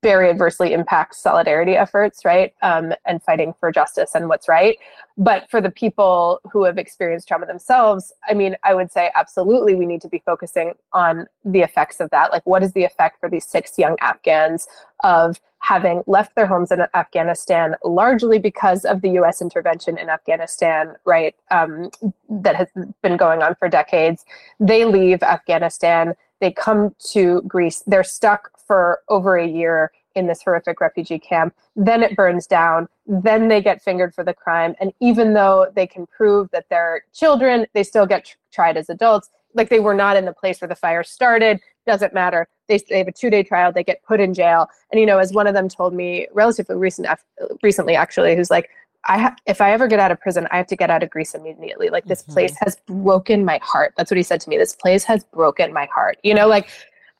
very 0.05 0.29
adversely 0.29 0.71
impacts 0.71 1.17
solidarity 1.19 1.71
efforts, 1.71 2.23
right? 2.23 2.53
Um, 2.61 2.93
and 3.07 3.23
fighting 3.23 3.55
for 3.59 3.71
justice 3.71 4.13
and 4.13 4.29
what's 4.29 4.47
right. 4.47 4.77
But 5.17 5.49
for 5.49 5.61
the 5.61 5.71
people 5.71 6.41
who 6.51 6.63
have 6.65 6.77
experienced 6.77 7.27
trauma 7.27 7.47
themselves, 7.47 8.13
I 8.29 8.35
mean, 8.35 8.55
I 8.63 8.75
would 8.75 8.91
say 8.91 9.09
absolutely 9.15 9.73
we 9.73 9.87
need 9.87 10.01
to 10.01 10.07
be 10.07 10.21
focusing 10.23 10.73
on 10.93 11.25
the 11.43 11.61
effects 11.61 11.99
of 11.99 12.11
that. 12.11 12.31
Like, 12.31 12.45
what 12.45 12.61
is 12.61 12.73
the 12.73 12.83
effect 12.83 13.19
for 13.19 13.29
these 13.29 13.47
six 13.47 13.79
young 13.79 13.95
Afghans 13.99 14.67
of 15.03 15.39
having 15.57 16.03
left 16.05 16.35
their 16.35 16.45
homes 16.45 16.71
in 16.71 16.81
Afghanistan 16.93 17.73
largely 17.83 18.37
because 18.37 18.85
of 18.85 19.01
the 19.01 19.09
US 19.21 19.41
intervention 19.41 19.97
in 19.97 20.09
Afghanistan, 20.09 20.93
right? 21.05 21.33
Um, 21.49 21.89
that 22.29 22.55
has 22.55 22.67
been 23.01 23.17
going 23.17 23.41
on 23.41 23.55
for 23.55 23.67
decades. 23.67 24.23
They 24.59 24.85
leave 24.85 25.23
Afghanistan, 25.23 26.13
they 26.41 26.51
come 26.51 26.95
to 27.11 27.41
Greece, 27.43 27.83
they're 27.87 28.03
stuck 28.03 28.51
for 28.59 28.99
over 29.09 29.37
a 29.37 29.47
year 29.47 29.91
in 30.15 30.27
this 30.27 30.41
horrific 30.41 30.79
refugee 30.79 31.19
camp. 31.19 31.53
Then 31.75 32.01
it 32.01 32.15
burns 32.15 32.47
down. 32.47 32.87
Then 33.05 33.49
they 33.49 33.61
get 33.61 33.83
fingered 33.83 34.15
for 34.15 34.23
the 34.23 34.33
crime. 34.33 34.75
And 34.79 34.93
even 35.01 35.33
though 35.33 35.71
they 35.75 35.85
can 35.85 36.07
prove 36.07 36.49
that 36.51 36.65
they're 36.69 37.03
children, 37.13 37.67
they 37.73 37.83
still 37.83 38.05
get 38.05 38.25
tr- 38.25 38.37
tried 38.51 38.77
as 38.77 38.89
adults. 38.89 39.29
Like 39.53 39.69
they 39.69 39.79
were 39.79 39.93
not 39.93 40.17
in 40.17 40.25
the 40.25 40.33
place 40.33 40.61
where 40.61 40.67
the 40.67 40.75
fire 40.75 41.03
started. 41.03 41.59
Doesn't 41.85 42.13
matter. 42.13 42.47
They, 42.67 42.79
they 42.89 42.97
have 42.97 43.07
a 43.07 43.11
two 43.11 43.29
day 43.29 43.43
trial. 43.43 43.71
They 43.71 43.83
get 43.83 44.03
put 44.03 44.19
in 44.19 44.33
jail. 44.33 44.67
And, 44.91 44.99
you 44.99 45.05
know, 45.05 45.19
as 45.19 45.33
one 45.33 45.47
of 45.47 45.53
them 45.53 45.69
told 45.69 45.93
me 45.93 46.27
relatively 46.33 46.75
recent, 46.75 47.07
recently, 47.61 47.95
actually, 47.95 48.35
who's 48.35 48.49
like, 48.49 48.69
I 49.07 49.17
ha- 49.19 49.35
if 49.45 49.61
I 49.61 49.71
ever 49.71 49.87
get 49.87 49.99
out 49.99 50.11
of 50.11 50.19
prison, 50.19 50.47
I 50.51 50.57
have 50.57 50.67
to 50.67 50.75
get 50.75 50.89
out 50.89 51.03
of 51.03 51.09
Greece 51.09 51.35
immediately. 51.35 51.89
Like 51.89 52.05
this 52.05 52.23
mm-hmm. 52.23 52.33
place 52.33 52.55
has 52.61 52.77
broken 52.87 53.45
my 53.45 53.59
heart. 53.61 53.93
That's 53.97 54.09
what 54.09 54.17
he 54.17 54.23
said 54.23 54.41
to 54.41 54.49
me. 54.49 54.57
This 54.57 54.75
place 54.75 55.03
has 55.03 55.23
broken 55.25 55.73
my 55.73 55.87
heart. 55.93 56.17
You 56.23 56.33
know, 56.33 56.47
like 56.47 56.69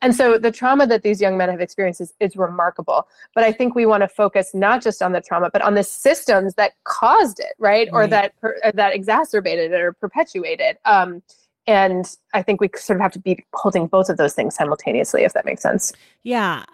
and 0.01 0.15
so 0.15 0.37
the 0.37 0.51
trauma 0.51 0.85
that 0.87 1.03
these 1.03 1.21
young 1.21 1.37
men 1.37 1.49
have 1.49 1.61
experienced 1.61 2.01
is, 2.01 2.13
is 2.19 2.35
remarkable. 2.35 3.07
But 3.33 3.43
I 3.43 3.51
think 3.51 3.75
we 3.75 3.85
want 3.85 4.01
to 4.01 4.07
focus 4.07 4.53
not 4.53 4.83
just 4.83 5.01
on 5.01 5.13
the 5.13 5.21
trauma, 5.21 5.49
but 5.51 5.61
on 5.61 5.73
the 5.73 5.83
systems 5.83 6.55
that 6.55 6.73
caused 6.83 7.39
it, 7.39 7.53
right? 7.57 7.89
right. 7.91 8.03
Or 8.03 8.07
that 8.07 8.33
or 8.43 8.55
that 8.73 8.93
exacerbated 8.93 9.71
it 9.71 9.81
or 9.81 9.93
perpetuated. 9.93 10.77
Um, 10.85 11.23
and 11.65 12.15
I 12.33 12.43
think 12.43 12.61
we 12.61 12.69
sort 12.75 12.97
of 12.97 13.01
have 13.01 13.13
to 13.13 13.19
be 13.19 13.43
holding 13.53 13.87
both 13.87 14.09
of 14.09 14.17
those 14.17 14.33
things 14.33 14.55
simultaneously, 14.55 15.23
if 15.23 15.33
that 15.33 15.45
makes 15.45 15.63
sense. 15.63 15.91
Yeah. 16.23 16.65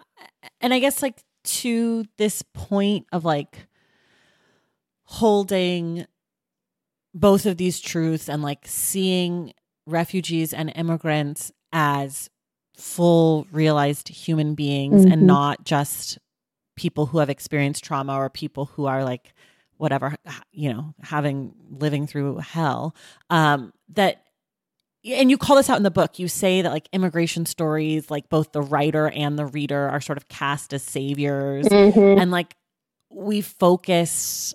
And 0.60 0.74
I 0.74 0.78
guess 0.78 1.00
like 1.00 1.22
to 1.44 2.04
this 2.18 2.42
point 2.52 3.06
of 3.12 3.24
like 3.24 3.66
holding 5.12 6.06
both 7.12 7.44
of 7.44 7.58
these 7.58 7.80
truths 7.80 8.30
and 8.30 8.42
like 8.42 8.60
seeing 8.64 9.52
refugees 9.86 10.54
and 10.54 10.72
immigrants 10.74 11.52
as 11.70 12.30
full 12.78 13.46
realized 13.52 14.08
human 14.08 14.54
beings 14.54 15.02
mm-hmm. 15.02 15.12
and 15.12 15.26
not 15.26 15.62
just 15.64 16.18
people 16.76 17.04
who 17.04 17.18
have 17.18 17.28
experienced 17.28 17.84
trauma 17.84 18.14
or 18.14 18.30
people 18.30 18.64
who 18.64 18.86
are 18.86 19.04
like 19.04 19.34
whatever 19.76 20.16
you 20.50 20.72
know 20.72 20.94
having 21.02 21.52
living 21.70 22.06
through 22.06 22.38
hell 22.38 22.96
um 23.28 23.70
that 23.90 24.22
and 25.04 25.30
you 25.30 25.36
call 25.36 25.56
this 25.56 25.68
out 25.68 25.76
in 25.76 25.82
the 25.82 25.90
book 25.90 26.18
you 26.18 26.26
say 26.26 26.62
that 26.62 26.72
like 26.72 26.88
immigration 26.90 27.44
stories 27.44 28.10
like 28.10 28.30
both 28.30 28.52
the 28.52 28.62
writer 28.62 29.10
and 29.10 29.38
the 29.38 29.44
reader 29.44 29.90
are 29.90 30.00
sort 30.00 30.16
of 30.16 30.26
cast 30.28 30.72
as 30.72 30.82
saviors 30.82 31.66
mm-hmm. 31.66 32.18
and 32.18 32.30
like 32.30 32.56
we 33.10 33.42
focus 33.42 34.54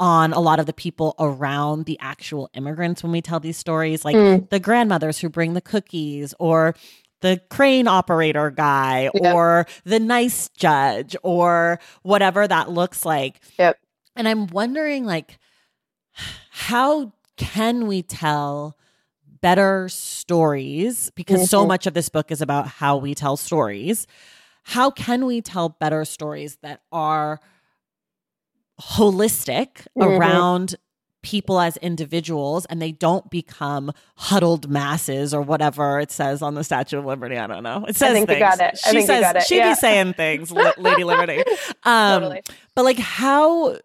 on 0.00 0.32
a 0.32 0.40
lot 0.40 0.60
of 0.60 0.66
the 0.66 0.72
people 0.72 1.14
around 1.18 1.86
the 1.86 1.98
actual 2.00 2.48
immigrants 2.54 3.02
when 3.02 3.12
we 3.12 3.20
tell 3.20 3.40
these 3.40 3.56
stories 3.56 4.04
like 4.04 4.14
mm. 4.14 4.48
the 4.50 4.60
grandmothers 4.60 5.18
who 5.18 5.28
bring 5.28 5.54
the 5.54 5.60
cookies 5.60 6.34
or 6.38 6.74
the 7.20 7.40
crane 7.50 7.88
operator 7.88 8.50
guy 8.50 9.10
yep. 9.14 9.34
or 9.34 9.66
the 9.84 9.98
nice 9.98 10.48
judge 10.50 11.16
or 11.22 11.80
whatever 12.02 12.46
that 12.46 12.70
looks 12.70 13.04
like. 13.04 13.40
Yep. 13.58 13.78
And 14.14 14.28
I'm 14.28 14.46
wondering 14.48 15.04
like 15.04 15.38
how 16.50 17.12
can 17.36 17.86
we 17.86 18.02
tell 18.02 18.76
better 19.40 19.88
stories 19.88 21.10
because 21.14 21.40
mm-hmm. 21.40 21.46
so 21.46 21.66
much 21.66 21.86
of 21.86 21.94
this 21.94 22.08
book 22.08 22.30
is 22.30 22.42
about 22.42 22.66
how 22.66 22.96
we 22.96 23.14
tell 23.14 23.36
stories. 23.36 24.06
How 24.64 24.90
can 24.90 25.24
we 25.24 25.40
tell 25.40 25.68
better 25.68 26.04
stories 26.04 26.56
that 26.62 26.82
are 26.92 27.40
holistic 28.80 29.86
mm-hmm. 29.96 30.02
around 30.02 30.76
people 31.22 31.60
as 31.60 31.76
individuals 31.78 32.64
and 32.66 32.80
they 32.80 32.92
don't 32.92 33.28
become 33.30 33.92
huddled 34.16 34.70
masses 34.70 35.34
or 35.34 35.42
whatever 35.42 35.98
it 35.98 36.10
says 36.10 36.42
on 36.42 36.54
the 36.54 36.62
Statue 36.62 36.98
of 36.98 37.04
Liberty. 37.04 37.36
I 37.36 37.46
don't 37.46 37.62
know. 37.62 37.84
It 37.86 37.96
says 37.96 38.10
I 38.10 38.12
think 38.14 38.28
things. 38.28 38.38
you 38.38 38.44
got 38.44 38.60
it. 38.60 38.80
I 38.86 38.92
she 38.92 39.02
says 39.02 39.34
it. 39.34 39.42
she 39.42 39.56
yeah. 39.56 39.70
be 39.70 39.74
saying 39.74 40.14
things, 40.14 40.52
Lady 40.78 41.04
Liberty. 41.04 41.42
Um, 41.82 42.22
totally. 42.22 42.42
But 42.74 42.84
like 42.84 42.98
how, 42.98 43.78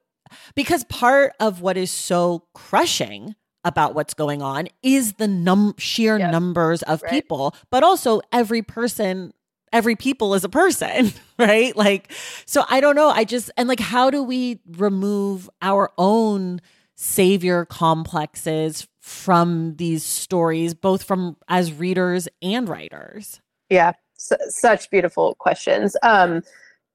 because 0.56 0.84
part 0.86 1.34
of 1.40 1.62
what 1.62 1.76
is 1.76 1.92
so 1.92 2.46
crushing 2.54 3.36
about 3.64 3.96
what's 3.96 4.14
going 4.14 4.42
on 4.42 4.68
is 4.84 5.14
the 5.14 5.28
num 5.28 5.74
sheer 5.78 6.20
yep. 6.20 6.32
numbers 6.32 6.84
of 6.84 7.02
right. 7.02 7.12
people, 7.12 7.56
but 7.72 7.84
also 7.84 8.22
every 8.32 8.62
person 8.62 9.34
every 9.74 9.96
people 9.96 10.36
is 10.36 10.46
a 10.46 10.50
person, 10.50 11.12
right? 11.40 11.76
Like, 11.76 12.14
so 12.46 12.64
I 12.70 12.80
don't 12.80 12.96
know. 12.96 13.10
I 13.10 13.26
just, 13.26 13.52
and 13.58 13.68
like, 13.68 13.82
how 13.82 14.10
do 14.10 14.24
we 14.24 14.62
remove 14.78 15.50
our 15.62 15.92
own 15.98 16.62
savior 16.96 17.66
complexes 17.66 18.88
from 19.02 19.76
these 19.76 20.04
stories, 20.04 20.74
both 20.74 21.04
from 21.04 21.36
as 21.50 21.74
readers 21.74 22.30
and 22.42 22.70
writers? 22.70 23.42
Yeah, 23.70 23.94
such 24.16 24.90
beautiful 24.90 25.36
questions. 25.36 25.98
Um, 26.04 26.44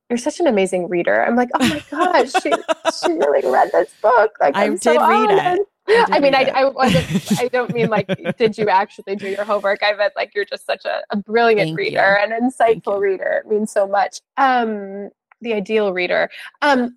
you're 0.08 0.16
such 0.16 0.40
an 0.40 0.46
amazing 0.46 0.88
reader. 0.88 1.22
I'm 1.22 1.36
like, 1.36 1.50
oh 1.54 1.68
my 1.68 1.82
gosh, 1.90 2.32
she, 2.42 2.50
she 2.50 3.12
really 3.12 3.46
read 3.50 3.70
this 3.72 3.92
book. 4.00 4.32
Like, 4.40 4.56
I 4.56 4.64
I'm 4.64 4.72
did 4.72 4.82
so 4.82 5.06
read 5.06 5.58
it. 5.58 5.66
I, 5.88 6.06
I 6.12 6.20
mean, 6.20 6.34
I, 6.34 6.50
I 6.54 7.44
I 7.44 7.48
don't 7.48 7.72
mean 7.72 7.88
like, 7.88 8.06
did 8.38 8.58
you 8.58 8.68
actually 8.68 9.16
do 9.16 9.28
your 9.28 9.44
homework? 9.44 9.80
I 9.82 9.94
meant 9.94 10.14
like, 10.16 10.34
you're 10.34 10.44
just 10.44 10.66
such 10.66 10.84
a, 10.84 11.02
a 11.10 11.16
brilliant 11.16 11.68
Thank 11.68 11.78
reader, 11.78 12.18
you. 12.20 12.34
an 12.34 12.50
insightful 12.50 13.00
reader. 13.00 13.42
It 13.44 13.50
means 13.50 13.72
so 13.72 13.86
much. 13.86 14.20
Um, 14.36 15.10
the 15.40 15.54
ideal 15.54 15.92
reader. 15.92 16.30
Um, 16.62 16.96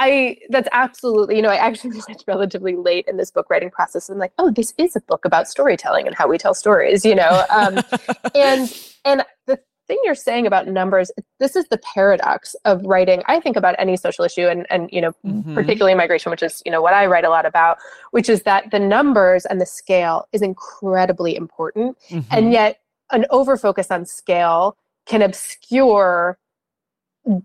I 0.00 0.38
that's 0.48 0.68
absolutely, 0.72 1.36
you 1.36 1.42
know, 1.42 1.50
I 1.50 1.56
actually 1.56 1.90
realized 1.90 2.24
relatively 2.26 2.74
late 2.74 3.04
in 3.06 3.18
this 3.18 3.30
book 3.30 3.48
writing 3.50 3.70
process. 3.70 4.08
I'm 4.08 4.18
like, 4.18 4.32
oh, 4.38 4.50
this 4.50 4.72
is 4.78 4.96
a 4.96 5.00
book 5.02 5.24
about 5.26 5.46
storytelling 5.46 6.06
and 6.06 6.16
how 6.16 6.26
we 6.26 6.38
tell 6.38 6.54
stories, 6.54 7.04
you 7.04 7.14
know. 7.14 7.44
Um, 7.50 7.78
and 8.34 8.74
and 9.04 9.24
the 9.46 9.60
thing 9.90 9.98
you're 10.04 10.14
saying 10.14 10.46
about 10.46 10.68
numbers, 10.68 11.10
this 11.40 11.56
is 11.56 11.66
the 11.66 11.78
paradox 11.78 12.54
of 12.64 12.80
writing. 12.84 13.22
I 13.26 13.40
think 13.40 13.56
about 13.56 13.74
any 13.76 13.96
social 13.96 14.24
issue, 14.24 14.46
and 14.46 14.64
and 14.70 14.88
you 14.92 15.00
know, 15.00 15.12
mm-hmm. 15.26 15.52
particularly 15.54 15.96
migration, 15.96 16.30
which 16.30 16.44
is 16.44 16.62
you 16.64 16.70
know 16.70 16.80
what 16.80 16.94
I 16.94 17.06
write 17.06 17.24
a 17.24 17.28
lot 17.28 17.44
about, 17.44 17.78
which 18.12 18.28
is 18.28 18.42
that 18.42 18.70
the 18.70 18.78
numbers 18.78 19.44
and 19.46 19.60
the 19.60 19.66
scale 19.66 20.28
is 20.32 20.42
incredibly 20.42 21.34
important, 21.34 21.98
mm-hmm. 22.08 22.20
and 22.30 22.52
yet 22.52 22.80
an 23.10 23.26
overfocus 23.32 23.90
on 23.90 24.06
scale 24.06 24.76
can 25.06 25.22
obscure 25.22 26.38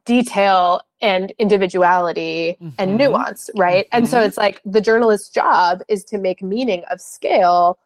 detail 0.05 0.81
and 1.01 1.33
individuality 1.39 2.57
mm-hmm. 2.61 2.75
and 2.77 2.95
nuance, 2.97 3.49
right? 3.55 3.87
And 3.91 4.07
so 4.07 4.17
mm-hmm. 4.17 4.27
it's 4.27 4.37
like 4.37 4.61
the 4.63 4.81
journalist's 4.81 5.29
job 5.29 5.81
is 5.87 6.03
to 6.05 6.19
make 6.19 6.43
meaning 6.43 6.83
of 6.91 7.01
scale, 7.01 7.79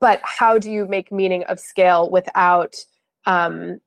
but 0.00 0.20
how 0.24 0.58
do 0.58 0.68
you 0.68 0.86
make 0.86 1.12
meaning 1.12 1.44
of 1.44 1.60
scale 1.60 2.10
without 2.10 2.74
um, 3.26 3.80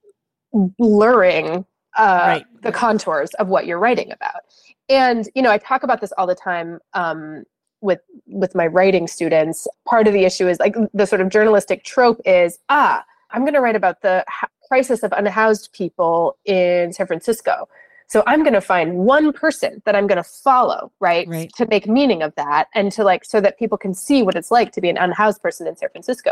blurring 0.54 1.66
uh, 1.98 2.24
Right. 2.26 2.46
the 2.62 2.72
contours 2.72 3.34
of 3.36 3.48
what 3.50 3.66
you're 3.66 3.80
writing 3.80 4.12
about. 4.12 4.42
And 4.90 5.30
you 5.36 5.42
know, 5.42 5.52
I 5.52 5.58
talk 5.58 5.84
about 5.84 6.02
this 6.02 6.12
all 6.18 6.28
the 6.28 6.36
time 6.36 6.80
um, 6.94 7.44
with 7.82 8.00
with 8.28 8.56
my 8.56 8.68
writing 8.68 9.08
students. 9.08 9.68
Part 9.88 10.08
of 10.08 10.14
the 10.14 10.26
issue 10.26 10.48
is 10.48 10.60
like 10.60 10.76
the 10.94 11.06
sort 11.06 11.22
of 11.22 11.30
journalistic 11.30 11.84
trope 11.84 12.20
is 12.26 12.58
ah, 12.70 13.04
I'm 13.32 13.42
going 13.42 13.54
to 13.54 13.62
write 13.62 13.76
about 13.76 14.02
the 14.02 14.24
ha- 14.28 14.48
crisis 14.68 15.04
of 15.04 15.12
unhoused 15.14 15.72
people 15.74 16.38
in 16.46 16.94
San 16.94 17.08
Francisco. 17.08 17.68
So 18.08 18.22
I'm 18.28 18.44
going 18.44 18.54
to 18.54 18.62
find 18.62 18.98
one 18.98 19.34
person 19.34 19.82
that 19.86 19.96
I'm 19.96 20.06
going 20.08 20.18
to 20.18 20.24
follow, 20.24 20.92
right, 21.00 21.28
Right. 21.28 21.52
to 21.56 21.66
make 21.68 21.88
meaning 21.88 22.22
of 22.22 22.36
that, 22.36 22.68
and 22.76 22.92
to 22.92 23.04
like 23.04 23.26
so 23.26 23.42
that 23.42 23.58
people 23.58 23.78
can 23.78 23.94
see 23.94 24.22
what 24.22 24.36
it's 24.36 24.52
like 24.52 24.72
to 24.74 24.82
be 24.82 24.90
an 24.90 24.98
unhoused 24.98 25.42
person 25.42 25.66
in 25.68 25.76
San 25.76 25.90
Francisco. 25.90 26.32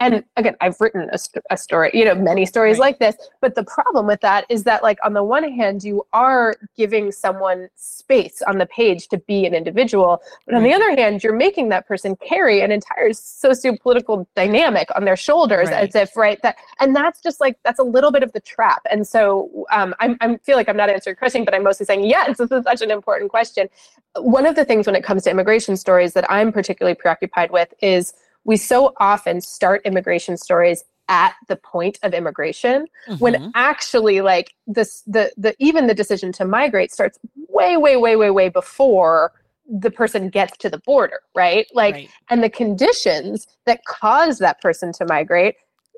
And 0.00 0.24
again, 0.36 0.56
I've 0.62 0.80
written 0.80 1.08
a, 1.12 1.18
st- 1.18 1.44
a 1.50 1.56
story, 1.58 1.90
you 1.92 2.06
know, 2.06 2.14
many 2.14 2.46
stories 2.46 2.78
Right. 2.78 2.86
like 2.86 2.98
this. 2.98 3.16
But 3.42 3.54
the 3.54 3.64
problem 3.64 4.06
with 4.06 4.22
that 4.22 4.46
is 4.48 4.64
that, 4.64 4.82
like, 4.82 4.98
on 5.04 5.12
the 5.12 5.22
one 5.22 5.44
hand, 5.52 5.84
you 5.84 6.06
are 6.14 6.54
giving 6.74 7.12
someone 7.12 7.68
space 7.76 8.40
on 8.46 8.56
the 8.56 8.64
page 8.66 9.08
to 9.08 9.18
be 9.18 9.44
an 9.44 9.54
individual, 9.54 10.22
but 10.46 10.54
on 10.54 10.62
the 10.62 10.72
other 10.72 10.90
hand, 10.96 11.22
you're 11.22 11.34
making 11.36 11.68
that 11.68 11.86
person 11.86 12.16
carry 12.16 12.62
an 12.62 12.72
entire 12.72 13.12
socio-political 13.12 14.26
dynamic 14.34 14.88
on 14.96 15.04
their 15.04 15.16
shoulders, 15.16 15.68
Right. 15.68 15.88
as 15.88 15.94
if 15.94 16.16
right 16.16 16.40
that, 16.42 16.56
and 16.80 16.96
that's 16.96 17.20
just 17.20 17.38
like 17.40 17.58
that's 17.62 17.78
a 17.78 17.82
little 17.84 18.10
bit 18.10 18.22
of 18.22 18.32
the 18.32 18.40
trap. 18.40 18.80
And 18.90 19.06
so, 19.06 19.66
um, 19.70 19.94
I'm, 20.00 20.16
I 20.22 20.38
feel 20.38 20.56
like 20.56 20.68
I'm 20.70 20.76
not 20.78 20.88
answering 20.88 21.16
question, 21.16 21.44
but 21.44 21.54
I'm 21.54 21.62
mostly 21.62 21.84
saying 21.84 22.04
yes. 22.06 22.38
This 22.38 22.50
is 22.50 22.64
such 22.64 22.80
an 22.80 22.90
important 22.90 23.30
question. 23.30 23.68
One 24.16 24.46
of 24.46 24.56
the 24.56 24.64
things 24.64 24.86
when 24.86 24.96
it 24.96 25.04
comes 25.04 25.24
to 25.24 25.30
immigration 25.30 25.76
stories 25.76 26.14
that 26.14 26.28
I'm 26.30 26.52
particularly 26.52 26.94
preoccupied 26.94 27.50
with 27.50 27.72
is 27.82 28.14
we 28.44 28.56
so 28.56 28.92
often 28.98 29.40
start 29.40 29.82
immigration 29.84 30.36
stories 30.36 30.84
at 31.08 31.34
the 31.48 31.56
point 31.56 31.98
of 32.02 32.14
immigration 32.14 32.86
when 33.18 33.34
Mhm. 33.34 33.50
actually 33.54 34.20
like 34.20 34.54
this 34.66 35.02
the 35.06 35.32
the 35.36 35.54
even 35.58 35.88
the 35.88 35.94
decision 35.94 36.30
to 36.32 36.44
migrate 36.44 36.92
starts 36.92 37.18
way 37.48 37.76
way 37.76 37.96
way 37.96 38.14
way 38.16 38.30
way 38.30 38.48
before 38.48 39.32
the 39.68 39.90
person 39.90 40.28
gets 40.28 40.56
to 40.58 40.70
the 40.70 40.78
border 40.78 41.20
right 41.34 41.66
like 41.74 41.94
Right. 41.94 42.10
and 42.30 42.42
the 42.44 42.48
conditions 42.50 43.46
that 43.66 43.84
cause 43.86 44.38
that 44.38 44.60
person 44.60 44.92
to 44.92 45.04
migrate 45.04 45.56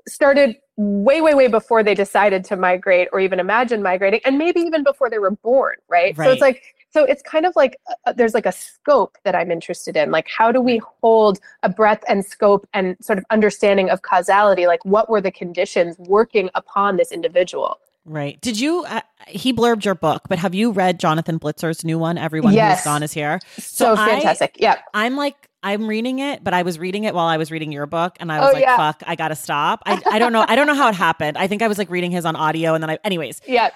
started 0.09 0.57
way 0.77 1.21
way 1.21 1.35
way 1.35 1.47
before 1.47 1.83
they 1.83 1.95
decided 1.95 2.43
to 2.45 2.57
migrate 2.57 3.09
or 3.13 3.21
even 3.21 3.39
imagine 3.39 3.83
migrating 3.83 4.21
and 4.25 4.39
maybe 4.39 4.61
even 4.61 4.83
before 4.83 5.11
they 5.11 5.19
were 5.19 5.31
born 5.31 5.77
right, 5.89 6.17
so 6.17 6.31
it's 6.33 6.41
like 6.41 6.63
so 6.93 7.05
it's 7.05 7.23
kind 7.23 7.47
of 7.47 7.55
like 7.57 7.77
uh, 8.07 8.13
there's 8.13 8.35
like 8.35 8.47
a 8.47 8.53
scope 8.53 9.17
that 9.25 9.35
i'm 9.35 9.51
interested 9.51 9.97
in 9.97 10.11
like 10.11 10.29
how 10.29 10.53
do 10.53 10.61
we 10.61 10.81
hold 11.01 11.41
a 11.63 11.69
breadth 11.69 12.05
and 12.09 12.25
scope 12.25 12.67
and 12.75 12.97
sort 13.01 13.19
of 13.19 13.25
understanding 13.31 13.91
of 13.91 14.03
causality 14.03 14.67
like 14.67 14.85
what 14.85 15.09
were 15.11 15.21
the 15.21 15.31
conditions 15.33 15.97
working 15.99 16.51
upon 16.55 16.97
this 16.97 17.11
individual 17.13 17.79
Right. 18.05 18.41
Did 18.41 18.59
you? 18.59 18.85
Uh, 18.85 19.01
he 19.29 19.53
blurbed 19.53 19.85
your 19.85 19.95
book, 19.95 20.23
but 20.29 20.41
have 20.41 20.57
you 20.57 20.73
read 20.73 20.99
Jonathan 20.99 21.39
Blitzer's 21.39 21.85
new 21.85 22.01
one? 22.01 22.19
Everyone 22.19 22.53
Yes. 22.53 22.81
who's 22.81 22.85
gone 22.85 23.05
is 23.05 23.13
here. 23.13 23.39
so, 23.59 23.95
So 23.95 23.97
fantastic 23.97 24.57
yeah 24.59 24.79
I'm 24.93 25.15
like, 25.17 25.37
I'm 25.63 25.87
reading 25.87 26.19
it, 26.19 26.43
but 26.43 26.53
I 26.53 26.63
was 26.63 26.81
reading 26.81 27.05
it 27.05 27.15
while 27.15 27.29
I 27.29 27.37
was 27.37 27.53
reading 27.53 27.71
your 27.71 27.87
book, 27.87 28.17
and 28.19 28.33
I 28.33 28.41
was 28.41 28.51
Oh, 28.51 28.53
like, 28.55 28.63
yeah. 28.65 28.77
"Fuck, 28.77 29.05
I 29.07 29.15
gotta 29.15 29.37
stop." 29.37 29.83
I, 29.87 30.03
I 30.11 30.19
don't 30.19 30.33
know. 30.33 30.45
I 30.49 30.57
don't 30.57 30.67
know 30.67 30.75
how 30.75 30.89
it 30.89 30.97
happened. 30.97 31.39
I 31.39 31.47
think 31.47 31.63
I 31.63 31.69
was 31.69 31.79
like 31.79 31.91
reading 31.91 32.11
his 32.11 32.25
on 32.25 32.35
audio, 32.35 32.75
and 32.75 32.83
then 32.83 32.91
I, 32.91 32.99
anyways. 33.05 33.41
yeah 33.47 33.71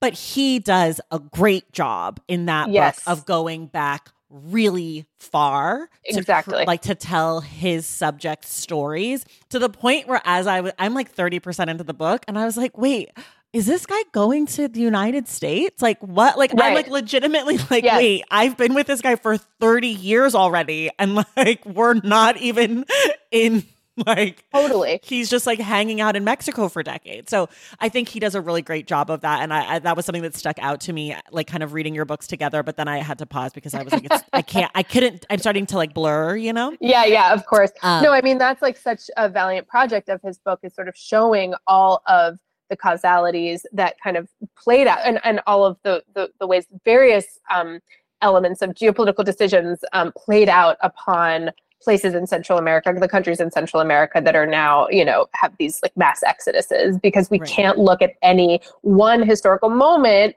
But 0.00 0.14
he 0.14 0.58
does 0.58 1.00
a 1.10 1.18
great 1.18 1.72
job 1.72 2.20
in 2.28 2.46
that 2.46 2.68
Yes. 2.70 3.04
book 3.04 3.12
of 3.12 3.26
going 3.26 3.66
back 3.66 4.10
really 4.30 5.06
far 5.18 5.88
to 6.10 6.18
Exactly. 6.18 6.64
like 6.66 6.82
to 6.82 6.94
tell 6.94 7.40
his 7.40 7.86
subject 7.86 8.44
stories 8.44 9.24
to 9.48 9.58
the 9.58 9.70
point 9.70 10.06
where 10.06 10.20
as 10.24 10.46
I 10.46 10.60
was 10.60 10.72
I'm 10.78 10.92
like 10.92 11.14
30% 11.14 11.68
into 11.68 11.82
the 11.82 11.94
book 11.94 12.24
and 12.28 12.38
I 12.38 12.44
was 12.44 12.56
like 12.58 12.76
wait 12.76 13.08
is 13.54 13.64
this 13.64 13.86
guy 13.86 13.96
going 14.12 14.44
to 14.44 14.68
the 14.68 14.80
United 14.80 15.26
States? 15.26 15.80
Like 15.80 15.98
what? 16.02 16.36
Like 16.36 16.52
I'm 16.60 16.74
like 16.74 16.88
legitimately 16.88 17.56
like 17.70 17.82
Yes. 17.82 17.96
wait, 17.96 18.24
I've 18.30 18.58
been 18.58 18.74
with 18.74 18.86
this 18.86 19.00
guy 19.00 19.16
for 19.16 19.38
30 19.38 19.88
years 19.88 20.34
already 20.34 20.90
and 20.98 21.24
like 21.36 21.64
we're 21.64 21.94
not 21.94 22.36
even 22.36 22.84
in 23.30 23.64
like 24.06 24.44
totally 24.52 25.00
he's 25.02 25.28
just 25.28 25.46
like 25.46 25.58
hanging 25.58 26.00
out 26.00 26.16
in 26.16 26.24
Mexico 26.24 26.68
for 26.68 26.82
decades. 26.82 27.30
So 27.30 27.48
I 27.80 27.88
think 27.88 28.08
he 28.08 28.20
does 28.20 28.34
a 28.34 28.40
really 28.40 28.62
great 28.62 28.86
job 28.86 29.10
of 29.10 29.20
that. 29.22 29.42
And 29.42 29.52
I, 29.52 29.74
I 29.74 29.78
that 29.80 29.96
was 29.96 30.06
something 30.06 30.22
that 30.22 30.34
stuck 30.34 30.58
out 30.58 30.80
to 30.82 30.92
me, 30.92 31.14
like 31.30 31.46
kind 31.46 31.62
of 31.62 31.72
reading 31.72 31.94
your 31.94 32.04
books 32.04 32.26
together. 32.26 32.62
But 32.62 32.76
then 32.76 32.88
I 32.88 32.98
had 32.98 33.18
to 33.18 33.26
pause 33.26 33.52
because 33.52 33.74
I 33.74 33.82
was 33.82 33.92
like, 33.92 34.06
it's, 34.10 34.24
I 34.32 34.42
can't, 34.42 34.70
I 34.74 34.82
couldn't. 34.82 35.26
I'm 35.30 35.38
starting 35.38 35.66
to 35.66 35.76
like 35.76 35.94
blur, 35.94 36.36
you 36.36 36.52
know. 36.52 36.76
Yeah, 36.88 37.04
yeah, 37.04 37.34
of 37.34 37.44
course. 37.44 37.70
Um, 37.82 38.02
no, 38.02 38.12
I 38.12 38.22
mean 38.22 38.38
that's 38.38 38.62
like 38.62 38.76
such 38.76 39.10
a 39.16 39.28
valiant 39.28 39.68
project 39.68 40.08
of 40.08 40.22
his 40.22 40.38
book 40.38 40.60
is 40.62 40.74
sort 40.74 40.88
of 40.88 40.96
showing 40.96 41.52
all 41.66 42.02
of 42.06 42.38
the 42.70 42.76
causalities 42.76 43.66
that 43.72 43.96
kind 44.02 44.16
of 44.16 44.28
played 44.56 44.86
out 44.86 45.00
and, 45.04 45.20
and 45.24 45.40
all 45.46 45.64
of 45.64 45.76
the, 45.82 46.02
the, 46.14 46.30
the 46.38 46.46
ways 46.46 46.66
various 46.84 47.38
um, 47.50 47.80
elements 48.22 48.62
of 48.62 48.70
geopolitical 48.70 49.24
decisions 49.24 49.80
um, 49.92 50.12
played 50.16 50.48
out 50.48 50.76
upon 50.82 51.50
places 51.82 52.14
in 52.14 52.26
Central 52.26 52.58
America, 52.58 52.92
the 52.98 53.08
countries 53.08 53.40
in 53.40 53.50
Central 53.50 53.80
America 53.80 54.20
that 54.22 54.34
are 54.34 54.46
now, 54.46 54.88
you 54.88 55.04
know, 55.04 55.26
have 55.34 55.52
these 55.58 55.80
like 55.82 55.96
mass 55.96 56.22
exoduses 56.26 57.00
because 57.00 57.30
we 57.30 57.38
Right. 57.38 57.48
can't 57.48 57.78
look 57.78 58.02
at 58.02 58.14
any 58.22 58.60
one 58.82 59.22
historical 59.22 59.70
moment, 59.70 60.34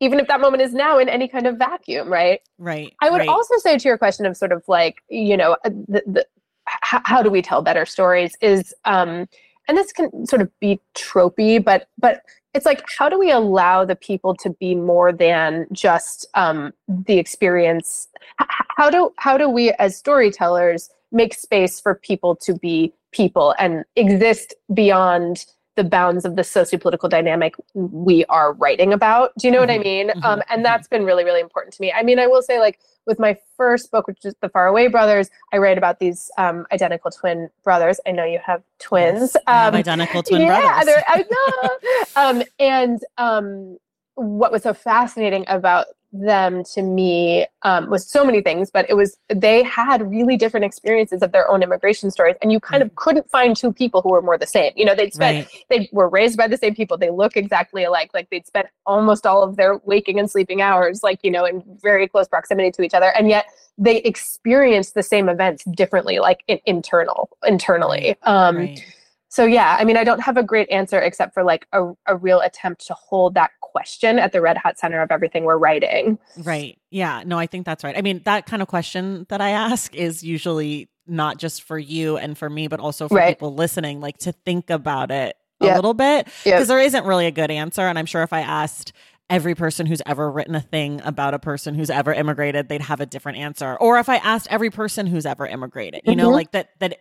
even 0.00 0.20
if 0.20 0.28
that 0.28 0.40
moment 0.40 0.62
is 0.62 0.74
now 0.74 0.98
in 0.98 1.08
any 1.08 1.28
kind 1.28 1.46
of 1.46 1.56
vacuum, 1.56 2.08
right? 2.12 2.40
Right. 2.58 2.94
I 3.00 3.08
would 3.10 3.18
right. 3.18 3.28
also 3.28 3.54
say 3.58 3.78
to 3.78 3.88
your 3.88 3.96
question 3.98 4.26
of 4.26 4.36
sort 4.36 4.52
of 4.52 4.62
like, 4.68 4.96
you 5.08 5.36
know, 5.36 5.52
uh, 5.64 5.70
the, 5.70 6.02
the, 6.06 6.26
h- 6.68 7.00
how 7.04 7.22
do 7.22 7.30
we 7.30 7.40
tell 7.40 7.62
better 7.62 7.86
stories 7.86 8.36
is, 8.40 8.74
um, 8.84 9.28
and 9.68 9.76
this 9.76 9.92
can 9.92 10.26
sort 10.26 10.42
of 10.42 10.50
be 10.60 10.80
tropey, 10.94 11.62
but 11.62 11.88
but 11.98 12.22
it's 12.54 12.66
like, 12.66 12.84
how 12.98 13.08
do 13.08 13.18
we 13.18 13.30
allow 13.30 13.84
the 13.84 13.96
people 13.96 14.34
to 14.36 14.50
be 14.50 14.74
more 14.74 15.12
than 15.12 15.66
just 15.72 16.26
um, 16.34 16.72
the 16.86 17.18
experience? 17.18 18.08
H- 18.40 18.48
how 18.76 18.90
do 18.90 19.12
how 19.18 19.38
do 19.38 19.48
we 19.48 19.70
as 19.72 19.96
storytellers 19.96 20.90
make 21.12 21.34
space 21.34 21.80
for 21.80 21.94
people 21.94 22.34
to 22.36 22.54
be 22.54 22.92
people 23.12 23.54
and 23.58 23.84
exist 23.96 24.54
beyond 24.72 25.44
the 25.76 25.84
bounds 25.84 26.24
of 26.24 26.36
the 26.36 26.42
sociopolitical 26.42 27.08
dynamic 27.08 27.54
we 27.74 28.24
are 28.26 28.52
writing 28.52 28.92
about. 28.92 29.32
Do 29.38 29.46
you 29.46 29.52
know 29.52 29.60
what 29.60 29.70
I 29.70 29.78
Mhm, 29.78 29.84
mean? 29.84 30.08
mhm, 30.10 30.24
um, 30.24 30.42
and 30.50 30.64
that's 30.64 30.86
been 30.86 31.04
really, 31.04 31.24
really 31.24 31.40
important 31.40 31.74
to 31.74 31.80
me. 31.80 31.92
I 31.92 32.02
mean, 32.02 32.18
I 32.18 32.26
will 32.26 32.42
say, 32.42 32.58
like, 32.58 32.78
with 33.06 33.18
my 33.18 33.36
first 33.56 33.90
book, 33.90 34.06
which 34.06 34.24
is 34.24 34.34
The 34.40 34.48
Faraway 34.48 34.88
Brothers, 34.88 35.30
I 35.52 35.58
write 35.58 35.78
about 35.78 35.98
these 35.98 36.30
um, 36.38 36.66
identical 36.72 37.10
twin 37.10 37.48
brothers. 37.64 37.98
I 38.06 38.12
know 38.12 38.24
you 38.24 38.38
have 38.44 38.62
twins. 38.78 39.34
Yes, 39.34 39.36
Um, 39.46 39.74
identical 39.74 40.22
twin 40.28 40.42
yeah, 40.42 40.82
brothers. 40.84 41.02
I 41.08 41.24
know. 41.30 41.78
um, 42.22 42.42
and 42.58 43.00
um, 43.18 43.78
what 44.14 44.52
was 44.52 44.62
so 44.62 44.74
fascinating 44.74 45.44
about 45.48 45.86
them 46.12 46.62
to 46.74 46.82
me 46.82 47.46
um, 47.62 47.88
was 47.88 48.06
so 48.06 48.24
many 48.24 48.42
things, 48.42 48.70
but 48.70 48.88
it 48.88 48.94
was 48.94 49.16
they 49.28 49.62
had 49.62 50.08
really 50.10 50.36
different 50.36 50.64
experiences 50.64 51.22
of 51.22 51.32
their 51.32 51.50
own 51.50 51.62
immigration 51.62 52.10
stories, 52.10 52.36
and 52.42 52.52
you 52.52 52.60
kind 52.60 52.82
of 52.82 52.94
couldn't 52.96 53.30
find 53.30 53.56
two 53.56 53.72
people 53.72 54.02
who 54.02 54.10
were 54.10 54.22
more 54.22 54.36
the 54.36 54.46
same. 54.46 54.72
You 54.76 54.84
know, 54.84 54.94
they'd 54.94 55.14
spent 55.14 55.46
Right. 55.46 55.64
they 55.70 55.88
were 55.92 56.08
raised 56.08 56.36
by 56.36 56.48
the 56.48 56.56
same 56.58 56.74
people. 56.74 56.98
They 56.98 57.10
look 57.10 57.36
exactly 57.36 57.84
alike. 57.84 58.10
Like 58.12 58.28
they'd 58.30 58.46
spent 58.46 58.66
almost 58.86 59.26
all 59.26 59.42
of 59.42 59.56
their 59.56 59.78
waking 59.84 60.18
and 60.18 60.30
sleeping 60.30 60.60
hours, 60.60 61.02
like, 61.02 61.20
you 61.22 61.30
know, 61.30 61.44
in 61.44 61.62
very 61.80 62.06
close 62.08 62.28
proximity 62.28 62.70
to 62.72 62.82
each 62.82 62.94
other. 62.94 63.12
And 63.16 63.28
yet 63.28 63.46
they 63.78 63.98
experienced 63.98 64.94
the 64.94 65.02
same 65.02 65.28
events 65.28 65.64
differently, 65.64 66.18
like 66.18 66.42
in, 66.46 66.58
internal, 66.66 67.30
internally. 67.46 68.16
Um, 68.24 68.56
right. 68.56 68.84
So 69.32 69.46
yeah, 69.46 69.78
I 69.80 69.84
mean, 69.84 69.96
I 69.96 70.04
don't 70.04 70.20
have 70.20 70.36
a 70.36 70.42
great 70.42 70.70
answer 70.70 71.00
except 71.00 71.32
for 71.32 71.42
like 71.42 71.66
a, 71.72 71.92
a 72.06 72.16
real 72.16 72.40
attempt 72.40 72.86
to 72.88 72.92
hold 72.94 73.32
that 73.32 73.50
question 73.62 74.18
at 74.18 74.32
the 74.32 74.42
red 74.42 74.58
hot 74.58 74.78
center 74.78 75.00
of 75.00 75.10
everything 75.10 75.44
we're 75.44 75.56
writing. 75.56 76.18
Right. 76.36 76.78
Yeah. 76.90 77.22
No, 77.24 77.38
I 77.38 77.46
think 77.46 77.64
that's 77.64 77.82
right. 77.82 77.96
I 77.96 78.02
mean, 78.02 78.20
that 78.26 78.44
kind 78.44 78.60
of 78.60 78.68
question 78.68 79.24
that 79.30 79.40
I 79.40 79.48
ask 79.50 79.94
is 79.94 80.22
usually 80.22 80.90
not 81.06 81.38
just 81.38 81.62
for 81.62 81.78
you 81.78 82.18
and 82.18 82.36
for 82.36 82.50
me, 82.50 82.68
but 82.68 82.78
also 82.78 83.08
for 83.08 83.14
Right. 83.14 83.30
people 83.30 83.54
listening, 83.54 84.02
like 84.02 84.18
to 84.18 84.32
think 84.32 84.68
about 84.68 85.10
it 85.10 85.34
a 85.62 85.66
Yeah. 85.66 85.76
little 85.76 85.94
bit. 85.94 86.28
Because 86.44 86.68
there 86.68 86.78
isn't 86.78 87.06
really 87.06 87.24
a 87.26 87.30
good 87.30 87.50
answer. 87.50 87.82
And 87.88 87.98
I'm 87.98 88.04
sure 88.04 88.22
if 88.22 88.34
I 88.34 88.40
asked 88.40 88.92
every 89.30 89.54
person 89.54 89.86
who's 89.86 90.02
ever 90.04 90.30
written 90.30 90.54
a 90.54 90.60
thing 90.60 91.00
about 91.04 91.32
a 91.32 91.38
person 91.38 91.74
who's 91.74 91.88
ever 91.88 92.12
immigrated, 92.12 92.68
they'd 92.68 92.82
have 92.82 93.00
a 93.00 93.06
different 93.06 93.38
answer. 93.38 93.76
Or 93.76 93.98
if 93.98 94.10
I 94.10 94.16
asked 94.16 94.46
every 94.50 94.68
person 94.68 95.06
who's 95.06 95.24
ever 95.24 95.46
immigrated, 95.46 96.02
you 96.04 96.16
know, 96.16 96.28
Mhm. 96.28 96.34
like 96.34 96.52
that, 96.52 96.68
that 96.80 96.98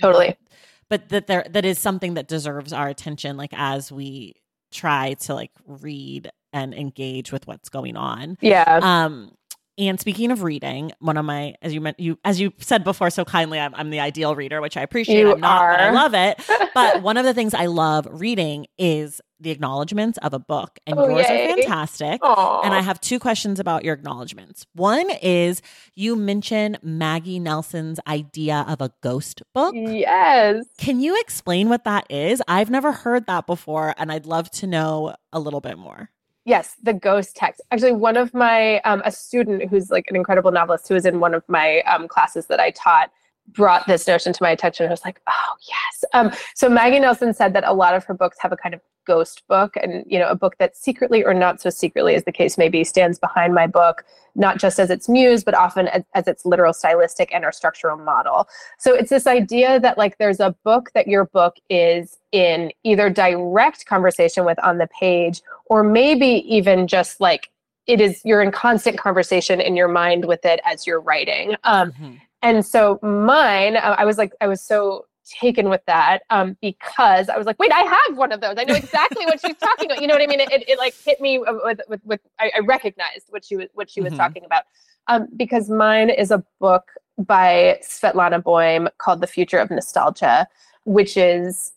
Totally. 0.00 0.36
But 0.90 1.08
that 1.10 1.26
there 1.26 1.44
that 1.50 1.64
is 1.64 1.78
something 1.78 2.14
that 2.14 2.28
deserves 2.28 2.72
our 2.72 2.88
attention 2.88 3.36
like 3.36 3.50
as 3.52 3.92
we 3.92 4.34
try 4.72 5.14
to 5.14 5.34
like 5.34 5.50
read 5.66 6.30
and 6.52 6.74
engage 6.74 7.32
with 7.32 7.46
what's 7.46 7.68
going 7.68 7.96
on. 7.96 8.36
Yeah. 8.40 8.80
um 8.82 9.32
and 9.78 10.00
speaking 10.00 10.32
of 10.32 10.42
reading 10.42 10.90
one 10.98 11.16
of 11.16 11.24
my 11.24 11.54
as 11.62 11.72
you 11.72 11.80
meant 11.80 12.00
you 12.00 12.18
as 12.24 12.40
you 12.40 12.52
said 12.58 12.82
before 12.82 13.10
so 13.10 13.24
kindly 13.24 13.60
i'm, 13.60 13.74
I'm 13.76 13.90
the 13.90 14.00
ideal 14.00 14.34
reader 14.34 14.60
which 14.60 14.76
i 14.76 14.82
appreciate. 14.82 15.20
You 15.20 15.34
i'm 15.34 15.40
not 15.40 15.60
but 15.78 15.80
i 15.80 15.90
love 15.90 16.14
it. 16.14 16.40
But 16.74 17.02
one 17.02 17.16
of 17.16 17.24
the 17.24 17.32
things 17.34 17.54
i 17.54 17.66
love 17.66 18.06
reading 18.10 18.66
is 18.76 19.20
the 19.40 19.50
acknowledgments 19.50 20.18
of 20.18 20.32
a 20.34 20.38
book 20.38 20.78
and 20.86 20.98
Oh, 20.98 21.08
yours 21.08 21.26
yay. 21.28 21.44
are 21.44 21.56
fantastic 21.56 22.20
Aw. 22.24 22.62
and 22.62 22.74
I 22.74 22.80
have 22.80 23.00
two 23.00 23.18
questions 23.18 23.60
about 23.60 23.84
your 23.84 23.94
acknowledgments. 23.94 24.66
One 24.74 25.10
is 25.22 25.62
you 25.94 26.16
mention 26.16 26.76
Maggie 26.82 27.38
Nelson's 27.38 28.00
idea 28.06 28.64
of 28.68 28.80
a 28.80 28.90
ghost 29.02 29.42
book. 29.54 29.74
yes. 29.76 30.64
Can 30.78 31.00
you 31.00 31.18
explain 31.20 31.68
what 31.68 31.84
that 31.84 32.06
is? 32.10 32.42
I've 32.48 32.70
never 32.70 32.92
heard 32.92 33.26
that 33.26 33.46
before, 33.46 33.94
and 33.98 34.10
I'd 34.10 34.26
love 34.26 34.50
to 34.52 34.66
know 34.66 35.14
a 35.32 35.40
little 35.40 35.60
bit 35.60 35.78
more. 35.78 36.10
Yes, 36.44 36.76
the 36.82 36.94
ghost 36.94 37.36
text. 37.36 37.60
Actually, 37.70 37.92
one 37.92 38.16
of 38.16 38.32
my 38.32 38.80
um, 38.80 39.02
a 39.04 39.12
student 39.12 39.68
who's 39.68 39.90
like 39.90 40.06
an 40.08 40.16
incredible 40.16 40.50
novelist 40.50 40.88
who 40.88 40.94
was 40.94 41.04
in 41.04 41.20
one 41.20 41.34
of 41.34 41.44
my 41.48 41.80
um, 41.82 42.08
classes 42.08 42.46
that 42.46 42.58
I 42.58 42.70
taught 42.70 43.10
brought 43.52 43.86
this 43.86 44.06
notion 44.06 44.32
to 44.32 44.42
my 44.42 44.50
attention. 44.50 44.86
I 44.86 44.90
was 44.90 45.04
like, 45.04 45.20
oh 45.26 45.54
yes. 45.68 46.04
Um, 46.12 46.32
so 46.54 46.68
Maggie 46.68 47.00
Nelson 47.00 47.34
said 47.34 47.52
that 47.54 47.64
a 47.64 47.72
lot 47.72 47.94
of 47.94 48.04
her 48.04 48.14
books 48.14 48.38
have 48.40 48.52
a 48.52 48.56
kind 48.56 48.74
of 48.74 48.80
ghost 49.06 49.42
book, 49.48 49.74
and 49.82 50.04
you 50.06 50.18
know, 50.18 50.28
a 50.28 50.34
book 50.34 50.56
that 50.58 50.76
secretly 50.76 51.24
or 51.24 51.32
not 51.32 51.60
so 51.60 51.70
secretly, 51.70 52.14
as 52.14 52.24
the 52.24 52.32
case 52.32 52.58
may 52.58 52.68
be, 52.68 52.84
stands 52.84 53.18
behind 53.18 53.54
my 53.54 53.66
book, 53.66 54.04
not 54.34 54.58
just 54.58 54.78
as 54.78 54.90
its 54.90 55.08
muse, 55.08 55.42
but 55.42 55.54
often 55.54 55.88
as, 55.88 56.04
as 56.14 56.28
its 56.28 56.44
literal 56.44 56.72
stylistic 56.72 57.34
and 57.34 57.44
or 57.44 57.50
structural 57.50 57.96
model. 57.96 58.46
So 58.78 58.94
it's 58.94 59.10
this 59.10 59.26
idea 59.26 59.80
that 59.80 59.96
like 59.96 60.18
there's 60.18 60.40
a 60.40 60.54
book 60.62 60.90
that 60.94 61.08
your 61.08 61.24
book 61.24 61.56
is 61.70 62.18
in 62.32 62.70
either 62.84 63.08
direct 63.08 63.86
conversation 63.86 64.44
with 64.44 64.62
on 64.62 64.78
the 64.78 64.88
page, 65.00 65.40
or 65.66 65.82
maybe 65.82 66.44
even 66.46 66.86
just 66.86 67.20
like 67.20 67.48
it 67.86 68.02
is 68.02 68.20
you're 68.24 68.42
in 68.42 68.52
constant 68.52 68.98
conversation 68.98 69.58
in 69.58 69.74
your 69.74 69.88
mind 69.88 70.26
with 70.26 70.44
it 70.44 70.60
as 70.66 70.86
you're 70.86 71.00
writing. 71.00 71.56
Um, 71.64 71.92
mm-hmm 71.92 72.14
and 72.42 72.64
so 72.64 72.98
mine, 73.02 73.76
I 73.76 74.04
was 74.04 74.18
like, 74.18 74.32
I 74.40 74.46
was 74.46 74.60
so 74.60 75.06
taken 75.28 75.68
with 75.68 75.82
that 75.86 76.22
um, 76.30 76.56
because 76.60 77.28
I 77.28 77.36
was 77.36 77.46
like, 77.46 77.58
wait, 77.58 77.72
I 77.72 77.80
have 77.80 78.16
one 78.16 78.32
of 78.32 78.40
those. 78.40 78.54
I 78.56 78.64
know 78.64 78.74
exactly 78.74 79.26
what 79.26 79.40
she's 79.40 79.56
talking 79.56 79.86
about. 79.86 80.00
You 80.00 80.06
know 80.06 80.14
what 80.14 80.22
I 80.22 80.26
mean? 80.26 80.40
It, 80.40 80.50
it, 80.50 80.68
it 80.68 80.78
like 80.78 80.94
hit 80.94 81.20
me 81.20 81.38
with, 81.38 81.80
with, 81.88 82.00
with 82.04 82.20
I, 82.38 82.50
I, 82.56 82.60
recognized 82.60 83.26
what 83.28 83.44
she 83.44 83.56
was, 83.56 83.66
what 83.74 83.90
she 83.90 84.00
was 84.00 84.12
mm-hmm. 84.12 84.20
talking 84.20 84.44
about. 84.44 84.64
Um, 85.08 85.28
because 85.36 85.68
mine 85.68 86.10
is 86.10 86.30
a 86.30 86.44
book 86.60 86.92
by 87.18 87.80
Svetlana 87.82 88.42
Boym 88.42 88.88
called 88.98 89.20
The 89.20 89.26
Future 89.26 89.58
of 89.58 89.70
Nostalgia, 89.70 90.46
which 90.84 91.16
is 91.16 91.72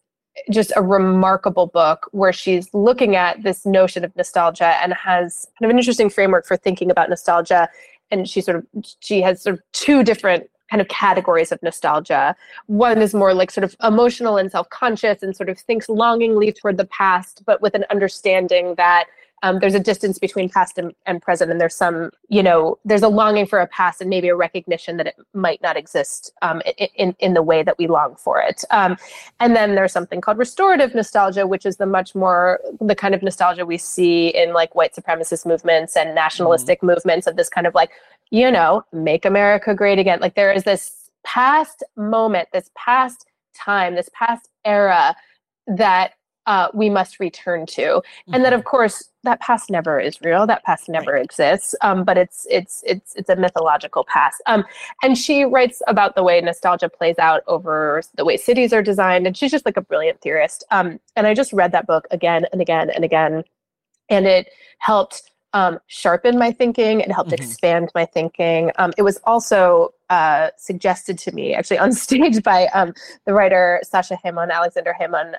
just 0.50 0.72
a 0.76 0.82
remarkable 0.82 1.68
book 1.68 2.08
where 2.12 2.34
she's 2.34 2.74
looking 2.74 3.16
at 3.16 3.44
this 3.44 3.66
notion 3.66 4.06
of 4.06 4.16
nostalgia 4.16 4.78
and 4.82 4.94
has 4.94 5.48
kind 5.60 5.70
of 5.70 5.72
an 5.72 5.78
interesting 5.78 6.10
framework 6.10 6.46
for 6.46 6.56
thinking 6.56 6.90
about 6.90 7.10
nostalgia 7.10 7.70
and 8.12 8.28
she 8.30 8.42
sort 8.42 8.58
of 8.58 8.66
she 9.00 9.22
has 9.22 9.42
sort 9.42 9.56
of 9.56 9.62
two 9.72 10.04
different 10.04 10.50
kind 10.70 10.82
of 10.82 10.88
categories 10.88 11.52
of 11.52 11.62
nostalgia. 11.62 12.36
One 12.68 13.02
is 13.02 13.14
more 13.14 13.34
like 13.34 13.52
sort 13.52 13.66
of 13.66 13.76
emotional 13.84 14.38
and 14.38 14.50
self-conscious 14.50 15.22
and 15.22 15.36
sort 15.36 15.50
of 15.50 15.60
thinks 15.60 15.90
longingly 15.90 16.54
toward 16.54 16.78
the 16.78 16.86
past, 16.86 17.44
but 17.46 17.62
with 17.62 17.76
an 17.76 17.84
understanding 17.90 18.76
that 18.76 19.06
um, 19.44 19.60
there's 19.60 19.74
a 19.74 19.80
distance 19.80 20.20
between 20.20 20.50
past 20.50 20.78
and, 20.78 20.94
and, 21.06 21.22
present 21.22 21.52
and 21.52 21.60
there's 21.60 21.76
some 21.76 22.12
you 22.30 22.44
know 22.44 22.78
there's 22.86 23.04
a 23.04 23.08
longing 23.08 23.46
for 23.46 23.60
a 23.60 23.68
past 23.68 24.02
and 24.02 24.10
maybe 24.10 24.28
a 24.30 24.36
recognition 24.36 24.98
that 24.98 25.08
it 25.08 25.16
might 25.34 25.62
not 25.62 25.78
exist 25.78 26.32
um, 26.42 26.62
in, 26.96 27.16
in 27.20 27.34
the 27.34 27.42
way 27.42 27.64
that 27.64 27.78
we 27.78 27.88
long 27.88 28.16
for 28.16 28.42
it 28.42 28.64
um, 28.72 28.98
and 29.40 29.56
then 29.56 29.76
there's 29.76 29.92
something 29.92 30.22
called 30.22 30.38
restorative 30.38 30.96
nostalgia 30.96 31.46
which 31.46 31.66
is 31.66 31.78
the 31.78 31.86
much 31.86 32.16
more 32.16 32.60
the 32.80 32.96
kind 32.96 33.14
of 33.14 33.22
nostalgia 33.22 33.66
we 33.66 33.78
see 33.78 34.30
in 34.30 34.54
like 34.54 34.74
white 34.76 34.96
supremacist 34.96 35.46
movements 35.46 35.96
and 35.96 36.16
nationalistic 36.16 36.80
mm-hmm. 36.80 36.88
movements 36.88 37.28
of 37.28 37.36
this 37.36 37.50
kind 37.50 37.68
of 37.68 37.76
like 37.76 37.92
you 38.32 38.50
know, 38.50 38.84
make 38.92 39.26
America 39.26 39.76
great 39.76 40.00
again. 40.00 40.20
Like 40.20 40.36
there 40.36 40.52
is 40.52 40.64
this 40.64 41.10
past 41.24 41.84
moment, 41.96 42.48
this 42.52 42.72
past 42.76 43.28
time, 43.54 43.96
this 43.96 44.10
past 44.14 44.50
era 44.66 45.16
that 45.68 46.14
uh, 46.48 46.68
we 46.74 46.90
must 46.90 47.20
return 47.20 47.66
to, 47.68 47.82
mm-hmm. 47.82 48.34
and 48.34 48.44
that 48.44 48.54
of 48.54 48.64
course 48.64 49.10
that 49.24 49.40
past 49.40 49.70
never 49.70 50.00
is 50.00 50.20
real. 50.22 50.48
That 50.48 50.64
past 50.64 50.90
never 50.90 51.14
right. 51.14 51.24
exists. 51.24 51.76
Um, 51.82 52.04
but 52.04 52.18
it's 52.18 52.48
it's 52.50 52.84
it's 52.86 53.16
it's 53.16 53.30
a 53.30 53.36
mythological 53.36 54.04
past. 54.06 54.42
Um, 54.48 54.64
and 55.04 55.18
she 55.18 55.44
writes 55.44 55.82
about 55.88 56.16
the 56.16 56.24
way 56.24 56.42
nostalgia 56.42 56.90
plays 56.90 57.20
out 57.20 57.44
over 57.48 58.02
the 58.16 58.26
way 58.26 58.38
cities 58.38 58.74
are 58.74 58.82
designed, 58.82 59.28
and 59.28 59.38
she's 59.38 59.52
just 59.52 59.66
like 59.66 59.78
a 59.78 59.82
brilliant 59.82 60.22
theorist. 60.22 60.64
Um, 60.72 61.00
and 61.16 61.28
I 61.28 61.34
just 61.34 61.54
read 61.54 61.72
that 61.74 61.88
book 61.88 62.08
again 62.12 62.46
and 62.52 62.62
again 62.62 62.90
and 62.90 63.04
again, 63.04 63.44
and 64.10 64.26
it 64.26 64.50
helped 64.80 65.32
um, 65.54 65.80
sharpen 65.88 66.38
my 66.38 66.52
thinking. 66.52 67.02
It 67.02 67.12
helped 67.12 67.32
mm-hmm. 67.32 67.44
expand 67.44 67.90
my 67.94 68.06
thinking. 68.06 68.72
Um, 68.78 68.94
it 68.98 69.04
was 69.04 69.20
also 69.26 69.94
uh, 70.10 70.50
suggested 70.58 71.18
to 71.20 71.32
me 71.32 71.54
actually 71.54 71.80
on 71.80 71.92
stage 71.94 72.42
by 72.44 72.68
um, 72.68 72.94
the 73.26 73.34
writer 73.34 73.82
Sasha 73.84 74.18
Hemon, 74.24 74.50
Aleksandar 74.50 74.94
Hemon. 75.00 75.36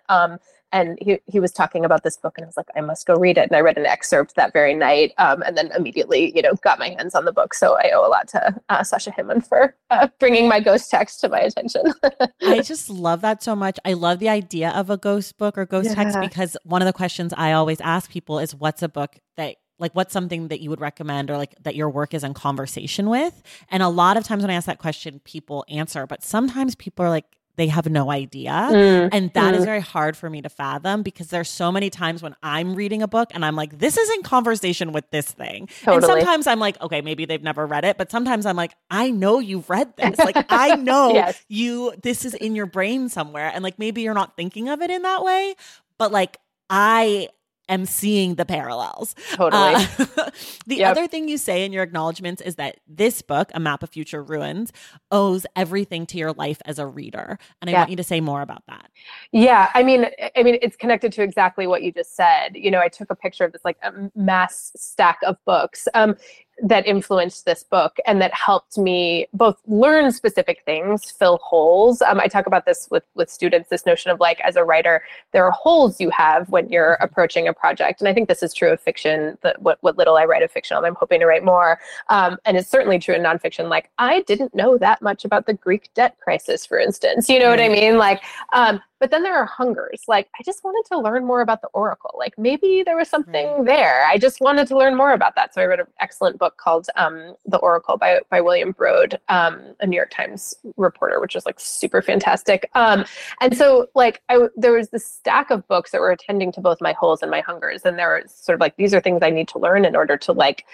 And 0.73 0.99
he, 1.01 1.19
he 1.27 1.39
was 1.39 1.53
talking 1.53 1.85
about 1.85 2.03
this 2.03 2.17
book 2.17 2.35
and 2.37 2.45
I 2.45 2.47
was 2.47 2.57
like, 2.57 2.69
I 2.75 2.81
must 2.81 3.07
go 3.07 3.15
read 3.15 3.39
it. 3.39 3.49
And 3.51 3.57
I 3.57 3.61
read 3.61 3.77
an 3.77 3.87
excerpt 3.87 4.35
that 4.37 4.53
very 4.53 4.75
night 4.75 5.13
um, 5.19 5.43
and 5.43 5.57
then 5.57 5.71
immediately, 5.73 6.35
you 6.35 6.43
know, 6.43 6.55
got 6.63 6.79
my 6.79 6.89
hands 6.91 7.15
on 7.15 7.25
the 7.25 7.33
book. 7.33 7.55
So 7.55 7.77
I 7.79 7.91
owe 7.95 8.07
a 8.07 8.09
lot 8.09 8.29
to 8.29 8.61
uh, 8.69 8.83
Sasha 8.83 9.11
Hemon 9.11 9.47
for 9.47 9.77
uh, 9.91 10.09
bringing 10.19 10.49
my 10.49 10.61
ghost 10.61 10.91
text 10.91 11.21
to 11.21 11.29
my 11.29 11.41
attention. 11.41 11.83
I 12.43 12.61
just 12.63 12.89
love 12.89 13.21
that 13.21 13.43
so 13.43 13.55
much. 13.55 13.79
I 13.85 13.93
love 13.93 14.19
the 14.19 14.29
idea 14.29 14.71
of 14.71 14.91
a 14.91 14.97
ghost 14.97 15.37
book 15.39 15.59
or 15.59 15.67
ghost 15.67 15.91
yeah. 15.91 15.95
text 15.95 16.19
because 16.21 16.57
one 16.65 16.83
of 16.83 16.87
the 16.87 16.93
questions 16.93 17.33
I 17.37 17.53
always 17.53 17.81
ask 17.81 18.11
people 18.11 18.39
is 18.39 18.55
what's 18.55 18.83
a 18.83 18.89
book 18.89 19.17
that 19.37 19.57
like 19.79 19.93
what's 19.95 20.13
something 20.13 20.49
that 20.49 20.61
you 20.61 20.71
would 20.71 20.81
recommend 20.81 21.31
or 21.31 21.37
like 21.37 21.55
that 21.63 21.75
your 21.75 21.91
work 21.91 22.15
is 22.15 22.25
in 22.25 22.33
conversation 22.33 23.11
with 23.11 23.43
and 23.69 23.83
a 23.83 23.89
lot 23.89 24.17
of 24.17 24.23
times 24.23 24.43
when 24.43 24.51
i 24.51 24.55
ask 24.55 24.67
that 24.67 24.79
question 24.79 25.21
people 25.25 25.65
answer 25.69 26.07
but 26.07 26.23
sometimes 26.23 26.75
people 26.77 27.05
are 27.05 27.11
like 27.11 27.25
they 27.57 27.67
have 27.69 27.87
no 27.87 28.11
idea. 28.11 28.51
Mm, 28.51 29.11
and 29.13 29.33
that 29.35 29.55
mm. 29.55 29.59
is 29.59 29.65
very 29.65 29.81
hard 29.81 30.17
for 30.17 30.31
me 30.31 30.41
to 30.43 30.49
fathom 30.49 31.03
because 31.03 31.29
there's 31.29 31.51
so 31.51 31.71
many 31.71 31.91
times 31.91 32.23
when 32.23 32.35
I'm 32.43 32.75
reading 32.75 33.03
a 33.03 33.09
book 33.09 33.31
and 33.35 33.45
I'm 33.45 33.57
like, 33.57 33.79
this 33.79 33.99
is 33.99 34.11
in 34.11 34.23
conversation 34.23 34.93
with 34.93 35.11
this 35.11 35.31
thing. 35.31 35.69
Totally. 35.81 35.97
And 35.97 36.05
sometimes 36.05 36.47
I'm 36.47 36.59
like, 36.59 36.81
okay, 36.81 37.03
maybe 37.03 37.25
they've 37.27 37.43
never 37.43 37.67
read 37.67 37.85
it. 37.85 37.99
But 37.99 38.11
sometimes 38.11 38.47
I'm 38.47 38.57
like, 38.57 38.75
I 38.91 39.11
know 39.11 39.39
you've 39.39 39.69
read 39.69 39.95
this. 39.97 40.19
Like, 40.19 40.37
I 40.49 40.77
know 40.77 41.13
yes. 41.13 41.45
you, 41.49 41.93
this 42.03 42.25
is 42.25 42.35
in 42.35 42.57
your 42.57 42.67
brain 42.67 43.09
somewhere. 43.09 43.51
And 43.53 43.63
like, 43.63 43.79
maybe 43.79 44.03
you're 44.03 44.15
not 44.15 44.35
thinking 44.37 44.69
of 44.69 44.81
it 44.81 44.91
in 44.91 45.03
that 45.03 45.23
way. 45.23 45.55
But 45.99 46.11
like, 46.11 46.39
I 46.71 47.29
am 47.69 47.87
seeing 47.87 48.35
the 48.35 48.45
parallels. 48.45 49.15
Totally. 49.35 49.75
Uh, 49.75 50.31
the 50.67 50.77
yep. 50.77 50.91
other 50.91 51.07
thing 51.07 51.29
you 51.29 51.39
say 51.39 51.65
in 51.65 51.73
your 51.73 51.83
acknowledgments 51.83 52.43
is 52.43 52.57
that 52.57 52.81
this 52.87 53.23
book, 53.23 53.51
A 53.55 53.61
Map 53.61 53.83
of 53.83 53.91
Future 53.91 54.23
Ruins, 54.23 54.73
owes 55.11 55.47
everything 55.57 56.07
to 56.07 56.19
your 56.19 56.33
life 56.33 56.61
as 56.65 56.79
a 56.79 56.87
reader. 56.87 57.39
And 57.61 57.69
I 57.69 57.73
yeah. 57.73 57.79
want 57.81 57.91
you 57.91 57.97
to 57.97 58.05
say 58.05 58.21
more 58.21 58.43
about 58.43 58.63
that. 58.69 58.89
Yeah, 59.33 59.71
I 59.75 59.83
mean, 59.83 60.07
I 60.37 60.43
mean, 60.43 60.59
it's 60.63 60.77
connected 60.77 61.13
to 61.15 61.23
exactly 61.23 61.67
what 61.67 61.83
you 61.83 61.93
just 61.93 62.17
said. 62.17 62.51
You 62.55 62.71
know, 62.71 62.81
I 62.81 62.89
took 62.89 63.11
a 63.11 63.17
picture 63.17 63.45
of 63.45 63.53
this 63.53 63.65
like 63.65 63.79
a 63.83 64.11
mass 64.15 64.73
stack 64.77 65.19
of 65.25 65.37
books. 65.45 65.89
Um, 65.95 66.17
that 66.63 66.87
influenced 66.87 67.45
this 67.45 67.63
book 67.63 67.97
and 68.07 68.21
that 68.21 68.33
helped 68.35 68.79
me 68.79 69.27
both 69.33 69.57
learn 69.67 70.13
specific 70.13 70.63
things, 70.65 71.11
fill 71.11 71.39
holes. 71.39 72.03
Um, 72.03 72.21
I 72.21 72.29
talk 72.29 72.47
about 72.47 72.67
this 72.67 72.89
with 72.91 73.05
with 73.15 73.31
students. 73.31 73.69
This 73.69 73.87
notion 73.87 74.11
of 74.11 74.21
like 74.21 74.41
as 74.41 74.57
a 74.57 74.65
writer, 74.65 75.03
there 75.33 75.45
are 75.45 75.51
holes 75.51 76.01
you 76.01 76.11
have 76.11 76.49
when 76.51 76.69
you're 76.69 76.95
mm-hmm. 76.95 77.05
approaching 77.05 77.49
a 77.49 77.53
project, 77.53 78.01
and 78.01 78.09
I 78.09 78.15
think 78.15 78.29
this 78.29 78.43
is 78.43 78.53
true 78.53 78.71
of 78.71 78.81
fiction. 78.81 79.39
That 79.43 79.61
what 79.63 79.79
what 79.81 79.97
little 79.97 80.17
I 80.17 80.25
write 80.25 80.43
of 80.43 80.51
fiction, 80.51 80.77
I'm 80.77 80.95
hoping 80.95 81.21
to 81.21 81.27
write 81.27 81.45
more, 81.45 81.79
um, 82.09 82.37
and 82.45 82.57
it's 82.57 82.69
certainly 82.69 82.99
true 82.99 83.15
in 83.15 83.23
nonfiction. 83.23 83.69
Like 83.69 83.91
I 83.99 84.21
didn't 84.23 84.55
know 84.55 84.79
that 84.79 85.03
much 85.03 85.25
about 85.25 85.47
the 85.47 85.55
Greek 85.55 85.91
debt 85.95 86.17
crisis, 86.21 86.67
for 86.67 86.79
instance. 86.79 87.29
You 87.29 87.39
know 87.39 87.51
what 87.51 87.61
I 87.61 87.69
mean? 87.69 87.99
Like 87.99 88.23
um, 88.53 88.81
but 89.03 89.11
then 89.11 89.25
there 89.25 89.37
are 89.37 89.47
hungers. 89.47 90.03
Like, 90.07 90.29
I 90.39 90.45
just 90.45 90.63
wanted 90.63 90.89
to 90.91 90.97
learn 90.97 91.27
more 91.27 91.41
about 91.41 91.61
the 91.61 91.67
Oracle. 91.73 92.15
Like, 92.17 92.39
maybe 92.39 92.85
there 92.87 92.97
was 92.97 93.09
something 93.09 93.49
right. 93.49 93.65
there. 93.65 94.07
I 94.07 94.17
just 94.17 94.41
wanted 94.41 94.69
to 94.69 94.79
learn 94.79 94.97
more 94.97 95.13
about 95.13 95.35
that. 95.35 95.53
So 95.53 95.61
I 95.61 95.65
read 95.65 95.81
an 95.81 95.87
excellent 95.99 96.39
book 96.39 96.57
called 96.57 96.87
um, 96.95 97.35
The 97.45 97.57
Oracle 97.57 97.97
by, 97.97 98.21
by 98.31 98.41
William 98.41 98.71
Broad, 98.71 99.19
um, 99.29 99.75
a 99.81 99.89
New 99.89 99.97
York 99.97 100.13
Times 100.13 100.55
reporter, 100.77 101.21
which 101.21 101.35
is 101.35 101.45
like 101.45 101.59
super 101.59 102.01
fantastic. 102.01 102.71
Um, 102.77 103.05
and 103.41 103.57
so, 103.57 103.89
like, 103.97 104.23
I, 104.29 104.47
there 104.55 104.73
was 104.73 104.91
this 104.91 105.05
stack 105.05 105.51
of 105.51 105.67
books 105.67 105.91
that 105.91 106.01
were 106.01 106.13
attending 106.13 106.53
to 106.53 106.61
both 106.61 106.81
my 106.81 106.93
holes 106.93 107.23
and 107.23 107.31
my 107.31 107.41
hungers. 107.41 107.83
And 107.85 107.99
there 107.99 108.23
was 108.23 108.33
sort 108.33 108.55
of 108.55 108.61
like, 108.61 108.77
these 108.77 108.95
are 108.95 109.01
things 109.01 109.19
I 109.21 109.31
need 109.31 109.49
to 109.49 109.59
learn 109.59 109.85
in 109.85 109.97
order 109.97 110.17
to 110.17 110.31
like 110.31 110.65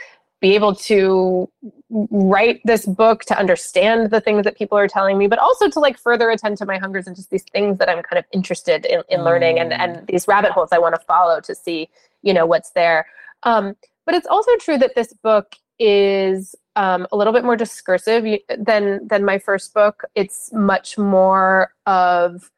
be 0.40 0.54
able 0.54 0.74
to 0.74 1.50
write 1.90 2.60
this 2.64 2.86
book 2.86 3.24
to 3.24 3.38
understand 3.38 4.10
the 4.10 4.20
things 4.20 4.44
that 4.44 4.56
people 4.56 4.76
are 4.78 4.88
telling 4.88 5.18
me 5.18 5.26
but 5.26 5.38
also 5.38 5.68
to 5.68 5.80
like 5.80 5.98
further 5.98 6.30
attend 6.30 6.56
to 6.56 6.66
my 6.66 6.78
hungers 6.78 7.06
and 7.06 7.16
just 7.16 7.30
these 7.30 7.44
things 7.52 7.78
that 7.78 7.88
i'm 7.88 8.02
kind 8.02 8.18
of 8.18 8.24
interested 8.32 8.84
in, 8.86 9.02
in 9.08 9.24
learning 9.24 9.58
and 9.58 9.72
and 9.72 10.06
these 10.06 10.28
rabbit 10.28 10.52
holes 10.52 10.68
i 10.72 10.78
want 10.78 10.94
to 10.94 11.00
follow 11.02 11.40
to 11.40 11.54
see 11.54 11.88
you 12.22 12.32
know 12.32 12.46
what's 12.46 12.70
there 12.70 13.06
um, 13.44 13.76
but 14.04 14.14
it's 14.14 14.26
also 14.26 14.50
true 14.56 14.78
that 14.78 14.94
this 14.94 15.12
book 15.12 15.54
is 15.78 16.56
um, 16.76 17.06
a 17.12 17.16
little 17.16 17.32
bit 17.32 17.44
more 17.44 17.56
discursive 17.56 18.24
than 18.58 19.06
than 19.06 19.24
my 19.24 19.38
first 19.38 19.72
book 19.74 20.04
it's 20.14 20.52
much 20.52 20.98
more 20.98 21.72
of 21.86 22.50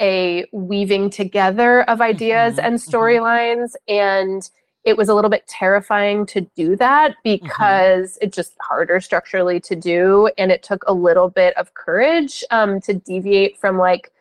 a 0.00 0.44
weaving 0.52 1.08
together 1.10 1.82
of 1.88 2.00
ideas 2.00 2.56
mm-hmm, 2.56 2.66
and 2.66 2.76
mm-hmm. 2.76 2.96
storylines 2.96 3.72
mm-hmm. 3.88 3.94
and 3.94 4.50
it 4.84 4.96
was 4.96 5.08
a 5.08 5.14
little 5.14 5.30
bit 5.30 5.46
terrifying 5.46 6.26
to 6.26 6.40
do 6.56 6.76
that 6.76 7.10
mm-hmm. 7.10 7.44
because 7.44 8.14
mm-hmm. 8.14 8.24
it's 8.26 8.36
just 8.36 8.54
harder 8.60 9.00
structurally 9.00 9.60
to 9.60 9.76
do 9.76 10.30
and 10.38 10.50
it 10.50 10.62
took 10.62 10.82
a 10.86 10.92
little 10.92 11.28
bit 11.28 11.56
of 11.56 11.74
courage 11.74 12.44
um, 12.50 12.80
to 12.80 12.94
deviate 12.94 13.58
from 13.58 13.78
like 13.78 14.12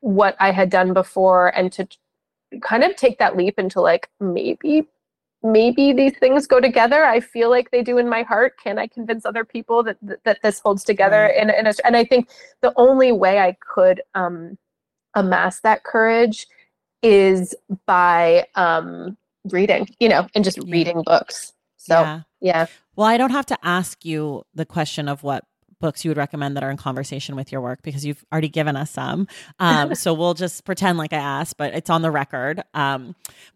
what 0.00 0.36
i 0.38 0.50
had 0.50 0.70
done 0.70 0.92
before 0.92 1.48
and 1.56 1.72
to 1.72 1.86
kind 2.60 2.84
of 2.84 2.94
take 2.96 3.18
that 3.18 3.36
leap 3.36 3.58
into 3.58 3.80
like 3.80 4.08
maybe 4.20 4.86
maybe 5.42 5.92
these 5.92 6.16
things 6.18 6.46
go 6.46 6.60
together 6.60 7.04
i 7.04 7.20
feel 7.20 7.50
like 7.50 7.70
they 7.70 7.82
do 7.82 7.98
in 7.98 8.08
my 8.08 8.22
heart 8.22 8.54
can 8.62 8.78
i 8.78 8.86
convince 8.86 9.24
other 9.24 9.44
people 9.44 9.82
that 9.82 9.96
that, 10.02 10.22
that 10.24 10.38
this 10.42 10.60
holds 10.60 10.84
together 10.84 11.30
mm-hmm. 11.30 11.48
and, 11.48 11.66
and, 11.66 11.80
and 11.84 11.96
i 11.96 12.04
think 12.04 12.28
the 12.60 12.72
only 12.76 13.12
way 13.12 13.38
i 13.38 13.56
could 13.60 14.02
um, 14.14 14.58
amass 15.14 15.60
that 15.60 15.84
courage 15.84 16.46
is 17.02 17.54
by 17.86 18.46
um, 18.54 19.16
reading, 19.50 19.88
you 20.00 20.08
know, 20.08 20.26
and 20.34 20.44
just 20.44 20.58
Yeah. 20.58 20.72
reading 20.72 21.02
books. 21.04 21.52
So 21.76 22.00
yeah. 22.00 22.20
yeah. 22.40 22.66
Well, 22.96 23.06
I 23.06 23.16
don't 23.16 23.30
have 23.30 23.46
to 23.46 23.58
ask 23.62 24.04
you 24.04 24.44
the 24.54 24.64
question 24.64 25.08
of 25.08 25.22
what 25.22 25.44
books 25.80 26.02
you 26.04 26.10
would 26.10 26.16
recommend 26.16 26.56
that 26.56 26.64
are 26.64 26.70
in 26.70 26.78
conversation 26.78 27.36
with 27.36 27.52
your 27.52 27.60
work 27.60 27.82
because 27.82 28.06
you've 28.06 28.24
already 28.32 28.48
given 28.48 28.74
us 28.76 28.90
some. 28.90 29.26
Um, 29.58 29.94
so 30.02 30.14
we'll 30.14 30.32
just 30.34 30.64
pretend 30.64 30.96
like 30.96 31.12
I 31.12 31.18
asked, 31.18 31.58
but 31.58 31.74
it's 31.74 31.90
on 31.90 32.00
the 32.00 32.10
record. 32.10 32.62
Um, 32.72 33.14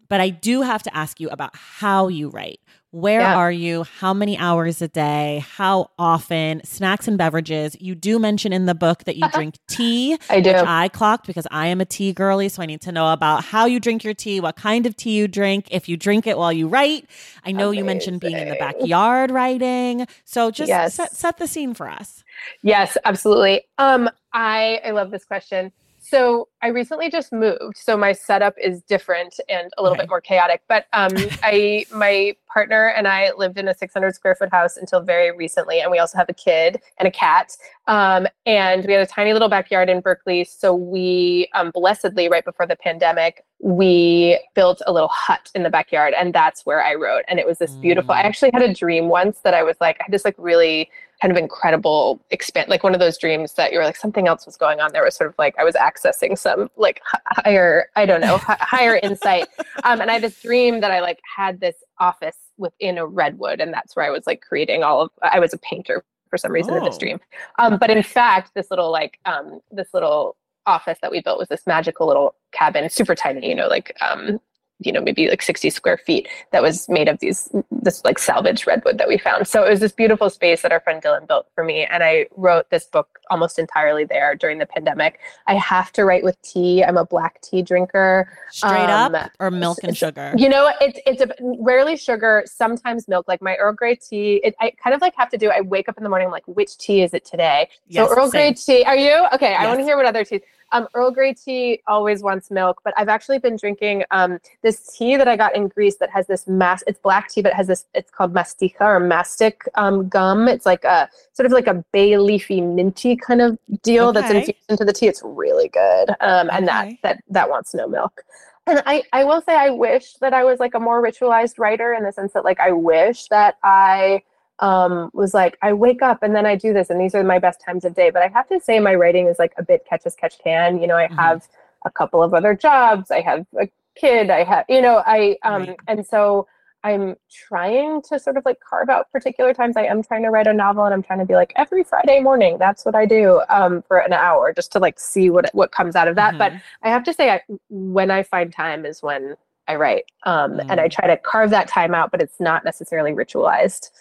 but 0.09 0.21
I 0.21 0.29
do 0.29 0.61
have 0.61 0.83
to 0.83 0.95
ask 0.95 1.19
you 1.19 1.29
about 1.29 1.55
how 1.55 2.07
you 2.07 2.29
write. 2.29 2.59
Where 2.91 3.19
Yeah. 3.21 3.35
are 3.35 3.51
you? 3.51 3.83
How 3.83 4.15
many 4.15 4.35
hours 4.35 4.81
a 4.81 4.87
day? 4.87 5.45
How 5.47 5.91
often? 5.99 6.61
Snacks 6.65 7.07
and 7.07 7.19
beverages. 7.19 7.77
You 7.79 7.93
do 7.93 8.17
mention 8.17 8.51
in 8.51 8.65
the 8.65 8.73
book 8.73 9.03
that 9.03 9.15
you 9.15 9.29
drink 9.33 9.55
tea. 9.67 10.17
I 10.27 10.39
do. 10.41 10.49
Which 10.49 10.63
I 10.65 10.87
clocked 10.87 11.27
because 11.27 11.45
I 11.51 11.67
am 11.67 11.81
a 11.81 11.85
tea 11.85 12.13
girly. 12.13 12.49
So 12.49 12.63
I 12.63 12.65
need 12.65 12.81
to 12.81 12.91
know 12.91 13.13
about 13.13 13.43
how 13.43 13.65
you 13.65 13.79
drink 13.79 14.03
your 14.03 14.15
tea, 14.15 14.39
what 14.39 14.55
kind 14.55 14.87
of 14.87 14.95
tea 14.97 15.11
you 15.17 15.27
drink, 15.27 15.67
if 15.69 15.87
you 15.87 15.97
drink 15.97 16.25
it 16.25 16.35
while 16.35 16.51
you 16.51 16.67
write. 16.67 17.07
I 17.45 17.51
know 17.51 17.69
you 17.69 17.83
mentioned 17.85 18.21
being 18.21 18.39
in 18.39 18.49
the 18.49 18.55
Amazing. 18.55 18.79
backyard 18.81 19.29
writing. 19.31 20.07
So 20.25 20.49
just 20.49 20.69
Yes. 20.69 20.95
set, 20.95 21.11
set 21.15 21.37
the 21.37 21.47
scene 21.47 21.75
for 21.75 21.87
us. 21.87 22.23
Yes, 22.63 22.97
absolutely. 23.05 23.65
Um, 23.77 24.09
I 24.33 24.81
I 24.83 24.91
love 24.91 25.11
this 25.11 25.25
question. 25.25 25.71
So 26.09 26.47
I 26.63 26.69
recently 26.69 27.11
just 27.11 27.31
moved, 27.31 27.77
so 27.77 27.95
my 27.95 28.13
setup 28.13 28.55
is 28.59 28.81
different 28.81 29.39
and 29.47 29.71
a 29.77 29.83
little 29.83 29.93
Okay. 29.95 30.03
bit 30.03 30.09
more 30.09 30.21
chaotic. 30.21 30.63
But 30.67 30.87
um, 30.91 31.09
I 31.43 31.85
my 31.93 32.35
partner 32.47 32.87
and 32.97 33.07
I 33.07 33.31
lived 33.37 33.59
in 33.59 33.67
a 33.67 33.75
600 33.75 34.15
square 34.15 34.33
foot 34.33 34.49
house 34.51 34.75
until 34.75 35.01
very 35.01 35.31
recently, 35.35 35.81
and 35.81 35.91
we 35.91 35.99
also 35.99 36.17
have 36.17 36.27
a 36.27 36.33
kid 36.33 36.81
and 36.97 37.07
a 37.07 37.11
cat. 37.11 37.55
Um, 37.87 38.25
and 38.47 38.85
we 38.85 38.93
had 38.93 39.03
a 39.03 39.05
tiny 39.05 39.33
little 39.33 39.49
backyard 39.49 39.87
in 39.87 40.01
Berkeley. 40.01 40.43
So 40.45 40.73
we 40.73 41.47
um, 41.53 41.69
blessedly, 41.71 42.27
right 42.27 42.43
before 42.43 42.65
the 42.65 42.75
pandemic, 42.75 43.45
we 43.59 44.39
built 44.55 44.81
a 44.87 44.91
little 44.91 45.09
hut 45.09 45.51
in 45.53 45.61
the 45.63 45.69
backyard, 45.69 46.13
and 46.17 46.33
that's 46.33 46.65
where 46.65 46.83
I 46.83 46.95
wrote. 46.95 47.23
And 47.27 47.39
it 47.39 47.45
was 47.45 47.59
this 47.59 47.75
beautiful. 47.75 48.15
I 48.15 48.23
Mm. 48.23 48.25
actually 48.25 48.51
had 48.53 48.63
a 48.63 48.73
dream 48.73 49.09
once 49.09 49.41
that 49.41 49.53
I 49.53 49.61
was 49.61 49.75
like, 49.79 49.97
I 49.99 50.05
had 50.05 50.11
this 50.13 50.25
like 50.25 50.35
really 50.39 50.89
kind 51.21 51.31
of 51.31 51.37
incredible 51.37 52.23
expand 52.31 52.69
like 52.69 52.83
one 52.83 52.93
of 52.93 52.99
those 52.99 53.17
dreams 53.17 53.53
that 53.55 53.71
you're 53.73 53.83
like 53.83 53.95
something 53.97 54.27
else 54.27 54.45
was 54.45 54.55
going 54.55 54.79
on 54.79 54.89
there 54.93 55.03
was 55.03 55.15
sort 55.15 55.29
of 55.29 55.35
like 55.37 55.53
i 55.59 55.63
was 55.63 55.75
accessing 55.75 56.37
some 56.37 56.69
like 56.77 57.01
h- 57.13 57.21
higher 57.43 57.87
i 57.97 58.05
don't 58.05 58.21
know 58.21 58.37
hi- 58.37 58.57
higher 58.61 58.95
insight 59.03 59.47
um 59.83 59.99
and 60.01 60.09
i 60.09 60.13
had 60.13 60.23
this 60.23 60.41
dream 60.41 60.79
that 60.79 60.91
i 60.91 60.99
like 61.01 61.19
had 61.35 61.59
this 61.59 61.75
office 61.99 62.37
within 62.57 62.97
a 62.97 63.05
redwood 63.05 63.59
and 63.59 63.73
that's 63.73 63.95
where 63.95 64.05
i 64.05 64.09
was 64.09 64.25
like 64.25 64.41
creating 64.41 64.81
all 64.83 65.01
of 65.01 65.09
i 65.21 65.39
was 65.39 65.53
a 65.53 65.57
painter 65.59 66.03
for 66.29 66.37
some 66.37 66.51
reason 66.51 66.73
in 66.75 66.83
this 66.83 66.95
Oh. 66.95 66.99
dream 66.99 67.19
um 67.57 67.77
but 67.77 67.89
in 67.89 68.01
fact 68.03 68.51
this 68.55 68.69
little 68.69 68.91
like 68.91 69.19
um 69.25 69.59
this 69.71 69.89
little 69.93 70.37
office 70.65 70.99
that 71.01 71.11
we 71.11 71.21
built 71.21 71.39
was 71.39 71.47
this 71.49 71.65
magical 71.67 72.07
little 72.07 72.35
cabin 72.53 72.89
super 72.89 73.15
tiny 73.15 73.47
you 73.49 73.55
know 73.55 73.67
like 73.67 73.95
um 74.01 74.39
you 74.79 74.91
know 74.91 75.01
maybe 75.01 75.29
like 75.29 75.41
60 75.41 75.69
square 75.69 75.97
feet 75.97 76.27
that 76.51 76.61
was 76.61 76.87
made 76.89 77.07
of 77.07 77.19
these 77.19 77.49
this 77.71 78.03
like 78.05 78.17
salvaged 78.17 78.65
redwood 78.65 78.97
that 78.97 79.07
we 79.07 79.17
found 79.17 79.47
so 79.47 79.63
it 79.63 79.69
was 79.69 79.79
this 79.79 79.91
beautiful 79.91 80.29
space 80.29 80.61
that 80.61 80.71
our 80.71 80.79
friend 80.79 81.01
dylan 81.01 81.27
built 81.27 81.47
for 81.53 81.63
me 81.63 81.85
and 81.85 82.03
i 82.03 82.25
wrote 82.35 82.69
this 82.69 82.85
book 82.85 83.19
almost 83.29 83.59
entirely 83.59 84.05
there 84.05 84.35
during 84.35 84.57
the 84.57 84.65
pandemic 84.65 85.19
i 85.47 85.53
have 85.55 85.91
to 85.91 86.05
write 86.05 86.23
with 86.23 86.41
tea 86.41 86.83
i'm 86.83 86.97
a 86.97 87.05
black 87.05 87.41
tea 87.41 87.61
drinker 87.61 88.31
Straight 88.51 88.89
Um, 88.89 89.15
up 89.15 89.31
or 89.39 89.51
milk 89.51 89.77
and 89.83 89.95
sugar? 89.95 90.33
you 90.37 90.49
know, 90.49 90.71
it's 90.81 90.99
it's 91.05 91.21
a, 91.21 91.29
rarely 91.59 91.95
sugar, 91.95 92.43
sometimes 92.45 93.07
milk. 93.07 93.27
Like 93.27 93.41
my 93.41 93.55
Earl 93.55 93.73
Grey 93.73 93.95
tea, 93.95 94.41
it, 94.43 94.55
I 94.59 94.71
kind 94.83 94.95
of 94.95 95.01
like 95.01 95.13
have 95.17 95.29
to 95.29 95.37
do. 95.37 95.51
I 95.51 95.61
wake 95.61 95.87
up 95.87 95.97
in 95.97 96.03
the 96.03 96.09
morning, 96.09 96.27
I'm 96.27 96.31
like, 96.31 96.47
which 96.47 96.77
tea 96.77 97.03
is 97.03 97.13
it 97.13 97.25
today? 97.25 97.69
Yes, 97.87 98.09
so 98.09 98.15
Earl 98.15 98.29
Grey 98.31 98.53
tea. 98.53 98.83
Are 98.85 98.95
you 98.95 99.25
okay? 99.33 99.53
I 99.53 99.67
want 99.67 99.79
to 99.79 99.83
hear 99.83 99.97
what 99.97 100.05
other 100.05 100.23
teas. 100.25 100.41
Um, 100.71 100.87
Earl 100.93 101.11
Grey 101.11 101.33
tea 101.33 101.81
always 101.87 102.21
wants 102.21 102.51
milk, 102.51 102.81
but 102.83 102.93
I've 102.97 103.09
actually 103.09 103.39
been 103.39 103.55
drinking 103.55 104.03
um 104.11 104.39
this 104.61 104.95
tea 104.95 105.17
that 105.17 105.27
I 105.27 105.35
got 105.35 105.55
in 105.55 105.67
Greece 105.67 105.97
that 105.97 106.09
has 106.09 106.27
this 106.27 106.47
mass. 106.47 106.83
It's 106.87 106.99
black 106.99 107.29
tea, 107.29 107.41
but 107.41 107.53
it 107.53 107.55
has 107.55 107.67
this. 107.67 107.85
It's 107.93 108.11
called 108.11 108.33
mastica 108.33 108.81
or 108.81 108.99
mastic 108.99 109.63
um, 109.75 110.07
gum. 110.07 110.47
It's 110.47 110.65
like 110.65 110.83
a 110.83 111.09
sort 111.33 111.45
of 111.45 111.51
like 111.51 111.67
a 111.67 111.83
bay 111.91 112.17
leafy 112.17 112.61
minty 112.61 113.15
kind 113.15 113.41
of 113.41 113.57
deal 113.81 114.11
that's 114.13 114.31
infused 114.31 114.65
into 114.69 114.85
the 114.85 114.93
tea. 114.93 115.07
It's 115.07 115.21
really 115.23 115.69
good. 115.69 116.09
Um, 116.21 116.49
and 116.51 116.67
that 116.67 116.93
that 117.03 117.23
that 117.29 117.49
wants 117.49 117.73
no 117.73 117.87
milk. 117.87 118.23
And 118.67 118.83
I, 118.85 119.03
I 119.13 119.23
will 119.23 119.41
say 119.41 119.55
I 119.55 119.71
wish 119.71 120.13
that 120.21 120.33
I 120.33 120.43
was 120.43 120.59
like 120.59 120.75
a 120.75 120.79
more 120.79 121.01
ritualized 121.01 121.57
writer 121.57 121.93
in 121.93 122.03
the 122.03 122.11
sense 122.11 122.33
that 122.33 122.43
like 122.43 122.59
I 122.59 122.71
wish 122.71 123.27
that 123.29 123.55
I 123.63 124.21
um 124.59 125.09
was 125.13 125.33
like 125.33 125.57
I 125.61 125.73
wake 125.73 126.01
up 126.01 126.21
and 126.23 126.35
then 126.35 126.45
I 126.45 126.55
do 126.55 126.73
this 126.73 126.89
and 126.89 126.99
these 126.99 127.15
are 127.15 127.23
my 127.23 127.39
best 127.39 127.61
times 127.61 127.85
of 127.85 127.93
day. 127.95 128.09
But 128.09 128.21
I 128.23 128.27
have 128.27 128.47
to 128.49 128.59
say 128.59 128.79
my 128.79 128.95
writing 128.95 129.27
is 129.27 129.39
like 129.39 129.53
a 129.57 129.63
bit 129.63 129.85
catch 129.89 130.01
as 130.05 130.15
catch 130.15 130.37
can. 130.39 130.79
You 130.81 130.87
know, 130.87 130.97
I 130.97 131.07
Mhm. 131.07 131.15
have 131.17 131.47
a 131.85 131.91
couple 131.91 132.21
of 132.21 132.33
other 132.33 132.53
jobs. 132.53 133.09
I 133.11 133.21
have 133.21 133.45
a 133.59 133.69
kid. 133.95 134.29
I 134.29 134.43
have 134.43 134.65
you 134.69 134.81
know, 134.81 135.03
I 135.05 135.37
um 135.43 135.61
Right. 135.67 135.79
and 135.87 136.05
so 136.05 136.47
I'm 136.83 137.17
trying 137.29 138.01
to 138.03 138.17
sort 138.17 138.37
of 138.37 138.45
like 138.45 138.59
carve 138.61 138.89
out 138.89 139.11
particular 139.11 139.53
times. 139.53 139.75
I 139.75 139.83
am 139.83 140.01
trying 140.01 140.23
to 140.23 140.29
write 140.29 140.47
a 140.47 140.53
novel 140.53 140.85
and 140.85 140.93
I'm 140.93 141.03
trying 141.03 141.19
to 141.19 141.25
be 141.25 141.35
like 141.35 141.51
every 141.57 141.83
Friday 141.83 142.21
morning, 142.21 142.57
that's 142.57 142.85
what 142.85 142.95
I 142.95 143.05
do 143.05 143.41
um 143.49 143.81
for 143.87 143.97
an 143.97 144.13
hour 144.13 144.53
just 144.53 144.71
to 144.73 144.79
like 144.79 144.99
see 144.99 145.29
what 145.29 145.49
what 145.53 145.71
comes 145.71 145.95
out 145.95 146.07
of 146.07 146.15
that. 146.15 146.37
But 146.37 146.53
Mhm. 146.53 146.61
I 146.83 146.89
have 146.89 147.03
to 147.03 147.13
say, 147.13 147.29
I, 147.31 147.41
when 147.69 148.11
I 148.11 148.23
find 148.23 148.51
time 148.53 148.85
is 148.85 149.01
when 149.03 149.35
I 149.67 149.75
write, 149.75 150.05
um, 150.23 150.59
and 150.69 150.79
I 150.79 150.87
Mm. 150.87 150.91
try 150.91 151.07
to 151.07 151.17
carve 151.17 151.49
that 151.51 151.67
time 151.67 151.93
out, 151.93 152.11
but 152.11 152.21
it's 152.21 152.39
not 152.39 152.63
necessarily 152.65 153.11
ritualized. 153.11 153.91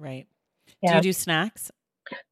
Right. 0.00 0.26
Do 0.86 0.94
you 0.94 1.00
do 1.00 1.12
snacks? 1.12 1.70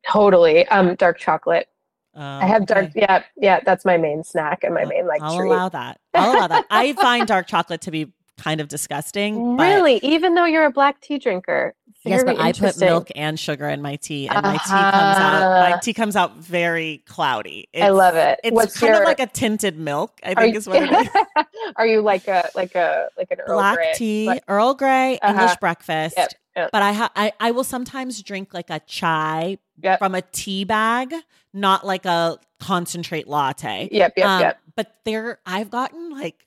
totally. 0.08 0.66
Um, 0.68 0.94
dark 0.96 1.18
chocolate. 1.18 1.68
Oh, 2.14 2.20
I 2.20 2.46
have 2.46 2.66
dark. 2.66 2.86
okay. 2.86 2.92
Yeah, 3.00 3.22
yeah. 3.36 3.60
That's 3.64 3.84
my 3.84 3.96
main 3.96 4.24
snack 4.24 4.64
and 4.64 4.74
my 4.74 4.84
main 4.84 5.06
like 5.06 5.22
I'll 5.22 5.36
treat. 5.36 5.48
allow 5.48 5.68
that. 5.68 6.00
I'll 6.14 6.32
allow 6.36 6.46
that. 6.48 6.66
I 6.70 6.92
find 6.94 7.26
dark 7.28 7.46
chocolate 7.46 7.80
to 7.82 7.90
be 7.90 8.12
kind 8.38 8.60
of 8.60 8.68
disgusting. 8.68 9.56
Really, 9.56 9.98
even 10.02 10.34
though 10.34 10.44
you're 10.44 10.64
a 10.64 10.70
black 10.70 11.00
tea 11.00 11.18
drinker. 11.18 11.74
Yes, 12.04 12.24
but 12.24 12.38
I 12.40 12.52
put 12.52 12.78
milk 12.80 13.08
and 13.16 13.38
sugar 13.38 13.68
in 13.68 13.82
my 13.82 13.96
tea, 13.96 14.28
and 14.28 14.42
my 14.42 14.52
tea 14.52 14.58
comes 14.68 14.72
out. 14.72 15.40
My 15.40 15.72
Uh-huh. 15.72 15.80
tea 15.82 15.92
comes 15.92 16.16
out 16.16 16.36
very 16.36 17.02
cloudy. 17.06 17.68
I 17.78 17.90
love 17.90 18.14
it. 18.14 18.40
It's 18.44 18.54
What's 18.54 18.78
kind 18.78 18.92
your- 18.94 19.02
of 19.02 19.06
like 19.06 19.20
a 19.20 19.26
tinted 19.26 19.76
milk. 19.78 20.18
I 20.22 20.34
think 20.34 20.54
you, 20.54 20.58
is 20.58 20.66
what 20.68 20.82
it 20.82 20.90
is. 20.92 21.44
are 21.76 21.86
you 21.86 22.00
like 22.00 22.26
a 22.28 22.48
like 22.54 22.74
a 22.76 23.08
like 23.18 23.30
an 23.32 23.40
Earl 23.40 23.58
Black 23.58 23.76
Grey? 23.76 23.92
tea, 23.94 24.26
like- 24.26 24.44
Earl 24.48 24.74
Grey, 24.74 25.18
English 25.22 25.42
Uh-huh. 25.44 25.56
breakfast. 25.60 26.16
Yep, 26.16 26.32
But 26.72 26.82
I, 26.82 26.92
ha- 26.92 27.12
I 27.14 27.32
I 27.38 27.50
will 27.52 27.64
sometimes 27.64 28.22
drink 28.22 28.52
like 28.54 28.70
a 28.70 28.80
chai 28.80 29.58
Yep. 29.82 29.98
from 30.00 30.14
a 30.16 30.22
tea 30.22 30.64
bag, 30.64 31.14
not 31.54 31.86
like 31.86 32.04
a 32.04 32.38
concentrate 32.58 33.28
latte. 33.28 33.88
Yep, 33.92 34.12
yep, 34.16 34.26
Um, 34.26 34.40
yep. 34.40 34.58
But 34.74 34.92
there, 35.04 35.38
I've 35.46 35.70
gotten 35.70 36.10
like 36.10 36.44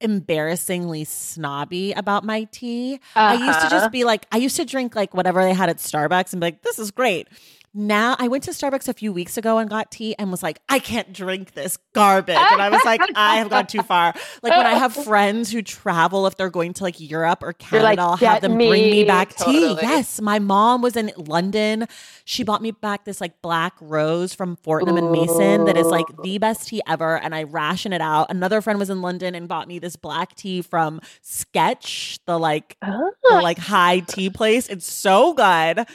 embarrassingly 0.00 1.04
snobby 1.04 1.92
about 1.92 2.24
my 2.24 2.44
tea. 2.44 3.00
I 3.16 3.34
used 3.34 3.44
to 3.44 3.66
Uh-huh. 3.66 3.68
just 3.70 3.90
be 3.90 4.04
like, 4.04 4.26
I 4.30 4.36
used 4.38 4.56
to 4.56 4.64
drink 4.64 4.94
like 4.94 5.12
whatever 5.14 5.42
they 5.42 5.52
had 5.54 5.68
at 5.68 5.78
Starbucks 5.78 6.32
and 6.32 6.40
be 6.40 6.46
like, 6.46 6.62
this 6.62 6.78
is 6.78 6.90
great. 6.92 7.28
Now 7.74 8.16
I 8.18 8.28
went 8.28 8.44
to 8.44 8.50
Starbucks 8.50 8.88
a 8.88 8.94
few 8.94 9.12
weeks 9.12 9.36
ago 9.36 9.58
and 9.58 9.68
got 9.68 9.90
tea 9.90 10.14
and 10.18 10.30
was 10.30 10.42
like, 10.42 10.58
I 10.68 10.78
can't 10.78 11.12
drink 11.12 11.52
this 11.54 11.78
garbage. 11.94 12.36
And 12.36 12.60
I 12.62 12.70
was 12.70 12.82
like, 12.84 13.00
I 13.14 13.36
have 13.36 13.50
gone 13.50 13.66
too 13.66 13.82
far. 13.82 14.14
Like 14.42 14.56
when 14.56 14.66
I 14.66 14.74
have 14.74 14.94
friends 15.04 15.52
who 15.52 15.62
travel, 15.62 16.26
if 16.26 16.36
they're 16.36 16.50
going 16.50 16.72
to 16.74 16.82
like 16.84 16.98
Europe 16.98 17.42
or 17.42 17.52
Canada, 17.52 17.84
like, 17.84 17.98
I'll 17.98 18.16
have 18.16 18.40
them 18.42 18.56
bring 18.56 18.70
me 18.70 18.90
me." 18.90 19.04
back 19.04 19.34
tea. 19.36 19.44
Totally. 19.44 19.82
Yes. 19.82 20.20
My 20.20 20.38
mom 20.38 20.82
was 20.82 20.96
in 20.96 21.12
London. 21.16 21.86
She 22.24 22.42
bought 22.42 22.62
me 22.62 22.70
back 22.70 23.04
this 23.04 23.20
like 23.20 23.40
black 23.42 23.74
rose 23.80 24.34
from 24.34 24.56
Fortnum 24.56 24.96
and 24.96 25.10
Mason 25.12 25.64
that 25.66 25.76
is 25.76 25.86
like 25.86 26.06
the 26.22 26.38
best 26.38 26.68
tea 26.68 26.82
ever. 26.86 27.18
And 27.18 27.34
I 27.34 27.44
ration 27.44 27.92
it 27.92 28.00
out. 28.00 28.30
Another 28.30 28.60
friend 28.60 28.78
was 28.78 28.90
in 28.90 29.02
London 29.02 29.34
and 29.34 29.46
bought 29.48 29.68
me 29.68 29.78
this 29.78 29.96
black 29.96 30.34
tea 30.34 30.62
from 30.62 31.00
Sketch, 31.22 32.18
the 32.26 32.38
like 32.38 32.76
Oh. 32.82 33.12
the 33.24 33.34
ah. 33.34 33.40
like 33.40 33.58
high 33.58 34.00
tea 34.00 34.30
place. 34.30 34.68
It's 34.68 34.90
so 34.90 35.32
good. 35.34 35.86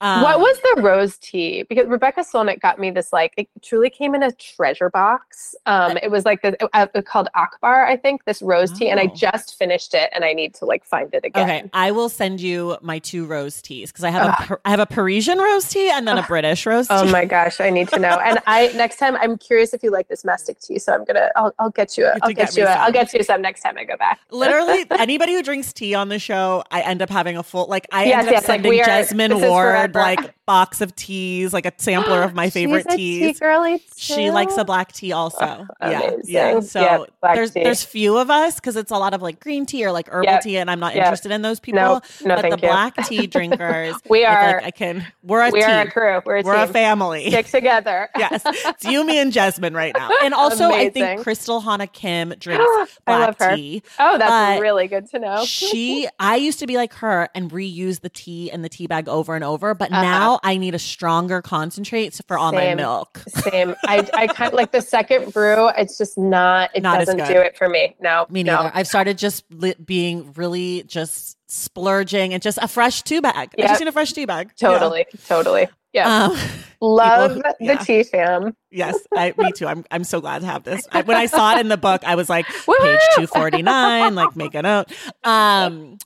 Um, 0.00 0.22
what 0.22 0.38
was 0.38 0.58
the 0.60 0.82
rose 0.82 1.18
tea? 1.18 1.64
Because 1.64 1.86
Rebecca 1.88 2.20
Solnit 2.20 2.60
got 2.60 2.78
me 2.78 2.90
this 2.90 3.12
like 3.12 3.34
it 3.36 3.48
truly 3.62 3.90
came 3.90 4.14
in 4.14 4.22
a 4.22 4.30
treasure 4.32 4.90
box. 4.90 5.54
Um, 5.66 5.96
it 6.02 6.10
was 6.10 6.24
like 6.24 6.42
the 6.42 6.56
uh, 6.72 6.86
called 7.02 7.28
Akbar, 7.34 7.84
I 7.86 7.96
think, 7.96 8.24
this 8.24 8.40
rose 8.40 8.70
tea, 8.72 8.90
and 8.90 9.00
I 9.00 9.04
Oh. 9.10 9.14
just 9.14 9.56
finished 9.58 9.94
it, 9.94 10.10
and 10.14 10.24
I 10.24 10.32
need 10.34 10.54
to 10.54 10.64
like 10.66 10.84
find 10.84 11.12
it 11.14 11.24
again. 11.24 11.42
Okay, 11.48 11.70
I 11.72 11.90
will 11.90 12.08
send 12.08 12.40
you 12.40 12.76
my 12.80 12.98
two 13.00 13.26
rose 13.26 13.60
teas 13.60 13.90
because 13.90 14.04
I 14.04 14.10
have 14.10 14.26
a 14.28 14.30
Ugh. 14.30 14.46
Par- 14.48 14.60
I 14.64 14.70
have 14.70 14.80
a 14.80 14.86
Parisian 14.86 15.38
rose 15.38 15.68
tea 15.68 15.90
and 15.90 16.06
then 16.06 16.16
a 16.18 16.22
British 16.22 16.64
rose 16.66 16.86
tea. 16.88 16.94
Oh 16.94 17.10
my 17.10 17.24
gosh, 17.24 17.60
I 17.60 17.70
need 17.70 17.88
to 17.88 17.98
know. 17.98 18.18
And 18.18 18.38
I 18.46 18.68
next 18.76 18.98
time 18.98 19.16
I'm 19.16 19.36
curious 19.36 19.74
if 19.74 19.82
you 19.82 19.90
like 19.90 20.08
this 20.08 20.24
mastic 20.24 20.60
tea, 20.60 20.78
so 20.78 20.92
I'm 20.94 21.04
gonna 21.04 21.30
I'll, 21.34 21.52
I'll 21.58 21.70
get 21.70 21.98
you 21.98 22.06
a, 22.06 22.12
I'll 22.22 22.28
get, 22.28 22.36
get 22.48 22.56
you 22.56 22.64
a, 22.64 22.68
I'll 22.70 22.92
get 22.92 23.12
you 23.14 23.22
some 23.24 23.42
next 23.42 23.62
time 23.62 23.76
I 23.78 23.84
go 23.84 23.96
back. 23.96 24.20
Literally, 24.30 24.84
anybody 24.98 25.34
who 25.34 25.42
drinks 25.42 25.72
tea 25.72 25.94
on 25.94 26.08
the 26.08 26.18
show, 26.18 26.62
I 26.70 26.82
end 26.82 27.02
up 27.02 27.10
having 27.10 27.36
a 27.36 27.42
full 27.42 27.66
like 27.66 27.86
I 27.90 28.04
Yes, 28.04 28.18
ended 28.20 28.28
up 28.28 28.32
yes, 28.34 28.46
sending 28.46 28.68
we 28.70 28.80
are- 28.80 28.86
Jesmyn 28.86 29.48
Ward 29.48 29.87
forever. 29.92 30.22
like 30.22 30.34
box 30.46 30.80
of 30.80 30.94
teas, 30.96 31.52
like 31.52 31.66
a 31.66 31.72
sampler 31.76 32.22
of 32.22 32.34
my 32.34 32.48
favorite 32.50 32.86
She's 32.90 32.94
a 32.94 32.96
teas. 32.96 33.20
Tea 33.34 33.38
girly 33.40 33.82
She 33.96 34.30
likes 34.30 34.56
a 34.56 34.64
black 34.64 34.92
tea 34.92 35.12
also. 35.12 35.66
yeah, 35.82 36.10
yeah. 36.24 36.60
So 36.60 36.80
Yep, 36.80 37.34
there's 37.34 37.50
tea. 37.52 37.62
there's 37.64 37.82
few 37.82 38.16
of 38.16 38.30
us 38.30 38.54
because 38.56 38.76
it's 38.76 38.90
a 38.90 38.96
lot 38.96 39.12
of 39.14 39.20
like 39.22 39.40
green 39.40 39.66
tea 39.66 39.84
or 39.84 39.92
like 39.92 40.08
herbal 40.08 40.24
Yep, 40.30 40.42
tea, 40.42 40.56
and 40.58 40.70
I'm 40.70 40.80
not 40.80 40.94
yep. 40.94 41.04
interested 41.04 41.32
in 41.32 41.42
those 41.42 41.60
people. 41.60 41.80
No, 41.80 42.00
no, 42.24 42.34
but 42.36 42.40
thank 42.42 42.54
the 42.54 42.66
you. 42.66 42.68
black 42.72 42.96
tea 43.06 43.26
drinkers, 43.26 43.94
We 44.08 44.24
I 44.24 44.34
are- 44.34 44.56
like 44.56 44.64
I 44.64 44.70
can. 44.70 45.06
We're 45.22 45.42
a 45.42 45.50
we 45.50 45.60
team. 45.60 45.68
are 45.70 45.80
a 45.82 45.90
crew. 45.90 46.22
We're 46.24 46.36
a 46.38 46.42
We're 46.42 46.54
a 46.64 46.66
family. 46.66 47.28
Stick 47.30 47.46
together. 47.46 48.08
yes, 48.18 48.42
it's 48.46 48.84
you, 48.84 49.04
me, 49.04 49.18
and 49.18 49.32
Jesmyn 49.32 49.74
right 49.74 49.92
now. 49.96 50.08
And 50.22 50.32
also, 50.32 50.70
I 50.70 50.88
think 50.88 51.22
Crystal 51.22 51.60
Hana 51.60 51.86
Kim 51.86 52.30
drinks 52.38 52.64
I 53.06 53.18
love 53.18 53.36
black 53.36 53.50
her. 53.50 53.56
tea. 53.56 53.82
Oh, 53.98 54.16
that's 54.16 54.60
really 54.60 54.88
good 54.88 55.08
to 55.10 55.18
know. 55.18 55.44
She, 55.44 56.08
I 56.18 56.36
used 56.36 56.58
to 56.60 56.66
be 56.66 56.76
like 56.76 56.94
her 56.94 57.28
and 57.34 57.50
reuse 57.50 58.00
the 58.00 58.08
tea 58.08 58.50
and 58.50 58.64
the 58.64 58.68
tea 58.68 58.86
bag 58.86 59.08
over 59.08 59.34
and 59.34 59.44
over, 59.44 59.74
but 59.78 59.90
Uh-huh. 59.92 60.02
now 60.02 60.40
I 60.42 60.56
need 60.56 60.74
a 60.74 60.78
stronger 60.78 61.40
concentrate 61.40 62.18
for 62.26 62.36
all 62.38 62.52
my 62.52 62.74
milk. 62.74 63.22
Same. 63.28 63.74
I, 63.84 64.06
I 64.14 64.26
kind 64.26 64.52
of 64.52 64.54
like 64.54 64.72
the 64.72 64.80
second 64.82 65.32
brew. 65.32 65.68
It's 65.78 65.96
just 65.96 66.18
not. 66.18 66.70
It 66.74 66.82
Not 66.82 66.98
doesn't 66.98 67.18
do 67.18 67.38
it 67.40 67.56
for 67.56 67.68
me. 67.68 67.96
No. 68.00 68.26
Me 68.28 68.42
no. 68.42 68.56
neither. 68.56 68.70
I've 68.74 68.86
started 68.88 69.16
just 69.18 69.44
li- 69.50 69.74
being 69.84 70.32
really 70.34 70.82
just 70.84 71.36
splurging 71.50 72.34
and 72.34 72.42
just 72.42 72.58
a 72.60 72.68
fresh 72.68 73.02
tea 73.02 73.20
bag. 73.20 73.34
I 73.36 73.62
Yep. 73.62 73.68
just 73.68 73.80
need 73.80 73.88
a 73.88 73.92
fresh 73.92 74.12
tea 74.12 74.26
bag. 74.26 74.50
Yeah. 74.60 74.68
Totally. 74.68 75.06
Totally. 75.26 75.68
Yeah. 75.94 76.24
Um, 76.26 76.36
Love 76.80 77.32
who- 77.32 77.42
the 77.42 77.54
yeah. 77.60 77.76
tea 77.78 78.02
fam. 78.04 78.54
yes, 78.70 78.96
I, 79.16 79.32
me 79.38 79.50
too. 79.52 79.66
I'm 79.66 79.84
I'm 79.90 80.04
so 80.04 80.20
glad 80.20 80.40
to 80.42 80.46
have 80.46 80.62
this. 80.62 80.86
I, 80.92 81.00
when 81.02 81.16
I 81.16 81.26
saw 81.26 81.56
it 81.56 81.60
in 81.60 81.68
the 81.68 81.76
book, 81.78 82.02
I 82.04 82.14
was 82.14 82.28
like, 82.28 82.46
Woo! 82.68 82.74
page 82.80 83.00
two 83.16 83.26
forty 83.26 83.62
nine. 83.62 84.14
Like, 84.14 84.36
make 84.36 84.54
a 84.54 84.62
note. 84.62 84.92
Um, 85.24 85.96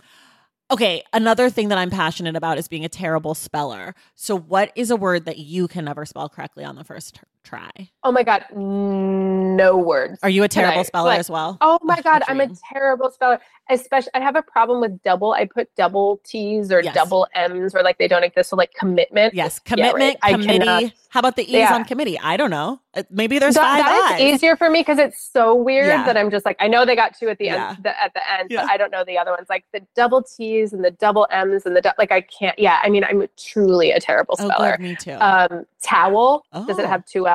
okay. 0.73 1.03
Another 1.13 1.51
thing 1.51 1.69
that 1.69 1.79
I'm 1.79 1.91
passionate 1.91 2.35
about 2.35 2.59
is 2.59 2.67
being 2.67 2.85
a 2.85 2.89
terrible 2.89 3.35
speller. 3.35 3.95
So, 4.15 4.37
what 4.37 4.73
is 4.75 4.91
a 4.91 4.97
word 4.97 5.25
that 5.27 5.39
you 5.39 5.69
can 5.69 5.85
never 5.85 6.05
spell 6.05 6.29
correctly 6.29 6.65
on 6.65 6.77
the 6.77 6.85
first 6.85 7.21
try? 7.43 7.71
Oh 8.05 8.13
my 8.13 8.23
god, 8.23 8.45
no 8.55 9.77
words. 9.77 10.19
Are 10.23 10.31
you 10.31 10.43
a 10.43 10.45
I- 10.45 10.49
terrible 10.49 10.85
speller 10.85 11.09
like, 11.11 11.21
as 11.21 11.31
well? 11.31 11.59
Oh 11.61 11.79
my 11.83 12.01
god, 12.01 12.23
a 12.23 12.31
I'm 12.31 12.41
a 12.41 12.49
terrible 12.71 13.11
speller. 13.11 13.41
Especially, 13.71 14.11
I 14.15 14.21
have 14.21 14.35
a 14.37 14.43
problem 14.43 14.81
with 14.81 15.01
double. 15.03 15.33
I 15.33 15.45
put 15.47 15.73
double 15.77 16.21
T's 16.25 16.73
or 16.73 16.83
Yes. 16.83 16.95
double 16.95 17.27
M's 17.35 17.75
or 17.75 17.83
like 17.83 17.97
they 17.99 18.09
don't 18.09 18.25
exist. 18.25 18.51
So 18.51 18.57
like 18.57 18.75
commitment. 18.75 19.35
Yes, 19.35 19.61
Yeah, 19.67 19.75
right. 19.85 19.91
commitment, 19.93 20.17
I 20.23 20.33
committee. 20.33 20.59
cannot- 20.59 20.93
How 21.11 21.21
about 21.21 21.37
the 21.37 21.45
E's 21.45 21.51
Yeah. 21.53 21.75
on 21.75 21.85
committee? 21.85 22.19
I 22.19 22.37
don't 22.39 22.51
know. 22.51 22.81
Uh, 22.95 23.03
Maybe 23.11 23.39
there's 23.39 23.55
That- 23.55 23.83
five 23.83 23.85
that 23.85 24.21
is 24.21 24.35
easier 24.35 24.57
for 24.57 24.69
me 24.69 24.81
because 24.81 24.99
it's 24.99 25.23
so 25.33 25.55
weird 25.55 25.87
Yeah. 25.87 26.05
that 26.05 26.17
I'm 26.17 26.31
just 26.31 26.45
like 26.45 26.57
I 26.59 26.69
know 26.69 26.85
they 26.85 26.97
got 26.97 27.17
two 27.17 27.29
at 27.29 27.39
the 27.39 27.51
end 27.51 27.79
the, 27.83 27.99
at 28.03 28.13
the 28.15 28.21
end, 28.33 28.51
but 28.55 28.69
I 28.69 28.77
don't 28.77 28.91
know 28.91 29.05
the 29.05 29.17
other 29.19 29.31
ones 29.31 29.47
like 29.49 29.65
the 29.73 29.81
double 29.95 30.23
T's 30.23 30.73
and 30.73 30.85
the 30.85 30.91
double 30.91 31.27
M's 31.31 31.65
and 31.67 31.77
the 31.77 31.95
like 31.99 32.11
I 32.13 32.23
can't. 32.23 32.59
Yeah, 32.59 32.81
I 32.83 32.89
mean 32.89 33.05
I'm 33.05 33.27
truly 33.39 33.93
a 33.93 34.01
terrible 34.01 34.35
Oh, 34.41 34.49
speller. 34.49 34.73
good, 34.73 34.81
me 34.81 34.97
too. 34.97 35.13
Um, 35.21 35.65
towel. 35.83 36.45
Does 36.53 36.79
Oh. 36.79 36.83
it 36.83 36.87
have 36.87 37.05
two 37.07 37.27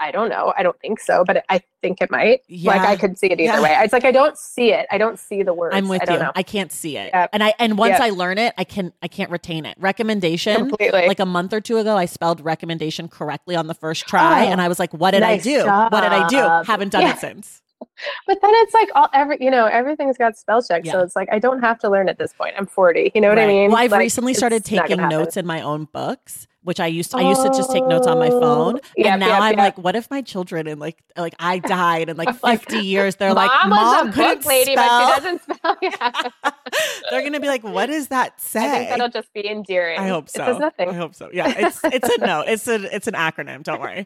I 0.00 0.10
don't 0.10 0.28
know. 0.28 0.52
I 0.56 0.62
don't 0.62 0.78
think 0.80 1.00
so, 1.00 1.24
but 1.24 1.44
I 1.48 1.60
think 1.82 2.00
it 2.00 2.10
might. 2.10 2.40
Yeah. 2.48 2.72
Like 2.76 2.80
I 2.88 2.96
could 2.96 3.18
see 3.18 3.26
it 3.28 3.40
either 3.40 3.54
Yeah. 3.54 3.62
way. 3.62 3.76
It's 3.80 3.92
like 3.92 4.04
I 4.04 4.12
don't 4.12 4.36
see 4.36 4.72
it. 4.72 4.86
I 4.90 4.98
don't 4.98 5.18
see 5.18 5.42
the 5.42 5.54
words. 5.54 5.74
I'm 5.74 5.88
with 5.88 6.02
I 6.02 6.04
don't 6.04 6.14
you. 6.18 6.22
know. 6.24 6.32
I 6.34 6.42
can't 6.42 6.72
see 6.72 6.96
it, 6.96 7.10
Yep. 7.12 7.30
and 7.32 7.42
I 7.44 7.54
and 7.58 7.78
once 7.78 7.92
Yep. 7.92 8.00
I 8.00 8.10
learn 8.10 8.38
it, 8.38 8.54
I 8.58 8.64
can 8.64 8.92
I 9.02 9.08
can't 9.08 9.30
retain 9.30 9.66
it. 9.66 9.76
Recommendation. 9.78 10.56
Completely. 10.56 11.06
Like 11.06 11.20
a 11.20 11.26
month 11.26 11.52
or 11.52 11.60
two 11.60 11.78
ago, 11.78 11.96
I 11.96 12.06
spelled 12.06 12.40
recommendation 12.44 13.08
correctly 13.08 13.56
on 13.56 13.66
the 13.66 13.74
first 13.74 14.06
try, 14.06 14.46
Oh, 14.46 14.48
and 14.50 14.60
I 14.60 14.68
was 14.68 14.78
like, 14.78 14.92
"What 14.92 15.10
did 15.12 15.22
I 15.22 15.32
nice 15.36 15.42
do? 15.44 15.58
What 15.66 15.90
did 16.02 16.12
I 16.12 16.26
do? 16.28 16.64
Haven't 16.70 16.92
done 16.92 17.02
Yeah. 17.02 17.12
it 17.14 17.18
since." 17.18 17.62
But 18.26 18.38
then 18.42 18.50
it's 18.54 18.72
like 18.74 18.88
all 18.94 19.08
every 19.12 19.36
you 19.40 19.50
know 19.50 19.66
everything's 19.66 20.16
got 20.18 20.36
spell 20.36 20.62
check, 20.62 20.84
so 20.86 21.00
it's 21.00 21.14
like 21.16 21.28
I 21.32 21.38
don't 21.38 21.60
have 21.60 21.78
to 21.80 21.90
learn 21.90 22.08
at 22.08 22.18
this 22.18 22.32
point. 22.32 22.54
I'm 22.58 22.66
40. 22.66 23.12
You 23.14 23.20
know 23.20 23.28
what 23.28 23.38
I 23.38 23.46
mean? 23.46 23.70
Well, 23.70 23.78
I've 23.80 23.90
Like, 23.92 24.00
recently 24.00 24.32
started 24.34 24.56
it's 24.56 24.70
not 24.72 24.88
gonna 24.88 25.02
taking 25.02 25.08
notes 25.18 25.36
in 25.36 25.46
my 25.46 25.60
own 25.62 25.86
books, 25.92 26.46
which 26.66 26.80
I 26.80 26.86
used 26.88 27.12
to, 27.12 27.18
I 27.18 27.22
used 27.28 27.42
to 27.42 27.48
just 27.50 27.70
take 27.70 27.86
notes 27.86 28.06
on 28.08 28.18
my 28.18 28.28
phone, 28.28 28.76
Oh, 28.76 28.80
yep, 28.96 29.06
and 29.12 29.20
now 29.20 29.28
yep, 29.28 29.40
I'm 29.40 29.50
yep. 29.52 29.58
like, 29.58 29.78
what 29.78 29.94
if 29.94 30.10
my 30.10 30.20
children 30.20 30.66
and 30.66 30.80
like 30.80 30.98
like 31.16 31.34
I 31.38 31.60
died 31.60 32.08
in 32.08 32.16
like 32.16 32.28
Like, 32.42 32.60
50 32.68 32.78
years? 32.80 33.14
They're 33.16 33.32
like, 33.34 33.50
Mom 33.50 33.70
mom 33.70 34.08
a 34.08 34.12
couldn't 34.12 34.44
lady, 34.44 34.72
spell. 34.72 34.98
but 34.98 35.14
she 35.16 35.20
doesn't 35.22 35.42
spell. 35.42 35.76
Yeah. 35.82 36.50
They're 37.10 37.22
gonna 37.22 37.40
be 37.40 37.46
like, 37.46 37.62
what 37.62 37.86
does 37.86 38.08
that 38.08 38.40
say? 38.40 38.66
I 38.66 38.78
think 38.78 38.88
that'll 38.90 39.08
just 39.08 39.32
be 39.32 39.48
endearing. 39.48 39.98
I 40.00 40.08
hope 40.08 40.24
It 40.26 40.32
so. 40.32 40.44
says 40.46 40.58
nothing. 40.58 40.88
I 40.88 40.92
hope 40.92 41.14
so. 41.14 41.30
Yeah, 41.32 41.52
it's 41.56 41.80
it's 41.84 42.08
a 42.16 42.20
no. 42.26 42.40
It's 42.40 42.66
a 42.66 42.94
it's 42.94 43.06
an 43.06 43.14
acronym. 43.14 43.62
Don't 43.62 43.80
worry. 43.80 44.04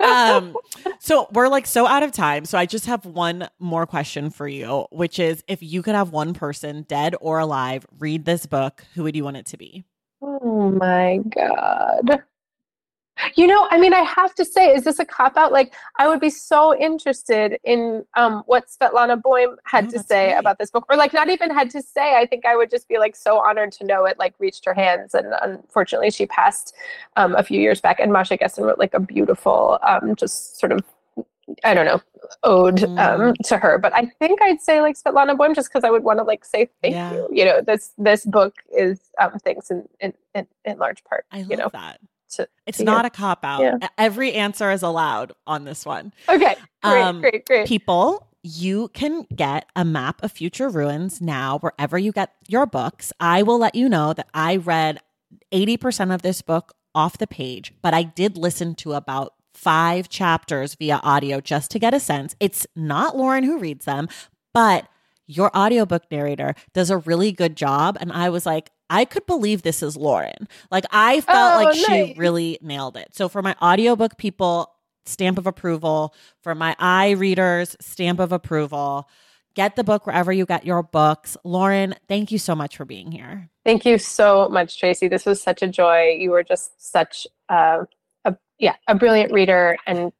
Um, 0.00 0.56
so 1.00 1.26
we're 1.32 1.48
like 1.48 1.66
so 1.66 1.86
out 1.86 2.02
of 2.02 2.12
time. 2.12 2.44
So 2.44 2.56
I 2.58 2.66
just 2.66 2.86
have 2.86 3.04
one 3.04 3.48
more 3.58 3.86
question 3.86 4.30
for 4.30 4.46
you, 4.46 4.86
which 4.92 5.18
is 5.18 5.42
if 5.48 5.62
you 5.62 5.82
could 5.82 5.94
have 5.96 6.10
one 6.10 6.32
person, 6.34 6.82
dead 6.88 7.14
or 7.20 7.38
alive, 7.40 7.84
read 7.98 8.24
this 8.24 8.46
book, 8.46 8.84
who 8.94 9.02
would 9.02 9.16
you 9.16 9.24
want 9.24 9.36
it 9.36 9.46
to 9.46 9.56
be? 9.56 9.84
Oh 10.22 10.70
my 10.70 11.18
god. 11.28 12.22
You 13.34 13.46
know, 13.46 13.66
I 13.70 13.78
mean, 13.78 13.94
I 13.94 14.02
have 14.02 14.34
to 14.34 14.44
say, 14.44 14.74
is 14.74 14.84
this 14.84 14.98
a 14.98 15.04
cop 15.04 15.38
out? 15.38 15.50
Like, 15.50 15.74
I 15.98 16.06
would 16.06 16.20
be 16.20 16.28
so 16.28 16.78
interested 16.78 17.58
in 17.64 18.04
um, 18.14 18.42
what 18.44 18.66
Svetlana 18.66 19.20
Boym 19.20 19.56
had 19.64 19.86
Oh, 19.86 19.90
to 19.92 19.98
say 19.98 20.30
great. 20.32 20.38
about 20.38 20.58
this 20.58 20.70
book, 20.70 20.84
or 20.90 20.96
like, 20.98 21.14
not 21.14 21.30
even 21.30 21.50
had 21.50 21.70
to 21.70 21.80
say. 21.82 22.16
I 22.16 22.26
think 22.26 22.44
I 22.44 22.54
would 22.56 22.70
just 22.70 22.88
be 22.88 22.98
like 22.98 23.16
so 23.16 23.38
honored 23.38 23.72
to 23.72 23.86
know 23.86 24.04
it 24.04 24.18
like 24.18 24.34
reached 24.38 24.66
her 24.66 24.74
hands. 24.74 25.14
And 25.14 25.32
unfortunately, 25.40 26.10
she 26.10 26.26
passed 26.26 26.74
um, 27.16 27.34
a 27.34 27.42
few 27.42 27.58
years 27.58 27.80
back. 27.80 28.00
And 28.00 28.12
Masha 28.12 28.36
Gessen 28.36 28.64
wrote 28.64 28.78
like 28.78 28.92
a 28.92 29.00
beautiful, 29.00 29.78
um, 29.82 30.14
just 30.14 30.58
sort 30.60 30.72
of, 30.72 30.84
I 31.64 31.74
don't 31.74 31.84
know, 31.86 32.00
ode 32.42 32.82
um, 32.84 32.96
Mm. 32.96 33.34
to 33.46 33.58
her. 33.58 33.78
But 33.78 33.94
I 33.94 34.06
think 34.18 34.42
I'd 34.42 34.60
say 34.60 34.80
like 34.80 34.96
Svetlana 34.96 35.36
Boym, 35.36 35.54
just 35.54 35.68
because 35.68 35.84
I 35.84 35.90
would 35.90 36.02
want 36.04 36.18
to 36.18 36.24
like 36.24 36.44
say 36.44 36.68
thank 36.82 36.94
Yeah. 36.94 37.12
you. 37.12 37.28
You 37.32 37.44
know, 37.44 37.60
this 37.60 37.92
this 37.98 38.24
book 38.24 38.54
is 38.76 39.00
um, 39.20 39.32
thanks 39.44 39.70
in 39.70 39.88
in, 40.00 40.12
in 40.34 40.46
in 40.64 40.78
large 40.78 41.04
part. 41.04 41.24
I 41.32 41.42
love 41.42 41.50
you 41.50 41.56
know, 41.56 41.68
that. 41.72 42.00
to- 42.30 42.48
It's 42.66 42.78
to 42.78 42.84
not 42.84 43.02
hear. 43.02 43.06
a 43.06 43.10
cop 43.10 43.44
out. 43.44 43.62
Yeah. 43.62 43.78
Every 43.96 44.32
answer 44.32 44.70
is 44.72 44.82
allowed 44.82 45.32
on 45.46 45.64
this 45.64 45.86
one. 45.86 46.12
Okay, 46.28 46.56
great, 46.82 47.02
Um, 47.02 47.20
great, 47.20 47.44
great. 47.46 47.68
People, 47.68 48.26
you 48.42 48.88
can 48.88 49.22
get 49.34 49.66
a 49.76 49.84
map 49.84 50.22
of 50.24 50.32
future 50.32 50.68
ruins 50.68 51.20
now 51.20 51.58
wherever 51.58 51.96
you 51.96 52.10
get 52.12 52.32
your 52.48 52.66
books. 52.66 53.12
I 53.20 53.42
will 53.44 53.58
let 53.58 53.74
you 53.76 53.88
know 53.88 54.12
that 54.12 54.26
I 54.34 54.56
read 54.56 54.98
80% 55.52 56.12
of 56.12 56.22
this 56.22 56.42
book 56.42 56.74
off 56.94 57.18
the 57.18 57.26
page, 57.26 57.72
but 57.82 57.94
I 57.94 58.02
did 58.02 58.36
listen 58.36 58.74
to 58.76 58.94
about 58.94 59.34
five 59.56 60.08
chapters 60.08 60.74
via 60.74 61.00
audio 61.02 61.40
just 61.40 61.70
to 61.72 61.78
get 61.78 61.94
a 61.94 62.00
sense. 62.00 62.36
It's 62.40 62.66
not 62.76 63.16
Lauren 63.16 63.44
who 63.44 63.58
reads 63.58 63.84
them, 63.86 64.08
but 64.54 64.88
your 65.26 65.56
audiobook 65.56 66.04
narrator 66.10 66.54
does 66.72 66.90
a 66.90 66.98
really 66.98 67.32
good 67.32 67.56
job. 67.56 67.96
And 68.00 68.12
I 68.12 68.30
was 68.30 68.46
like, 68.46 68.70
I 68.88 69.04
could 69.04 69.26
believe 69.26 69.62
this 69.62 69.82
is 69.82 69.96
Lauren. 69.96 70.46
Like, 70.70 70.84
I 70.92 71.20
felt 71.20 71.60
Oh, 71.60 71.64
like 71.64 71.74
she 71.74 72.14
really 72.16 72.58
nailed 72.62 72.96
it. 72.96 73.08
So, 73.16 73.28
for 73.28 73.42
my 73.42 73.56
audiobook 73.60 74.16
people, 74.18 74.72
stamp 75.06 75.38
of 75.38 75.46
approval. 75.46 76.14
For 76.42 76.54
my 76.54 76.76
eye 76.78 77.10
readers, 77.10 77.76
stamp 77.80 78.20
of 78.20 78.30
approval. 78.32 79.08
Get 79.54 79.74
the 79.74 79.84
book 79.84 80.06
wherever 80.06 80.32
you 80.32 80.44
get 80.46 80.66
your 80.66 80.82
books. 80.82 81.36
Lauren, 81.42 81.94
thank 82.08 82.30
you 82.30 82.38
so 82.38 82.54
much 82.54 82.76
for 82.76 82.84
being 82.84 83.10
here. 83.10 83.48
Thank 83.64 83.86
you 83.86 83.98
so 83.98 84.48
much, 84.50 84.78
Tracy. 84.78 85.08
This 85.08 85.24
was 85.24 85.42
such 85.42 85.62
a 85.62 85.66
joy. 85.66 86.16
You 86.20 86.30
were 86.30 86.42
just 86.44 86.90
such 86.90 87.26
uh, 87.48 87.78
a 87.82 87.86
yeah 88.58 88.74
a 88.88 88.94
brilliant 88.94 89.32
reader 89.32 89.76
and 89.86 90.12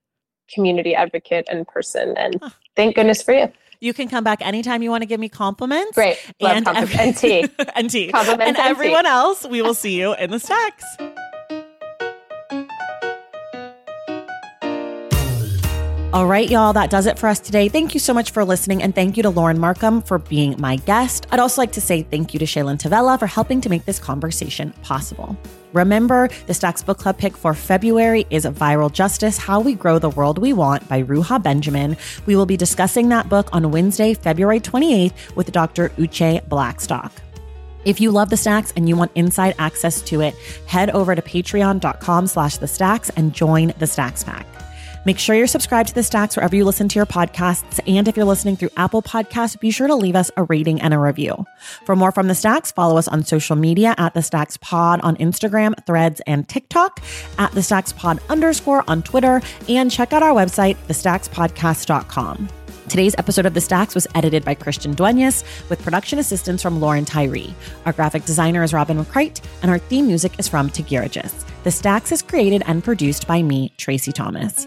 community 0.53 0.95
advocate 0.95 1.47
and 1.51 1.67
person. 1.67 2.15
And 2.17 2.41
thank 2.77 2.95
goodness 2.95 3.23
for 3.23 3.33
you. 3.35 3.53
You 3.81 3.93
can 3.93 4.09
come 4.09 4.25
back 4.25 4.41
anytime 4.47 4.83
you 4.83 4.91
want 4.91 5.03
to 5.03 5.07
give 5.07 5.21
me 5.21 5.29
compliments. 5.29 5.93
Great, 5.95 6.19
love 6.41 6.57
And, 6.57 6.65
compliments 6.65 6.95
every- 6.95 7.41
and 7.41 7.51
tea. 7.59 7.65
and 7.77 7.91
tea. 7.91 8.09
Compliments 8.09 8.47
and 8.49 8.57
and 8.57 8.65
tea. 8.65 8.71
everyone 8.71 9.07
else, 9.07 9.45
we 9.47 9.61
will 9.61 9.75
see 9.75 9.99
you 10.01 10.15
in 10.15 10.31
the 10.31 10.39
stacks. 10.41 10.85
All 16.13 16.27
right, 16.27 16.49
y'all, 16.49 16.73
that 16.73 16.89
does 16.89 17.07
it 17.07 17.19
for 17.19 17.27
us 17.27 17.41
today. 17.41 17.69
Thank 17.69 17.93
you 17.93 18.01
so 18.01 18.15
much 18.15 18.31
for 18.31 18.45
listening, 18.45 18.83
and 18.83 18.95
thank 18.95 19.17
you 19.17 19.25
to 19.25 19.29
Lauren 19.29 19.59
Markham 19.59 20.01
for 20.01 20.19
being 20.19 20.55
my 20.59 20.77
guest. 20.77 21.27
I'd 21.31 21.41
also 21.41 21.61
like 21.61 21.73
to 21.73 21.81
say 21.81 22.03
thank 22.05 22.33
you 22.33 22.39
to 22.39 22.47
Shaylin 22.47 22.79
Tavella 22.79 23.19
for 23.19 23.27
helping 23.27 23.61
to 23.61 23.69
make 23.69 23.85
this 23.85 23.99
conversation 23.99 24.73
possible. 24.83 25.37
Remember, 25.73 26.31
the 26.47 26.55
Stacks 26.55 26.83
Book 26.83 26.99
Club 26.99 27.19
pick 27.19 27.37
for 27.37 27.55
February 27.55 28.25
is 28.31 28.47
Viral 28.47 28.91
Justice 28.91 29.37
How 29.37 29.61
We 29.61 29.75
Grow 29.75 29.99
the 29.99 30.09
World 30.09 30.39
We 30.39 30.53
Want 30.53 30.89
by 30.89 31.03
Ruha 31.03 31.43
Benjamin. 31.43 31.97
We 32.25 32.37
will 32.37 32.47
be 32.47 32.57
discussing 32.57 33.09
that 33.09 33.29
book 33.29 33.49
on 33.53 33.71
Wednesday, 33.73 34.15
February 34.15 34.61
28th 34.61 35.35
with 35.35 35.51
Dr. 35.53 35.91
Uché 35.91 36.49
Blackstock. 36.49 37.13
If 37.85 38.01
you 38.01 38.11
love 38.11 38.31
the 38.31 38.37
stacks 38.37 38.73
and 38.77 38.89
you 38.89 38.97
want 38.97 39.13
inside 39.17 39.55
access 39.59 40.01
to 40.03 40.21
it, 40.21 40.35
head 40.67 40.89
over 40.91 41.15
to 41.15 41.21
patreon.com 41.21 42.27
slash 42.29 42.57
the 42.57 42.69
stacks 42.69 43.11
and 43.11 43.35
join 43.35 43.75
the 43.79 43.87
stacks 43.87 44.25
pack. 44.25 44.47
Make 45.07 45.21
sure 45.21 45.37
you're 45.37 45.47
subscribed 45.47 45.91
to 45.91 45.95
the 45.95 46.03
stacks 46.03 46.35
wherever 46.35 46.57
you 46.57 46.65
listen 46.65 46.89
to 46.89 46.99
your 46.99 47.07
podcasts. 47.07 47.79
And 47.87 48.09
if 48.09 48.17
you're 48.17 48.27
listening 48.27 48.57
through 48.57 48.71
Apple 48.77 49.03
Podcasts, 49.03 49.59
be 49.59 49.71
sure 49.71 49.87
to 49.87 49.95
leave 49.95 50.17
us 50.17 50.33
a 50.37 50.43
rating 50.43 50.81
and 50.81 50.93
a 50.93 50.99
review. 50.99 51.47
For 51.85 51.95
more 51.95 52.11
from 52.11 52.27
the 52.27 52.35
stacks, 52.35 52.73
follow 52.73 52.99
us 52.99 53.07
on 53.07 53.23
social 53.23 53.55
media 53.55 53.95
at 53.99 54.15
the 54.15 54.23
stacks 54.23 54.57
pod 54.57 55.01
on 55.03 55.17
Instagram, 55.19 55.75
threads, 55.87 56.21
and 56.27 56.49
TikTok, 56.49 57.01
at 57.39 57.53
the 57.53 57.63
stacks 57.63 57.93
pod 57.93 58.19
underscore 58.29 58.83
on 58.89 59.01
Twitter, 59.05 59.41
and 59.69 59.93
check 59.93 60.13
out 60.13 60.25
our 60.25 60.35
website, 60.35 60.77
thestackspodcast.com. 60.89 62.49
Today's 62.89 63.15
episode 63.17 63.47
of 63.47 63.55
The 63.55 63.61
Stacks 63.61 63.95
was 63.95 64.09
edited 64.17 64.45
by 64.45 64.55
Christian 64.55 64.93
Duenas 64.93 65.45
with 65.71 65.83
production 65.83 66.19
assistance 66.19 66.63
from 66.63 66.81
Lauren 66.81 67.05
Tyree. 67.05 67.55
Our 67.85 67.93
graphic 67.93 68.25
designer 68.25 68.65
is 68.65 68.73
Robin 68.73 68.99
McCrite, 68.99 69.41
and 69.63 69.71
our 69.71 69.79
theme 69.79 70.09
music 70.09 70.33
is 70.41 70.49
from 70.49 70.69
Tagirijus. 70.69 71.45
The 71.63 71.71
Stacks 71.71 72.11
is 72.11 72.23
created 72.23 72.65
and 72.67 72.83
produced 72.83 73.29
by 73.29 73.43
me, 73.43 73.73
Tracy 73.77 74.11
Thomas. 74.11 74.67